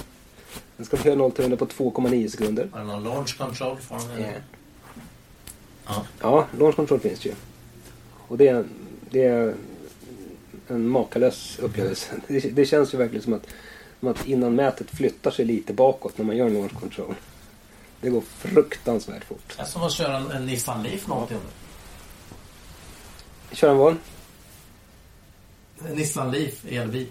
Den 0.76 0.87
ska 0.87 0.96
få 0.96 1.09
göra 1.09 1.18
0 1.18 1.33
till 1.33 1.40
100 1.40 1.57
på 1.57 1.66
2,9 1.66 2.29
sekunder. 2.29 2.68
Har 2.72 2.79
den 2.79 2.88
någon 2.88 3.05
launch 3.05 3.38
control? 3.38 3.76
Den, 4.16 4.24
Eh, 4.24 4.31
Ja. 5.87 6.07
Ja, 6.20 6.46
launch 6.59 6.76
control 6.76 7.00
finns 7.00 7.24
ju. 7.24 7.33
Och 8.29 8.38
det 8.38 8.48
är, 8.48 8.64
det 9.11 9.24
är 9.24 9.55
en 10.68 10.88
makalös 10.88 11.59
upplevelse. 11.59 12.20
Det, 12.29 12.40
det 12.40 12.64
känns 12.66 12.94
ju 12.94 12.98
verkligen 12.98 13.22
som 13.22 13.33
att, 13.33 13.46
att 14.00 14.26
innan 14.26 14.54
mätet 14.54 14.90
flyttar 14.90 15.30
sig 15.30 15.44
lite 15.44 15.72
bakåt 15.72 16.18
när 16.18 16.24
man 16.24 16.37
gör 16.37 16.46
en 16.46 16.54
launch 16.54 16.80
control. 16.80 17.14
Det 18.00 18.11
går 18.11 18.20
fruktansvärt 18.20 19.24
fort. 19.24 19.54
Det 19.56 19.62
är 19.62 19.66
som 19.66 19.82
att 19.82 19.92
köra 19.92 20.16
en, 20.16 20.30
en 20.30 20.46
Nissan 20.46 20.82
Leaf 20.82 21.06
någonting. 21.06 21.38
Kör 23.52 23.70
en 23.70 23.76
vad? 23.76 23.96
Nissan 25.78 26.30
Leaf 26.30 26.64
elbil. 26.68 27.06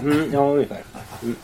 Mm, 0.00 0.32
ja, 0.32 0.50
ungefär. 0.50 0.84
Mm. 1.22 1.36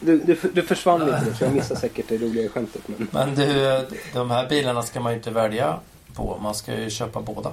Du, 0.00 0.18
du, 0.18 0.36
du, 0.52 0.62
försvann 0.62 1.06
lite 1.06 1.34
så 1.38 1.44
jag 1.44 1.54
missade 1.54 1.80
säkert 1.80 2.08
det 2.08 2.18
roliga 2.18 2.48
skämtet. 2.48 2.82
Men... 2.86 3.08
Men 3.10 3.34
du, 3.34 3.86
de 4.12 4.30
här 4.30 4.48
bilarna 4.48 4.82
ska 4.82 5.00
man 5.00 5.12
ju 5.12 5.16
inte 5.18 5.30
välja 5.30 5.80
på. 6.14 6.38
Man 6.42 6.54
ska 6.54 6.80
ju 6.80 6.90
köpa 6.90 7.20
båda. 7.20 7.52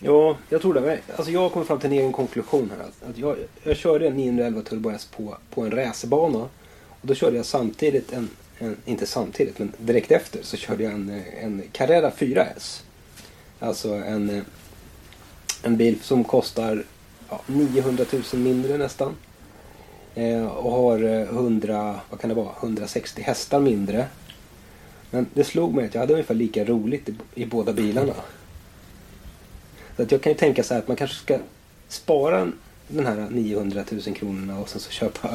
Ja, 0.00 0.36
jag 0.48 0.62
tror 0.62 0.74
det. 0.74 0.98
Alltså 1.16 1.32
jag 1.32 1.40
har 1.40 1.48
kommit 1.48 1.68
fram 1.68 1.78
till 1.78 1.92
en 1.92 1.98
egen 1.98 2.12
konklusion 2.12 2.72
här. 2.76 3.10
Att 3.10 3.18
jag, 3.18 3.36
jag 3.62 3.76
körde 3.76 4.06
en 4.06 4.16
911 4.16 4.62
Turbo 4.62 4.90
S 4.90 5.08
på, 5.16 5.36
på 5.50 5.62
en 5.62 5.70
racerbana. 5.70 6.38
Och 6.88 7.06
då 7.06 7.14
körde 7.14 7.36
jag 7.36 7.46
samtidigt 7.46 8.12
en, 8.12 8.28
en, 8.58 8.76
inte 8.84 9.06
samtidigt, 9.06 9.58
men 9.58 9.72
direkt 9.78 10.10
efter 10.10 10.42
så 10.42 10.56
körde 10.56 10.84
jag 10.84 10.92
en, 10.92 11.22
en 11.40 11.62
Carrera 11.72 12.10
4S. 12.10 12.82
Alltså 13.60 13.94
en, 13.94 14.44
en 15.62 15.76
bil 15.76 15.98
som 16.02 16.24
kostar 16.24 16.84
ja, 17.30 17.40
900 17.46 18.04
000 18.32 18.42
mindre 18.42 18.78
nästan. 18.78 19.16
Eh, 20.14 20.46
och 20.46 20.72
har 20.72 21.02
eh, 21.04 21.20
100, 21.20 22.00
vad 22.10 22.20
kan 22.20 22.28
det 22.28 22.34
vara, 22.34 22.52
160 22.60 23.22
hästar 23.22 23.60
mindre. 23.60 24.06
Men 25.10 25.26
det 25.34 25.44
slog 25.44 25.74
mig 25.74 25.86
att 25.86 25.94
jag 25.94 26.00
hade 26.00 26.12
ungefär 26.12 26.34
lika 26.34 26.64
roligt 26.64 27.08
i, 27.08 27.14
i 27.34 27.46
båda 27.46 27.72
bilarna. 27.72 28.14
Så 29.98 30.02
att 30.04 30.12
jag 30.12 30.22
kan 30.22 30.32
ju 30.32 30.38
tänka 30.38 30.62
så 30.64 30.74
här 30.74 30.80
att 30.80 30.88
man 30.88 30.96
kanske 30.96 31.16
ska 31.16 31.38
spara 31.88 32.38
en- 32.40 32.52
den 32.88 33.06
här 33.06 33.26
900 33.30 33.84
000 33.90 34.14
kronorna 34.16 34.58
och 34.60 34.68
sen 34.68 34.80
så 34.80 34.90
köpa 34.90 35.28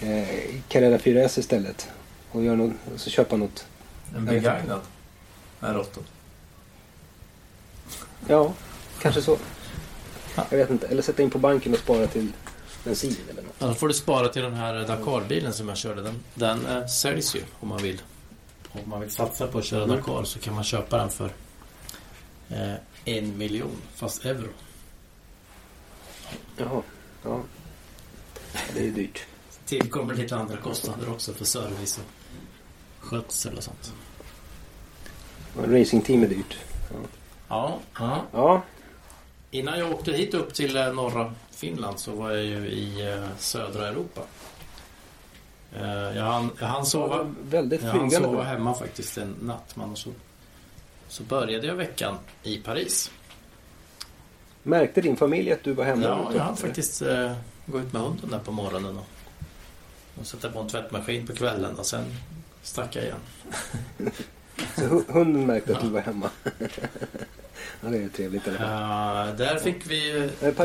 eh, 0.00 0.28
Carrera 0.68 0.98
4S 0.98 1.38
istället. 1.38 1.88
Och, 2.30 2.44
göra 2.44 2.56
något, 2.56 2.72
och 2.94 3.00
så 3.00 3.10
köpa 3.10 3.36
något. 3.36 3.66
En 4.16 4.24
begagnad 4.26 4.80
R8. 5.60 5.84
Ja, 8.28 8.52
kanske 9.02 9.22
så. 9.22 9.36
Jag 10.50 10.58
vet 10.58 10.70
inte. 10.70 10.86
Eller 10.86 11.02
sätta 11.02 11.22
in 11.22 11.30
på 11.30 11.38
banken 11.38 11.72
och 11.72 11.78
spara 11.78 12.06
till 12.06 12.28
bensin 12.84 13.16
eller 13.30 13.42
något. 13.42 13.58
Då 13.58 13.74
får 13.74 13.88
du 13.88 13.94
spara 13.94 14.28
till 14.28 14.42
den 14.42 14.54
här 14.54 14.74
Dakar-bilen 14.86 15.52
som 15.52 15.68
jag 15.68 15.76
körde. 15.78 16.02
Den, 16.02 16.14
den 16.34 16.66
eh, 16.66 16.86
säljs 16.86 17.36
ju 17.36 17.40
om 17.60 17.68
man 17.68 17.82
vill. 17.82 18.02
Om 18.72 18.80
man 18.90 19.00
vill 19.00 19.10
satsa 19.10 19.46
på 19.46 19.58
att 19.58 19.64
köra 19.64 19.84
Mm. 19.84 19.96
Dakar 19.96 20.24
så 20.24 20.38
kan 20.38 20.54
man 20.54 20.64
köpa 20.64 20.96
den 20.96 21.10
för 21.10 21.30
eh, 22.50 22.74
en 23.04 23.38
miljon 23.38 23.76
fast 23.94 24.24
euro. 24.24 24.48
Jaha. 26.56 26.82
Ja. 27.24 27.40
Det 28.74 28.80
är 28.80 28.84
ju 28.84 28.90
dyrt. 28.90 29.26
Tillkommer 29.66 30.14
lite 30.14 30.36
andra 30.36 30.56
kostnader 30.56 31.10
också 31.10 31.32
för 31.32 31.44
service 31.44 31.98
och 31.98 32.04
skötsel 33.06 33.56
och 33.56 33.62
sånt. 33.64 33.92
Och 35.56 35.68
racingteam 35.72 36.22
är 36.22 36.28
dyrt. 36.28 36.56
Ja, 37.48 37.78
ja. 37.98 38.22
Ja. 38.32 38.62
Innan 39.50 39.78
jag 39.78 39.92
åkte 39.92 40.12
hit 40.12 40.34
upp 40.34 40.54
till 40.54 40.76
eh, 40.76 40.92
norra 40.92 41.34
Finland 41.50 41.98
så 41.98 42.12
var 42.14 42.30
jag 42.30 42.44
ju 42.44 42.68
i 42.68 43.12
eh, 43.12 43.28
södra 43.38 43.88
Europa. 43.88 44.20
Eh, 45.76 46.16
Jag 46.16 46.24
hann, 46.24 46.50
jag 46.60 46.66
hann 46.66 46.86
sova, 46.86 47.34
jag 47.50 47.80
hann 47.80 48.10
sova 48.10 48.42
hemma 48.42 48.74
faktiskt 48.74 49.18
en 49.18 49.36
natt. 49.42 49.76
Men 49.76 49.96
så, 49.96 50.10
så 51.10 51.22
började 51.22 51.66
jag 51.66 51.74
veckan 51.74 52.16
i 52.42 52.58
Paris. 52.58 53.10
Märkte 54.62 55.00
din 55.00 55.16
familj 55.16 55.52
att 55.52 55.64
du 55.64 55.72
var 55.72 55.84
hemma? 55.84 56.02
Ja, 56.02 56.30
jag 56.34 56.42
hann 56.42 56.56
faktiskt 56.56 57.02
eh, 57.02 57.32
gå 57.66 57.80
ut 57.80 57.92
med 57.92 58.02
hunden 58.02 58.30
där 58.30 58.38
på 58.38 58.52
morgonen 58.52 58.98
och, 58.98 59.06
och 60.20 60.26
sätta 60.26 60.50
på 60.50 60.60
en 60.60 60.68
tvättmaskin 60.68 61.26
på 61.26 61.32
kvällen 61.32 61.78
och 61.78 61.86
sen 61.86 62.04
stack 62.62 62.96
jag 62.96 63.04
igen. 63.04 63.18
Så 64.76 64.82
hu- 64.82 65.12
hunden 65.12 65.46
märkte 65.46 65.76
att 65.76 65.82
du 65.82 65.88
var 65.88 66.00
hemma? 66.00 66.30
ja, 67.80 67.88
det 67.88 67.98
är 67.98 68.08
trevligt. 68.08 68.48
Eller? 68.48 68.58
Uh, 68.58 69.36
där 69.36 69.58
fick 69.58 69.86
vi... 69.90 70.30
Paris, 70.40 70.56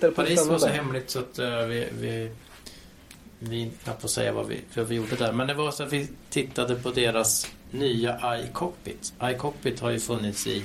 Paris, 0.00 0.14
Paris, 0.16 0.46
var 0.46 0.58
så 0.58 0.66
hemligt 0.68 1.10
så 1.10 1.18
att 1.18 1.38
eh, 1.38 1.58
vi, 1.58 1.88
vi, 1.98 2.30
vi 3.38 3.70
kan 3.84 4.00
få 4.00 4.08
säga 4.08 4.32
vad 4.32 4.46
vi, 4.46 4.60
vad 4.74 4.86
vi 4.86 4.94
gjorde 4.94 5.16
där. 5.16 5.32
Men 5.32 5.46
det 5.46 5.54
var 5.54 5.70
så 5.70 5.82
att 5.82 5.92
vi 5.92 6.08
tittade 6.30 6.74
på 6.74 6.90
deras 6.90 7.46
nya 7.70 8.38
iCockpit. 8.40 9.12
iCockpit 9.22 9.80
har 9.80 9.90
ju 9.90 10.00
funnits 10.00 10.46
i 10.46 10.64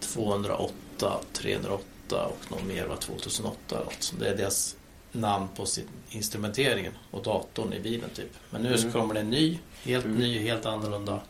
208, 0.00 1.20
308 1.32 2.26
och 2.26 2.50
någon 2.50 2.68
mer 2.68 2.86
var 2.86 2.96
2008. 2.96 3.56
eller 3.76 3.84
något. 3.84 4.02
Så 4.02 4.16
det 4.16 4.28
är 4.28 4.36
deras 4.36 4.76
namn 5.12 5.48
på 5.56 5.66
sin 5.66 5.84
instrumenteringen 6.10 6.92
och 7.10 7.22
datorn 7.22 7.72
i 7.72 7.80
bilen 7.80 8.10
typ. 8.14 8.30
Men 8.50 8.62
nu 8.62 8.74
Mm. 8.76 8.92
kommer 8.92 9.14
det 9.14 9.20
en 9.20 9.30
ny, 9.30 9.58
helt 9.82 10.04
Mm. 10.04 10.18
ny, 10.18 10.38
helt 10.38 10.66
annorlunda 10.66 11.20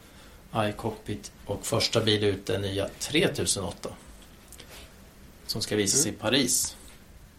iCockpit 0.56 1.32
och 1.46 1.66
första 1.66 2.00
bil 2.00 2.24
ut 2.24 2.50
är 2.50 2.58
nya 2.58 2.88
3008 2.98 3.88
som 5.46 5.62
ska 5.62 5.76
visas 5.76 6.06
i 6.06 6.12
Paris 6.12 6.76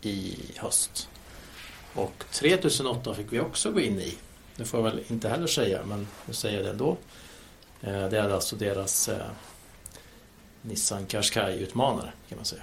i 0.02 0.36
höst. 0.56 1.08
Och 1.94 2.24
3008 2.32 3.14
fick 3.14 3.34
vi 3.34 3.40
också 3.40 3.72
gå 3.72 3.80
in 3.80 4.00
i. 4.00 4.18
Det 4.56 4.66
får 4.66 4.80
jag 4.80 4.84
väl 4.92 5.04
inte 5.08 5.30
heller 5.30 5.48
säga, 5.48 5.80
men 5.86 6.08
nu 6.26 6.34
säger 6.34 6.56
jag 6.58 6.66
det 6.66 6.72
ändå. 6.72 6.98
Eh, 7.82 8.10
Det 8.10 8.18
är 8.20 8.30
alltså 8.30 8.56
deras 8.56 9.10
eh, 9.10 9.26
Nissan 10.62 11.06
Qashqai-utmanare 11.06 12.12
kan 12.30 12.38
man 12.38 12.46
säga. 12.46 12.62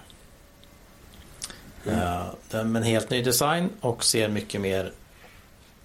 Eh, 1.86 2.26
Den 2.50 2.72
med 2.72 2.82
en 2.82 2.88
helt 2.88 3.10
ny 3.10 3.22
design 3.22 3.70
och 3.80 4.04
ser 4.04 4.28
mycket 4.28 4.60
mer 4.60 4.92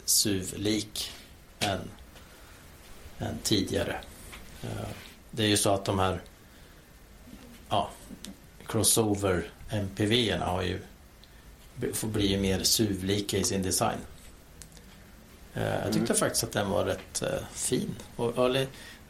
SUV-lik 0.05 1.11
än, 1.59 1.79
än 3.19 3.37
tidigare. 3.43 3.95
Det 5.31 5.43
är 5.43 5.47
ju 5.47 5.57
så 5.57 5.69
att 5.73 5.85
de 5.85 5.99
här 5.99 6.21
ja, 7.69 7.89
crossover 8.67 9.49
MPV-erna 9.69 10.45
har 10.45 10.61
ju 10.61 10.79
får 11.93 12.07
bli 12.07 12.37
mer 12.37 12.63
SUV-lika 12.63 13.37
i 13.37 13.43
sin 13.43 13.61
design. 13.63 13.97
Eh, 15.53 15.63
Jag 15.63 15.93
tyckte 15.93 16.13
faktiskt 16.13 16.43
att 16.43 16.51
den 16.51 16.69
var 16.69 16.85
rätt 16.85 17.21
eh, 17.21 17.29
fin. 17.53 17.95
Och, 18.15 18.49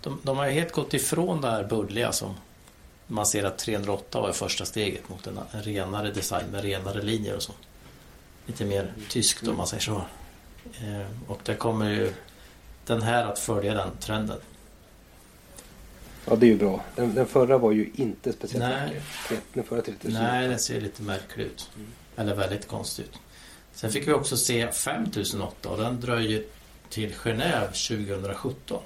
de, 0.02 0.20
de 0.24 0.38
har 0.38 0.50
helt 0.50 0.72
gått 0.72 0.94
ifrån 0.94 1.42
det 1.42 1.52
här 1.52 1.64
buddliga 1.64 2.12
som 2.12 2.34
man 3.08 3.26
ser 3.26 3.44
att 3.44 3.58
308 3.58 4.22
var 4.22 4.32
första 4.32 4.66
steget 4.66 5.10
mot 5.10 5.28
en, 5.28 5.40
en 5.52 5.64
renare 5.64 6.12
design 6.12 6.46
med 6.52 6.62
renare 6.62 7.02
linjer 7.02 7.36
och 7.36 7.44
så. 7.44 7.54
Lite 8.46 8.66
mer 8.66 8.94
tyskt 9.10 9.48
om 9.48 9.58
man 9.58 9.68
säger 9.68 9.82
så. 9.84 9.96
Eh, 10.82 11.08
Och 11.28 11.40
där 11.44 11.56
kommer 11.56 11.90
ju 11.92 12.14
den 12.86 13.02
här 13.02 13.26
att 13.26 13.40
följa 13.40 13.74
den 13.74 13.98
trenden. 14.00 14.40
Ja, 16.26 16.36
det 16.36 16.46
är 16.46 16.48
ju 16.48 16.58
bra. 16.58 16.84
Den, 16.96 17.16
den 17.16 17.28
förra 17.28 17.58
var 17.58 17.72
ju 17.72 17.92
inte 17.96 18.34
speciellt 18.34 18.64
Nej. 18.66 19.02
Tre- 19.28 19.38
Den 19.54 19.64
förra 19.64 19.82
3000. 19.82 20.24
Nej, 20.24 20.48
den 20.48 20.60
ser 20.60 20.82
lite 20.82 21.02
märklig 21.02 21.44
ut. 21.46 21.70
Eller 22.16 22.36
väldigt 22.36 22.68
konstig 22.68 23.04
ut. 23.04 23.20
Sen 23.74 23.92
fick 23.92 24.08
vi 24.08 24.14
också 24.14 24.38
se 24.38 24.72
5008 24.72 25.70
och 25.70 25.78
den 25.78 26.02
dröjer 26.02 26.44
till 26.90 27.14
Genève 27.14 27.72
2017. 28.12 28.82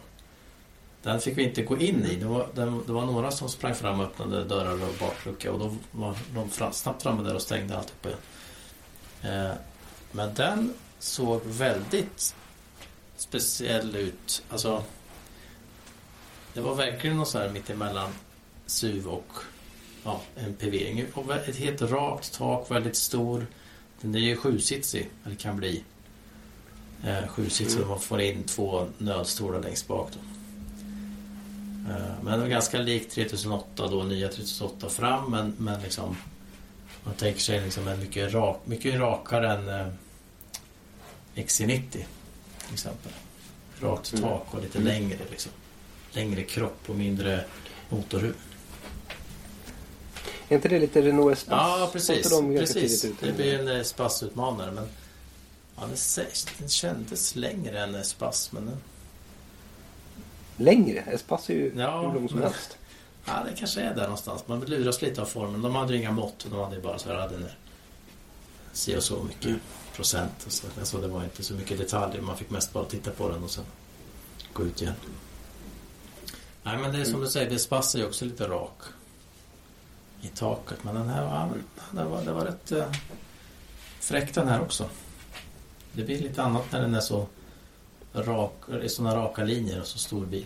Den 1.03 1.21
fick 1.21 1.38
vi 1.38 1.43
inte 1.43 1.61
gå 1.61 1.78
in 1.78 2.05
i. 2.05 2.15
Det 2.15 2.25
var, 2.25 2.49
den, 2.53 2.84
det 2.86 2.91
var 2.91 3.05
några 3.05 3.32
som 3.32 3.49
sprang 3.49 3.75
fram 3.75 3.99
och 3.99 4.05
öppnade 4.05 4.43
dörrar 4.43 4.73
och 4.73 4.95
baklucka 4.99 5.51
och 5.51 5.59
då 5.59 5.75
var 5.91 6.15
de 6.34 6.49
fram, 6.49 6.73
snabbt 6.73 7.03
framme 7.03 7.23
där 7.23 7.36
och 7.36 7.41
stängde 7.41 7.78
alltihopa 7.78 8.09
igen. 8.09 8.21
Eh, 9.21 9.53
men 10.11 10.34
den 10.34 10.73
såg 10.99 11.41
väldigt 11.45 12.36
speciell 13.17 13.95
ut. 13.95 14.43
Alltså, 14.49 14.84
det 16.53 16.61
var 16.61 16.75
verkligen 16.75 17.17
något 17.17 17.28
så 17.28 17.39
här 17.39 17.49
mittemellan 17.49 18.11
SUV 18.65 19.07
och 19.07 19.32
ja. 20.08 20.22
Och 21.14 21.26
vä- 21.26 21.49
ett 21.49 21.55
helt 21.55 21.82
rakt 21.82 22.34
tak, 22.34 22.72
väldigt 22.72 22.95
stor. 22.95 23.47
Den 24.01 24.16
är 24.16 24.20
ju 24.20 24.36
sjusitsig, 24.36 25.10
eller 25.26 25.36
kan 25.36 25.58
bli. 25.58 25.84
Eh, 27.05 27.28
sjusitsig 27.28 27.82
och 27.82 27.88
man 27.88 27.99
får 27.99 28.22
in 28.22 28.43
två 28.43 28.88
nödstolar 28.97 29.62
längst 29.64 29.88
bak. 29.88 30.10
Då. 30.14 30.20
Eh, 31.91 31.99
men 32.24 32.34
det 32.34 32.38
var 32.39 32.47
ganska 32.47 32.78
likt 32.78 33.12
3008 33.14 33.88
då, 33.88 34.03
nya 34.03 34.28
3008 34.30 34.89
fram, 34.89 35.32
men, 35.32 35.53
men 35.58 35.82
liksom 35.82 36.18
man 37.03 37.14
tänker 37.14 37.39
sig 37.39 37.62
liksom 37.62 37.88
en 37.88 37.99
mycket, 37.99 38.34
rak, 38.34 38.60
mycket 38.66 38.99
rakare 38.99 39.51
än 39.53 39.70
eh, 39.70 39.88
XC90 41.36 41.89
till 41.91 42.74
exempel. 42.74 43.12
Rakt 43.82 44.14
Mm. 44.14 44.24
tak 44.30 44.53
och 44.53 44.62
lite 44.62 44.80
längre 44.80 45.18
liksom. 45.32 45.51
Längre 46.12 46.43
kropp 46.43 46.80
och 46.88 46.95
mindre 46.95 47.45
motorhuv. 47.89 48.36
Är 50.50 50.56
inte 50.56 50.70
det 50.70 50.80
lite 50.80 51.02
Renault 51.02 51.38
Espace? 51.38 51.56
Ja, 51.56 51.89
precis. 51.93 52.30
de 52.30 52.58
precis. 52.58 53.02
Det 53.20 53.32
blir 53.32 53.60
en 53.60 53.68
eh, 53.78 53.84
spassutmanare. 53.84 54.72
Men 54.72 54.88
ja, 55.76 55.82
den, 56.16 56.26
den 56.60 56.70
kändes 56.70 57.36
längre 57.36 57.80
än 57.80 58.06
spass. 58.06 58.52
Men 58.52 58.66
den, 58.66 58.78
Längre? 60.60 61.00
Espace 61.00 61.54
är 61.54 61.56
ju 61.58 61.74
Ja, 61.78 62.02
hur 62.02 62.14
lång 62.20 62.30
som 62.30 62.39
men- 62.39 62.48
helst. 62.52 62.78
ja, 63.26 63.34
det 63.50 63.58
kanske 63.60 63.82
är 63.82 63.95
där 63.95 64.02
någonstans. 64.04 64.43
Man 64.48 64.60
luras 64.62 65.02
lite 65.02 65.22
av 65.22 65.26
formen. 65.26 65.62
De 65.62 65.76
hade 65.76 65.93
ju 65.93 66.00
inga 66.00 66.12
mått. 66.12 66.45
De 66.50 66.60
hade 66.60 66.76
ju 66.76 66.82
bara 66.82 67.00
så 67.00 67.10
här, 67.10 67.16
hade 67.16 67.39
si 68.74 68.98
och 68.98 69.04
så 69.04 69.24
mycket 69.24 69.45
Mm. 69.45 69.60
procent. 69.95 70.43
Och 70.45 70.52
så. 70.52 70.68
Alltså, 70.80 70.98
det 70.98 71.08
var 71.08 71.24
inte 71.24 71.43
så 71.43 71.54
mycket 71.54 71.78
detaljer. 71.78 72.22
Man 72.22 72.38
fick 72.38 72.50
mest 72.50 72.74
bara 72.74 72.86
titta 72.86 73.12
på 73.12 73.30
den 73.30 73.43
och 73.43 73.52
sen 73.52 73.64
gå 74.54 74.64
ut 74.64 74.82
igen. 74.82 74.93
Nej, 76.64 76.78
men 76.78 76.91
det 76.93 77.00
är 77.00 77.06
som 77.06 77.22
du 77.22 77.28
säger. 77.28 77.50
Det 77.50 77.60
spass 77.60 77.95
är 77.95 78.00
ju 78.00 78.06
också 78.06 78.26
lite 78.26 78.48
rak 78.48 78.78
i 80.22 80.28
taket. 80.28 80.84
Men 80.84 80.95
den 80.95 81.09
här 81.09 81.24
ja, 81.24 81.49
det 81.91 82.03
var, 82.03 82.22
det 82.22 82.32
var 82.32 82.45
rätt 82.45 82.72
eh, 82.72 82.86
fräck 83.99 84.34
den 84.34 84.47
här 84.47 84.61
också. 84.61 84.89
Det 85.93 86.03
blir 86.03 86.20
lite 86.20 86.43
annat 86.43 86.72
när 86.72 86.82
den 86.82 86.95
är 86.95 86.99
så 86.99 87.28
rak, 88.13 88.53
i 88.84 88.89
sådana 88.89 89.15
raka 89.15 89.43
linjer 89.43 89.82
och 89.82 89.88
så 89.88 89.97
stor 89.97 90.26
bil. 90.26 90.45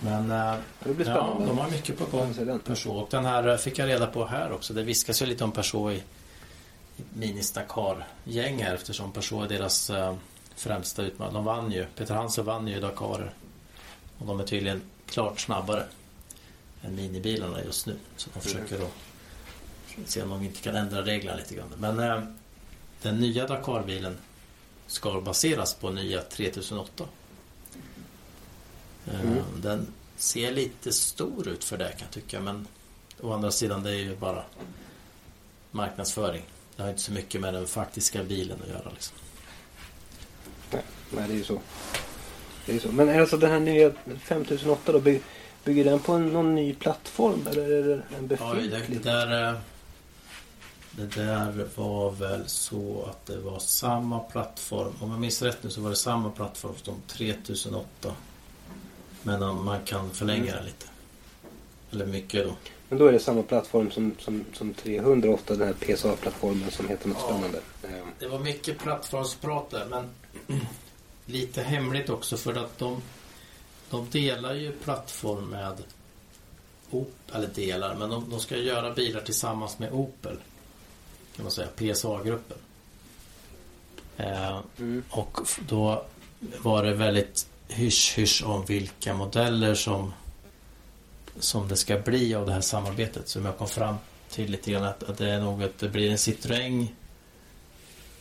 Men 0.00 0.30
eh, 0.30 0.54
ja, 1.06 1.36
de 1.46 1.58
har 1.58 1.70
mycket 1.70 1.98
på 1.98 2.16
gång. 2.16 2.34
Peugeot. 2.34 2.86
Och 2.86 3.08
den 3.10 3.24
här 3.24 3.48
eh, 3.48 3.56
fick 3.56 3.78
jag 3.78 3.88
reda 3.88 4.06
på 4.06 4.26
här 4.26 4.52
också. 4.52 4.74
Det 4.74 4.82
viskas 4.82 5.22
ju 5.22 5.26
lite 5.26 5.44
om 5.44 5.52
Peugeot 5.52 5.92
i, 5.92 5.96
i 6.96 7.04
Mini-Dakar-gäng 7.14 8.62
här 8.62 8.74
eftersom 8.74 9.12
Peugeot 9.12 9.44
är 9.44 9.48
deras 9.48 9.90
eh, 9.90 10.14
främsta 10.56 11.02
utmanare. 11.02 11.34
De 11.34 11.44
vann 11.44 11.72
ju. 11.72 11.86
Peter 11.96 12.14
Hansen 12.14 12.44
vann 12.44 12.68
ju 12.68 12.80
Dakarer. 12.80 13.30
Och 14.18 14.26
de 14.26 14.40
är 14.40 14.44
tydligen 14.44 14.82
klart 15.06 15.40
snabbare 15.40 15.84
än 16.86 16.96
minibilarna 16.96 17.64
just 17.64 17.86
nu. 17.86 17.96
Så 18.16 18.30
de 18.34 18.40
försöker 18.40 18.78
då 18.78 18.88
se 20.06 20.22
om 20.22 20.30
de 20.30 20.42
inte 20.42 20.60
kan 20.60 20.76
ändra 20.76 21.02
reglerna 21.02 21.36
lite 21.36 21.54
grann. 21.54 21.72
Men 21.78 21.98
eh, 22.00 22.22
den 23.02 23.20
nya 23.20 23.46
Dakar-bilen 23.46 24.16
ska 24.86 25.20
baseras 25.20 25.74
på 25.74 25.90
nya 25.90 26.22
3008. 26.22 27.04
Eh, 29.06 29.20
Mm. 29.20 29.42
Den 29.56 29.86
ser 30.16 30.52
lite 30.52 30.92
stor 30.92 31.48
ut 31.48 31.64
för 31.64 31.76
det 31.78 31.88
kan 31.88 32.00
jag 32.00 32.10
tycka. 32.10 32.40
Men 32.40 32.66
å 33.20 33.32
andra 33.32 33.50
sidan 33.50 33.82
det 33.82 33.90
är 33.90 33.94
ju 33.94 34.16
bara 34.16 34.44
marknadsföring. 35.70 36.42
Det 36.76 36.82
har 36.82 36.90
inte 36.90 37.02
så 37.02 37.12
mycket 37.12 37.40
med 37.40 37.54
den 37.54 37.66
faktiska 37.66 38.24
bilen 38.24 38.58
att 38.62 38.68
göra. 38.68 38.90
Liksom. 38.90 39.16
Nej, 41.10 41.24
det 41.28 41.34
är 41.34 41.36
ju 41.38 41.44
så. 41.44 41.60
Det 42.66 42.74
är 42.74 42.78
så. 42.78 42.92
Men 42.92 43.20
alltså 43.20 43.36
den 43.36 43.50
här 43.50 43.60
nya 43.60 43.92
5008 44.20 44.92
då, 44.92 44.98
bygger 45.66 45.84
den 45.84 45.98
på 45.98 46.12
en, 46.12 46.26
någon 46.28 46.54
ny 46.54 46.74
plattform 46.74 47.46
eller 47.50 47.70
är 47.72 47.82
det 47.82 47.92
en 47.94 48.02
Oj, 48.20 48.68
det, 48.68 48.70
befintlig? 48.70 49.02
det, 49.02 49.10
där, 49.10 49.48
eh, 49.48 49.58
det 50.90 51.06
där 51.06 51.66
var 51.74 52.10
väl 52.10 52.48
så 52.48 53.04
att 53.10 53.26
det 53.26 53.36
var 53.36 53.58
samma 53.58 54.18
plattform. 54.18 54.92
Om 55.00 55.10
jag 55.10 55.20
minns 55.20 55.42
rätt 55.42 55.62
nu 55.62 55.70
så 55.70 55.80
var 55.80 55.90
det 55.90 55.96
samma 55.96 56.30
plattform 56.30 56.74
som 56.82 56.94
3008. 57.06 58.12
Men 59.22 59.64
man 59.64 59.84
kan 59.84 60.10
förlänga 60.10 60.54
den 60.54 60.64
lite. 60.64 60.86
Eller 61.92 62.06
mycket 62.06 62.44
då. 62.46 62.52
Men 62.88 62.98
då 62.98 63.06
är 63.06 63.12
det 63.12 63.18
samma 63.20 63.42
plattform 63.42 63.90
som, 63.90 64.14
som, 64.18 64.44
som 64.52 64.74
308, 64.74 65.54
den 65.56 65.66
här 65.66 65.74
PSA-plattformen 65.74 66.70
som 66.70 66.88
heter 66.88 67.08
något 67.08 67.18
Ja. 67.20 67.26
spännande. 67.28 67.58
Eh, 67.82 68.04
Det 68.18 68.28
var 68.28 68.38
mycket 68.38 68.78
plattformsprat 68.78 69.70
där 69.70 69.86
men 69.90 70.08
lite 71.26 71.62
hemligt 71.62 72.10
också 72.10 72.36
för 72.36 72.54
att 72.64 72.78
de, 72.78 73.02
de 73.90 74.10
delar 74.10 74.54
ju 74.54 74.72
plattform 74.72 75.44
med 75.44 75.82
Opel, 76.90 77.12
eller 77.34 77.46
delar, 77.48 77.94
men 77.94 78.10
de, 78.10 78.30
de 78.30 78.40
ska 78.40 78.56
göra 78.56 78.94
bilar 78.94 79.20
tillsammans 79.20 79.78
med 79.78 79.92
Opel. 79.92 80.36
Kan 81.36 81.42
man 81.44 81.52
säga, 81.52 81.68
PSA-gruppen. 81.76 82.58
Eh, 84.16 84.60
Mm. 84.78 85.02
och 85.10 85.38
då 85.68 86.04
var 86.58 86.82
det 86.84 86.94
väldigt 86.94 87.46
hysch-hysch 87.68 88.42
om 88.46 88.64
vilka 88.64 89.14
modeller 89.14 89.74
som 89.74 90.12
som 91.40 91.68
det 91.68 91.76
ska 91.76 91.98
bli 91.98 92.34
av 92.34 92.46
det 92.46 92.52
här 92.52 92.60
samarbetet 92.60 93.28
som 93.28 93.44
jag 93.44 93.58
kom 93.58 93.68
fram 93.68 93.94
till 94.30 94.50
lite 94.50 94.70
grann 94.70 94.84
att, 94.84 95.02
att 95.02 95.18
det 95.18 95.30
är 95.30 95.40
nog 95.40 95.62
att 95.62 95.78
det 95.78 95.88
blir 95.88 96.10
en 96.10 96.16
Citroën 96.16 96.86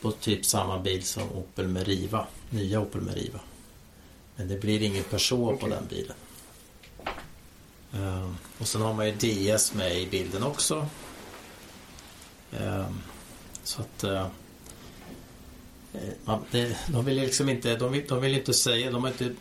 på 0.01 0.11
typ 0.11 0.45
samma 0.45 0.80
bil 0.80 1.03
som 1.03 1.32
Opel 1.32 1.68
Meriva. 1.68 2.28
Nya 2.49 2.80
Opel 2.82 3.01
Meriva. 3.01 3.39
Men 4.36 4.47
det 4.47 4.55
blir 4.61 4.81
ingen 4.81 5.03
Peugeot 5.03 5.59
på 5.59 5.65
Okej. 5.65 5.69
den 5.69 5.88
bilen. 5.89 6.15
Ehm, 7.93 8.36
och 8.59 8.67
sen 8.67 8.81
har 8.81 8.93
man 8.93 9.05
ju 9.07 9.11
DS 9.15 9.73
med 9.73 9.97
i 10.01 10.07
bilden 10.07 10.43
också. 10.43 10.88
Ehm, 12.59 13.01
så 13.63 13.81
att 13.81 14.03
eh, 14.03 14.27
man, 16.25 16.43
det, 16.51 16.77
de 16.88 17.05
vill 17.05 17.15
liksom 17.15 17.49
inte, 17.49 17.75
de 17.75 17.91
vill, 17.91 18.07
de 18.07 18.21
vill 18.21 18.33
inte 18.36 18.53
säga, 18.53 18.91
de 18.91 19.03
har 19.03 19.11
inte 19.11 19.36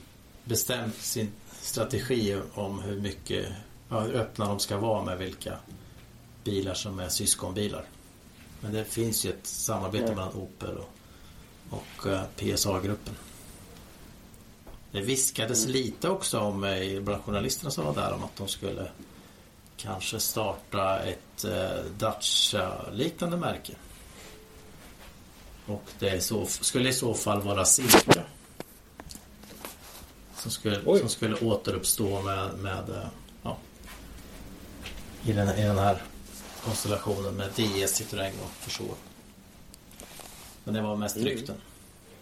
bestämt 0.44 0.96
sin 0.96 1.32
strategi 1.60 2.40
om 2.54 2.80
hur 2.82 3.00
mycket, 3.00 3.46
ja, 3.88 4.00
hur 4.00 4.14
öppna 4.14 4.46
de 4.46 4.58
ska 4.60 4.76
vara 4.76 5.04
med 5.04 5.18
vilka 5.18 5.58
bilar 6.44 6.74
som 6.74 6.98
är 6.98 7.08
syskonbilar. 7.08 7.84
Men 8.60 8.72
det 8.72 8.84
finns 8.84 9.26
ju 9.26 9.30
ett 9.30 9.46
samarbete 9.46 10.04
Ja. 10.04 10.14
mellan 10.14 10.34
Opel 10.34 10.76
och, 10.76 10.88
och 11.70 12.06
eh, 12.06 12.22
PSA-gruppen. 12.36 13.14
Det 14.94 15.00
viskades 15.00 15.66
lite 15.66 16.08
också 16.08 16.38
om, 16.38 16.64
eh, 16.64 17.00
bland 17.00 17.22
journalisterna 17.22 17.70
som 17.70 17.84
var 17.84 17.94
där, 17.94 18.12
om 18.12 18.24
att 18.24 18.36
de 18.36 18.48
skulle 18.48 18.90
kanske 19.76 20.20
starta 20.20 20.98
ett 20.98 21.44
eh, 21.44 21.84
Dacia-liknande 21.98 23.36
märke. 23.36 23.72
Och 25.66 25.82
det 25.98 26.24
så, 26.24 26.46
skulle 26.46 26.88
i 26.88 26.92
så 26.92 27.14
fall 27.14 27.42
vara 27.42 27.64
Silka. 27.64 28.22
Som 30.36 30.50
skulle, 30.50 30.80
Oj. 30.86 31.00
som 31.00 31.08
skulle 31.08 31.36
återuppstå 31.36 32.22
med, 32.22 32.54
med 32.58 32.90
eh, 32.90 33.08
ja, 33.42 33.56
i, 35.24 35.32
den, 35.32 35.58
i 35.58 35.62
den 35.62 35.78
här 35.78 36.02
konstellationen 36.64 37.34
med 37.34 37.50
DS, 37.50 38.00
Citroën 38.00 38.32
och 38.44 38.50
Peugeot. 38.64 38.98
Men 40.64 40.74
det 40.74 40.80
var 40.80 40.96
mest 40.96 41.16
Mm. 41.16 41.60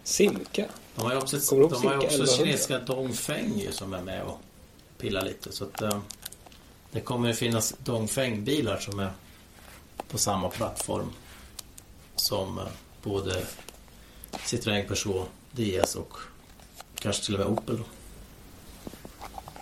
Simca? 0.05 0.65
De 0.95 1.05
har 1.05 1.13
ju 1.13 1.19
också, 1.19 1.37
ihåg 1.37 1.71
de 1.71 1.87
har 1.87 1.97
också 1.97 2.07
1100? 2.07 2.27
kinesiska 2.37 2.79
Dongfeng 2.79 3.67
som 3.73 3.93
är 3.95 4.03
med 4.03 4.23
och 4.23 4.41
pillar 4.99 5.23
lite. 5.25 5.53
Så 5.53 5.65
att, 5.65 5.83
eh, 5.83 6.01
det 6.93 7.01
kommer 7.01 7.29
ju 7.29 7.35
finnas 7.35 7.75
Dongfeng-bilar 7.85 8.77
som 8.79 8.99
är 8.99 9.11
på 10.09 10.19
samma 10.19 10.49
plattform 10.49 11.13
som 12.17 12.59
eh, 12.59 12.65
både 13.03 13.47
Citroën, 14.33 14.89
Peugeot, 14.89 15.29
DS 15.53 15.95
och 15.95 16.17
kanske 16.95 17.25
till 17.25 17.35
och 17.35 17.41
med 17.41 17.49
Opel. 17.49 17.77
Då. 17.79 17.85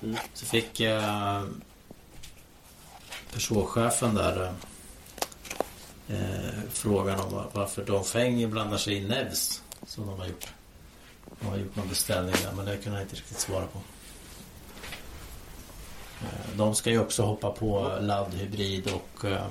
Mm. 0.06 0.16
Så 0.34 0.46
fick 0.46 0.80
eh, 0.80 1.42
Peugeot-chefen 3.32 4.14
där 4.14 4.42
eh, 6.08 6.20
eh, 6.20 6.54
frågan 6.72 7.20
om 7.20 7.32
var- 7.32 7.50
varför 7.52 7.84
Dongfeng 7.84 8.50
blandar 8.50 8.76
sig 8.78 8.94
i 8.94 9.00
Nevs 9.08 9.62
som 9.86 10.06
de 10.06 10.18
har 10.18 10.26
gjort. 10.26 10.46
De 11.40 11.46
har 11.46 11.56
gjort 11.56 11.76
någon 11.76 11.88
beställning 11.88 12.34
där 12.44 12.52
men 12.52 12.64
det 12.64 12.76
kunde 12.76 12.98
jag 12.98 13.04
inte 13.04 13.16
riktigt 13.16 13.38
svara 13.38 13.66
på. 13.66 13.78
Eh, 16.20 16.56
De 16.56 16.74
ska 16.74 16.90
ju 16.90 17.00
också 17.00 17.22
hoppa 17.22 17.50
på 17.50 17.98
laddhybrid 18.00 18.90
och 18.90 19.24
eh, 19.24 19.46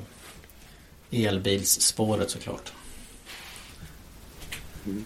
elbilsspåret 1.11 2.29
såklart. 2.31 2.73
Mm. 4.85 5.05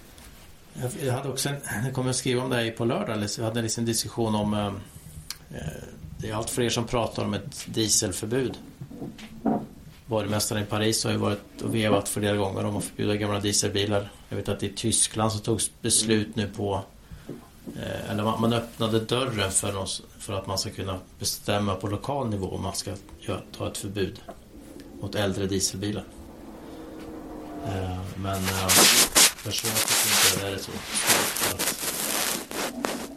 Jag 1.02 1.14
hade 1.14 1.30
också 1.30 1.50
en, 1.50 1.56
jag 1.86 1.94
kommer 1.94 2.10
att 2.10 2.16
skriva 2.16 2.44
om 2.44 2.50
det 2.50 2.56
här 2.56 2.72
på 2.72 2.86
lördag. 2.86 3.28
Jag 3.38 3.44
hade 3.44 3.70
en 3.78 3.86
diskussion 3.86 4.36
om 4.36 4.54
eh, 4.54 4.74
Det 6.18 6.30
är 6.30 6.34
allt 6.34 6.50
fler 6.50 6.70
som 6.70 6.88
pratar 6.88 7.24
om 7.26 7.34
ett 7.34 7.66
dieselförbud. 7.66 8.58
Borgmästaren 10.18 10.64
i 10.64 10.66
Paris 10.66 11.04
har 11.04 11.12
ju 11.12 11.18
varit 11.18 11.62
och 11.64 11.76
vevat 11.76 12.10
flera 12.10 12.36
gånger 12.36 12.66
om 12.66 12.78
att 12.78 12.84
förbjuda 12.84 13.16
gamla 13.16 13.40
dieselbilar. 13.40 14.12
Jag 14.30 14.38
vet 14.38 14.50
att 14.50 14.64
i 14.64 14.70
Tyskland 14.70 15.32
så 15.32 15.40
togs 15.40 15.72
beslut 15.82 16.36
nu 16.36 16.48
på 16.58 16.82
eh, 17.82 18.12
eller 18.12 18.24
man, 18.24 18.42
man 18.42 18.54
öppnade 18.54 19.00
dörren 19.00 19.52
för, 19.52 19.78
oss, 19.78 20.02
för 20.20 20.34
att 20.34 20.48
man 20.48 20.58
ska 20.58 20.70
kunna 20.70 21.00
bestämma 21.20 21.76
på 21.76 21.88
lokal 21.88 22.30
nivå 22.30 22.48
om 22.48 22.62
man 22.62 22.76
ska 22.76 22.92
göra, 23.20 23.42
ta 23.58 23.68
ett 23.68 23.78
förbud 23.78 24.20
mot 25.02 25.16
äldre 25.16 25.46
dieselbilar. 25.48 26.04
Eh, 27.66 27.98
men 28.16 28.36
eh, 28.44 28.68
personligen 29.44 29.82
tycker 29.88 30.36
inte 30.36 30.46
det 30.46 30.54
är 30.54 30.58
så. 30.58 30.72
Att- 31.52 31.90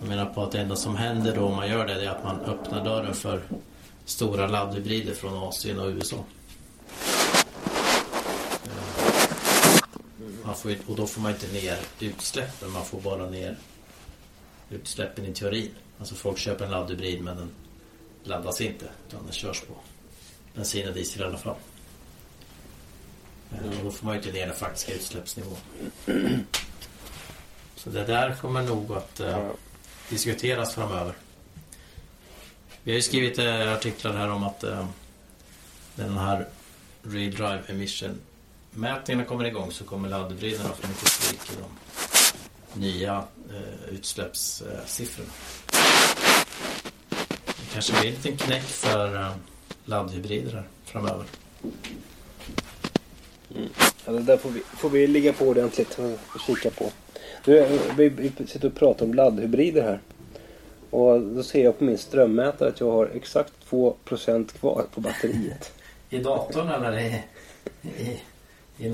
Jag 0.01 0.09
menar 0.09 0.27
på 0.27 0.43
att 0.43 0.53
det 0.53 0.61
enda 0.61 0.77
som 0.77 0.97
händer 0.97 1.35
då 1.37 1.45
om 1.45 1.57
man 1.57 1.69
gör 1.69 1.87
det 1.87 2.05
är 2.05 2.11
att 2.11 2.25
man 2.25 2.41
öppnar 2.41 2.85
dörren 2.85 3.15
för 3.15 3.43
stora 4.05 4.47
laddhybrider 4.47 5.15
från 5.15 5.35
Asien 5.49 5.79
och 5.81 5.89
USA. 5.89 6.17
Eh, 8.65 8.71
man 10.47 10.55
får, 10.57 10.77
och 10.87 10.97
då 10.97 11.07
får 11.07 11.21
man 11.21 11.33
inte 11.33 11.53
ner 11.53 11.79
utsläppen, 12.01 12.71
man 12.71 12.85
får 12.85 13.01
bara 13.01 13.31
ner 13.31 13.57
utsläppen 14.71 15.25
i 15.27 15.33
teorin. 15.35 15.71
Alltså 15.99 16.15
folk 16.15 16.39
köper 16.39 16.65
en 16.65 16.71
laddhybrid 16.71 17.23
men 17.23 17.37
den 17.37 17.51
laddas 18.25 18.61
inte 18.61 18.85
utan 19.09 19.25
den 19.25 19.33
körs 19.33 19.61
på 19.61 19.75
bensin 20.55 20.89
och 20.89 20.95
diesel 20.95 21.23
i 21.23 21.25
alla 21.25 21.39
fall. 21.39 21.57
Eh, 23.53 23.79
Och 23.79 23.85
då 23.85 23.91
får 23.91 24.07
man 24.07 24.15
ju 24.15 24.21
inte 24.21 24.33
ner 24.33 24.47
den 24.47 24.57
faktiska 24.57 24.93
utsläppsnivån. 24.95 25.57
Så 27.77 27.91
det 27.91 28.05
där 28.05 28.35
kommer 28.35 28.63
nog 28.63 28.93
att 28.93 29.21
eh, 29.21 29.49
diskuteras 30.11 30.75
framöver. 30.75 31.15
Vi 32.83 32.91
har 32.93 32.97
ju 32.97 33.03
skrivit 33.03 33.39
eh, 33.39 33.73
artiklar 33.73 34.13
här 34.13 34.29
om 34.31 34.45
att 34.45 34.65
eh, 34.65 34.89
den 35.95 36.19
här 36.19 36.49
Real 37.03 37.31
Drive 37.31 37.63
Emission 37.69 38.21
mätningarna 38.77 39.25
kommer 39.25 39.45
igång 39.45 39.73
så 39.73 39.85
kommer 39.85 40.09
laddhybriderna 40.09 40.69
få 40.69 40.89
mycket 40.89 41.09
stryk 41.09 41.41
i 41.51 41.53
de 41.61 42.81
nya 42.81 43.25
eh, 43.51 43.95
utsläppssiffrorna. 43.95 45.31
Det 47.47 47.73
kanske 47.73 47.93
blir 47.93 48.11
en 48.11 48.15
liten 48.15 48.37
knäck 48.37 48.63
för 48.63 49.17
eh, 49.17 49.33
laddhybrider 49.85 50.63
framöver. 50.85 51.25
Ja, 54.05 54.13
det 54.13 54.21
där 54.21 54.37
får 54.37 54.51
vi, 54.51 54.61
får 54.61 54.91
vi 54.91 55.07
ligga 55.07 55.33
på 55.33 55.45
ordentligt 55.45 55.99
och 55.99 56.41
kika 56.47 56.71
på. 56.71 56.91
Nu, 57.45 57.59
eh, 57.59 57.81
vi, 57.97 58.09
vi 58.09 58.33
sitter 58.47 58.69
och 58.69 58.75
pratar 58.75 59.07
om 59.07 59.15
laddhybrider 59.15 59.83
här. 59.83 60.01
Och 60.91 61.21
då 61.21 61.43
ser 61.43 61.65
jag 61.65 61.79
på 61.79 61.85
min 61.85 61.99
strömmätare 61.99 62.69
att 62.69 62.81
jag 62.81 62.91
har 62.91 63.07
exakt 63.15 63.53
2% 63.71 64.59
kvar 64.59 64.87
på 64.95 65.01
batteriet. 65.01 65.73
I 66.11 66.19
datorn 66.19 66.69
eller 66.69 66.99
i, 67.01 67.23
i, 67.83 68.21
i, 68.79 68.85
i, 68.87 68.89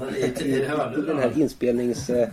i 0.44 0.58
Den 1.06 1.18
här 1.18 1.38
inspelnings, 1.40 2.10
eh, 2.10 2.28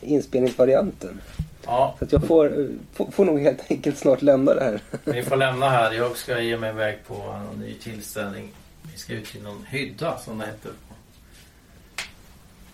inspelningsvarianten. 0.00 1.20
Ja, 1.66 1.94
Så 1.98 2.04
att 2.04 2.12
jag 2.12 2.24
får, 2.24 2.60
eh, 2.60 2.66
får, 2.92 3.10
får 3.10 3.24
nog 3.24 3.40
helt 3.40 3.70
enkelt 3.70 3.98
snart 3.98 4.22
lämna 4.22 4.54
det 4.54 4.60
här. 4.64 4.80
vi 5.04 5.22
får 5.22 5.36
lämna 5.36 5.68
här. 5.70 5.92
Jag 5.92 6.16
ska 6.16 6.40
ge 6.40 6.56
mig 6.58 6.70
iväg 6.70 6.98
på 7.06 7.14
en 7.52 7.60
ny 7.60 7.74
tillställning. 7.74 8.48
Vi 8.92 8.98
ska 8.98 9.12
ut 9.12 9.24
till 9.26 9.42
någon 9.42 9.64
hydda 9.68 10.18
som 10.18 10.38
det 10.38 10.46
heter. 10.46 10.72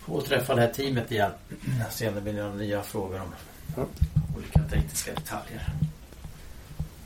Få 0.00 0.20
träffa 0.20 0.54
det 0.54 0.60
här 0.60 0.72
teamet 0.72 1.12
igen. 1.12 1.30
Se 1.90 2.08
om 2.08 2.14
det 2.14 2.20
blir 2.20 2.32
några 2.32 2.54
nya 2.54 2.82
frågor 2.82 3.20
om 3.20 3.34
Ja. 3.76 3.84
olika 4.36 4.60
tekniska 4.70 5.12
detaljer. 5.14 5.62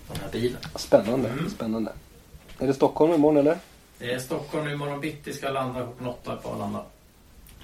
Den 0.09 0.17
här 0.23 0.29
bilen. 0.33 0.61
Spännande, 0.77 1.29
Mm. 1.29 1.51
spännande. 1.51 1.93
Är 2.59 2.67
det 2.67 2.75
Stockholm 2.75 3.13
imorgon 3.13 3.37
eller? 3.37 3.59
Det 4.01 4.13
är 4.13 4.19
Stockholm 4.19 4.65
nu 4.65 4.73
imorgon 4.73 5.01
bitti. 5.01 5.33
Ska 5.33 5.51
landa 5.51 5.83
klockan 5.83 6.07
åtta 6.07 6.37
på 6.37 6.49
Arlanda. 6.49 6.85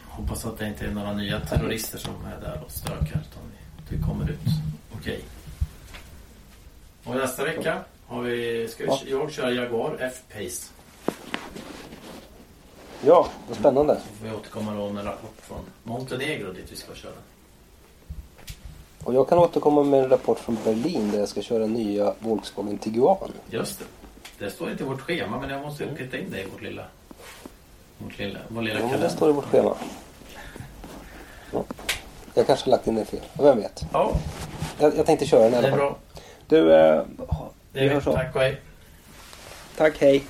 Hoppas 0.09 0.47
att 0.47 0.59
det 0.59 0.69
inte 0.69 0.87
är 0.87 0.91
några 0.91 1.13
nya 1.13 1.41
terrorister 1.41 1.99
som 1.99 2.15
är 2.27 2.41
där 2.41 2.63
och 2.65 2.71
stökar. 2.71 3.21
Utan 3.31 3.43
det 3.89 4.07
kommer 4.07 4.31
ut 4.31 4.39
okej. 5.01 5.21
Och 7.05 7.15
nästa 7.15 7.45
vecka 7.45 7.85
har 8.07 8.23
vi, 8.23 8.69
ska 8.69 8.85
vi, 8.85 9.11
jag 9.11 9.33
köra 9.33 9.51
Jaguar 9.51 9.97
F-Pace. 10.01 10.73
Ja, 13.05 13.29
vad 13.49 13.57
spännande. 13.57 13.95
Så 13.95 14.15
får 14.15 14.27
vi 14.27 14.35
återkomma 14.35 14.75
då 14.75 14.91
med 14.91 15.01
en 15.01 15.07
rapport 15.07 15.37
från 15.41 15.65
Montenegro 15.83 16.53
dit 16.53 16.73
vi 16.73 16.77
ska 16.77 16.95
köra. 16.95 17.13
Och 19.05 19.15
jag 19.15 19.29
kan 19.29 19.39
återkomma 19.39 19.83
med 19.83 20.05
en 20.05 20.09
rapport 20.09 20.39
från 20.39 20.59
Berlin 20.65 21.11
där 21.11 21.19
jag 21.19 21.29
ska 21.29 21.43
köra 21.43 21.67
nya 21.67 22.15
Volkswagen 22.19 22.79
Tiguan. 22.79 23.33
Just 23.51 23.79
det. 23.79 23.85
Det 24.39 24.51
står 24.51 24.71
inte 24.71 24.83
i 24.83 24.87
vårt 24.87 25.01
schema 25.01 25.41
men 25.41 25.51
jag 25.51 25.61
måste 25.63 25.87
peta 25.87 26.17
in 26.19 26.31
det 26.31 26.41
i 26.41 26.47
vårt 26.53 26.63
lilla... 26.63 26.83
Vårt 27.99 28.19
lilla, 28.19 28.39
vår 28.49 28.63
lilla 28.63 28.75
Ja, 28.75 28.81
men 28.81 28.89
det 28.91 28.97
kalender. 28.97 29.17
står 29.17 29.31
i 29.31 29.33
vårt 29.33 29.45
schema. 29.45 29.77
Ja. 31.53 31.65
Jag 32.35 32.47
kanske 32.47 32.65
har 32.65 32.71
lagt 32.71 32.87
in 32.87 32.95
det 32.95 33.05
fel. 33.05 33.21
Vem 33.39 33.57
vet? 33.59 33.85
Ja, 33.93 34.13
Jag, 34.79 34.97
jag 34.97 35.07
tänkte 35.07 35.27
köra 35.27 35.41
den 35.41 35.49
i 35.49 35.53
det 35.53 35.59
alla 35.59 35.67
är 35.67 35.71
fall. 35.71 35.79
bra. 35.79 35.97
Du, 36.49 36.73
eh, 36.75 37.03
Det 37.73 37.81
vi 37.81 37.87
är 37.87 37.95
hörs. 37.95 38.05
Tack 38.05 38.35
och 38.37 38.41
hej. 38.41 38.61
Tack, 39.77 39.95
hej. 40.01 40.25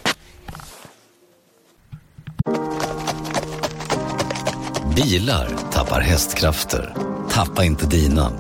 Bilar 4.96 5.48
tappar 5.72 6.00
hästkrafter. 6.00 6.94
Tappa 7.30 7.64
inte 7.64 7.86
dina. 7.86 8.32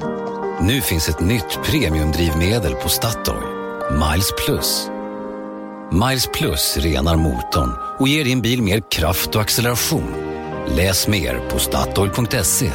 Nu 0.62 0.80
finns 0.80 1.08
ett 1.08 1.20
nytt 1.20 1.58
premiumdrivmedel 1.64 2.74
på 2.74 2.88
Statoil. 2.88 3.42
Miles 3.90 4.32
Plus. 4.46 4.88
Miles 5.92 6.28
Plus 6.32 6.76
renar 6.76 7.16
motorn 7.16 7.70
och 7.98 8.08
ger 8.08 8.24
din 8.24 8.42
bil 8.42 8.62
mer 8.62 8.82
kraft 8.90 9.34
och 9.34 9.40
acceleration. 9.40 10.14
Läs 10.76 11.08
mer 11.08 11.50
på 11.50 11.58
Statoil.se. 11.58 12.70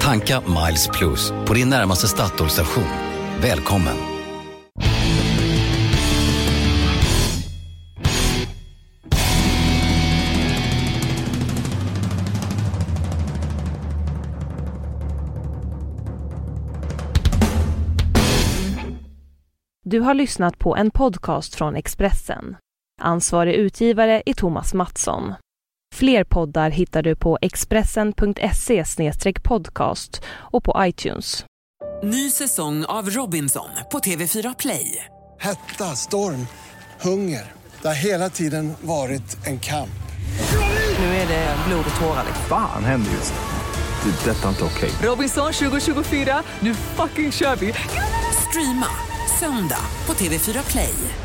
Tanka 0.00 0.40
Miles 0.40 0.88
Plus 0.88 1.32
på 1.46 1.54
din 1.54 1.68
närmaste 1.68 2.08
Statoil-station. 2.08 2.88
Välkommen! 3.42 4.13
Har 20.14 20.18
lyssnat 20.18 20.58
på 20.58 20.76
en 20.76 20.90
podcast 20.90 21.54
från 21.54 21.76
Expressen. 21.76 22.56
Ansvarig 23.02 23.54
utgivare 23.54 24.22
är 24.26 24.34
Thomas 24.34 24.74
Mattsson. 24.74 25.34
Fler 25.94 26.24
poddar 26.24 26.70
hittar 26.70 27.02
du 27.02 27.16
på 27.16 27.38
expressen.se 27.42 28.84
podcast 29.42 30.22
och 30.52 30.64
på 30.64 30.76
iTunes. 30.78 31.44
Ny 32.02 32.30
säsong 32.30 32.84
av 32.84 33.10
Robinson 33.10 33.68
på 33.92 33.98
TV4 33.98 34.54
Play. 34.58 35.04
Hetta, 35.40 35.84
storm, 35.84 36.46
hunger. 37.00 37.52
Det 37.82 37.88
har 37.88 37.94
hela 38.04 38.30
tiden 38.30 38.74
varit 38.80 39.46
en 39.46 39.60
kamp. 39.60 39.98
Nu 40.98 41.04
är 41.04 41.28
det 41.28 41.56
blod 41.68 41.84
och 41.94 42.00
tårar. 42.00 42.24
liksom. 42.26 42.44
Fan 42.48 42.84
händer 42.84 43.10
just 43.10 43.34
nu. 43.34 44.10
Det. 44.10 44.30
Detta 44.30 44.44
är 44.44 44.48
inte 44.48 44.64
okej. 44.64 44.90
Robinson 45.02 45.52
2024, 45.52 46.42
nu 46.60 46.74
fucking 46.74 47.32
kör 47.32 47.56
vi! 47.56 47.74
Streama 48.48 49.13
söndag 49.38 49.84
på 50.06 50.12
TV4 50.12 50.70
Play. 50.70 51.23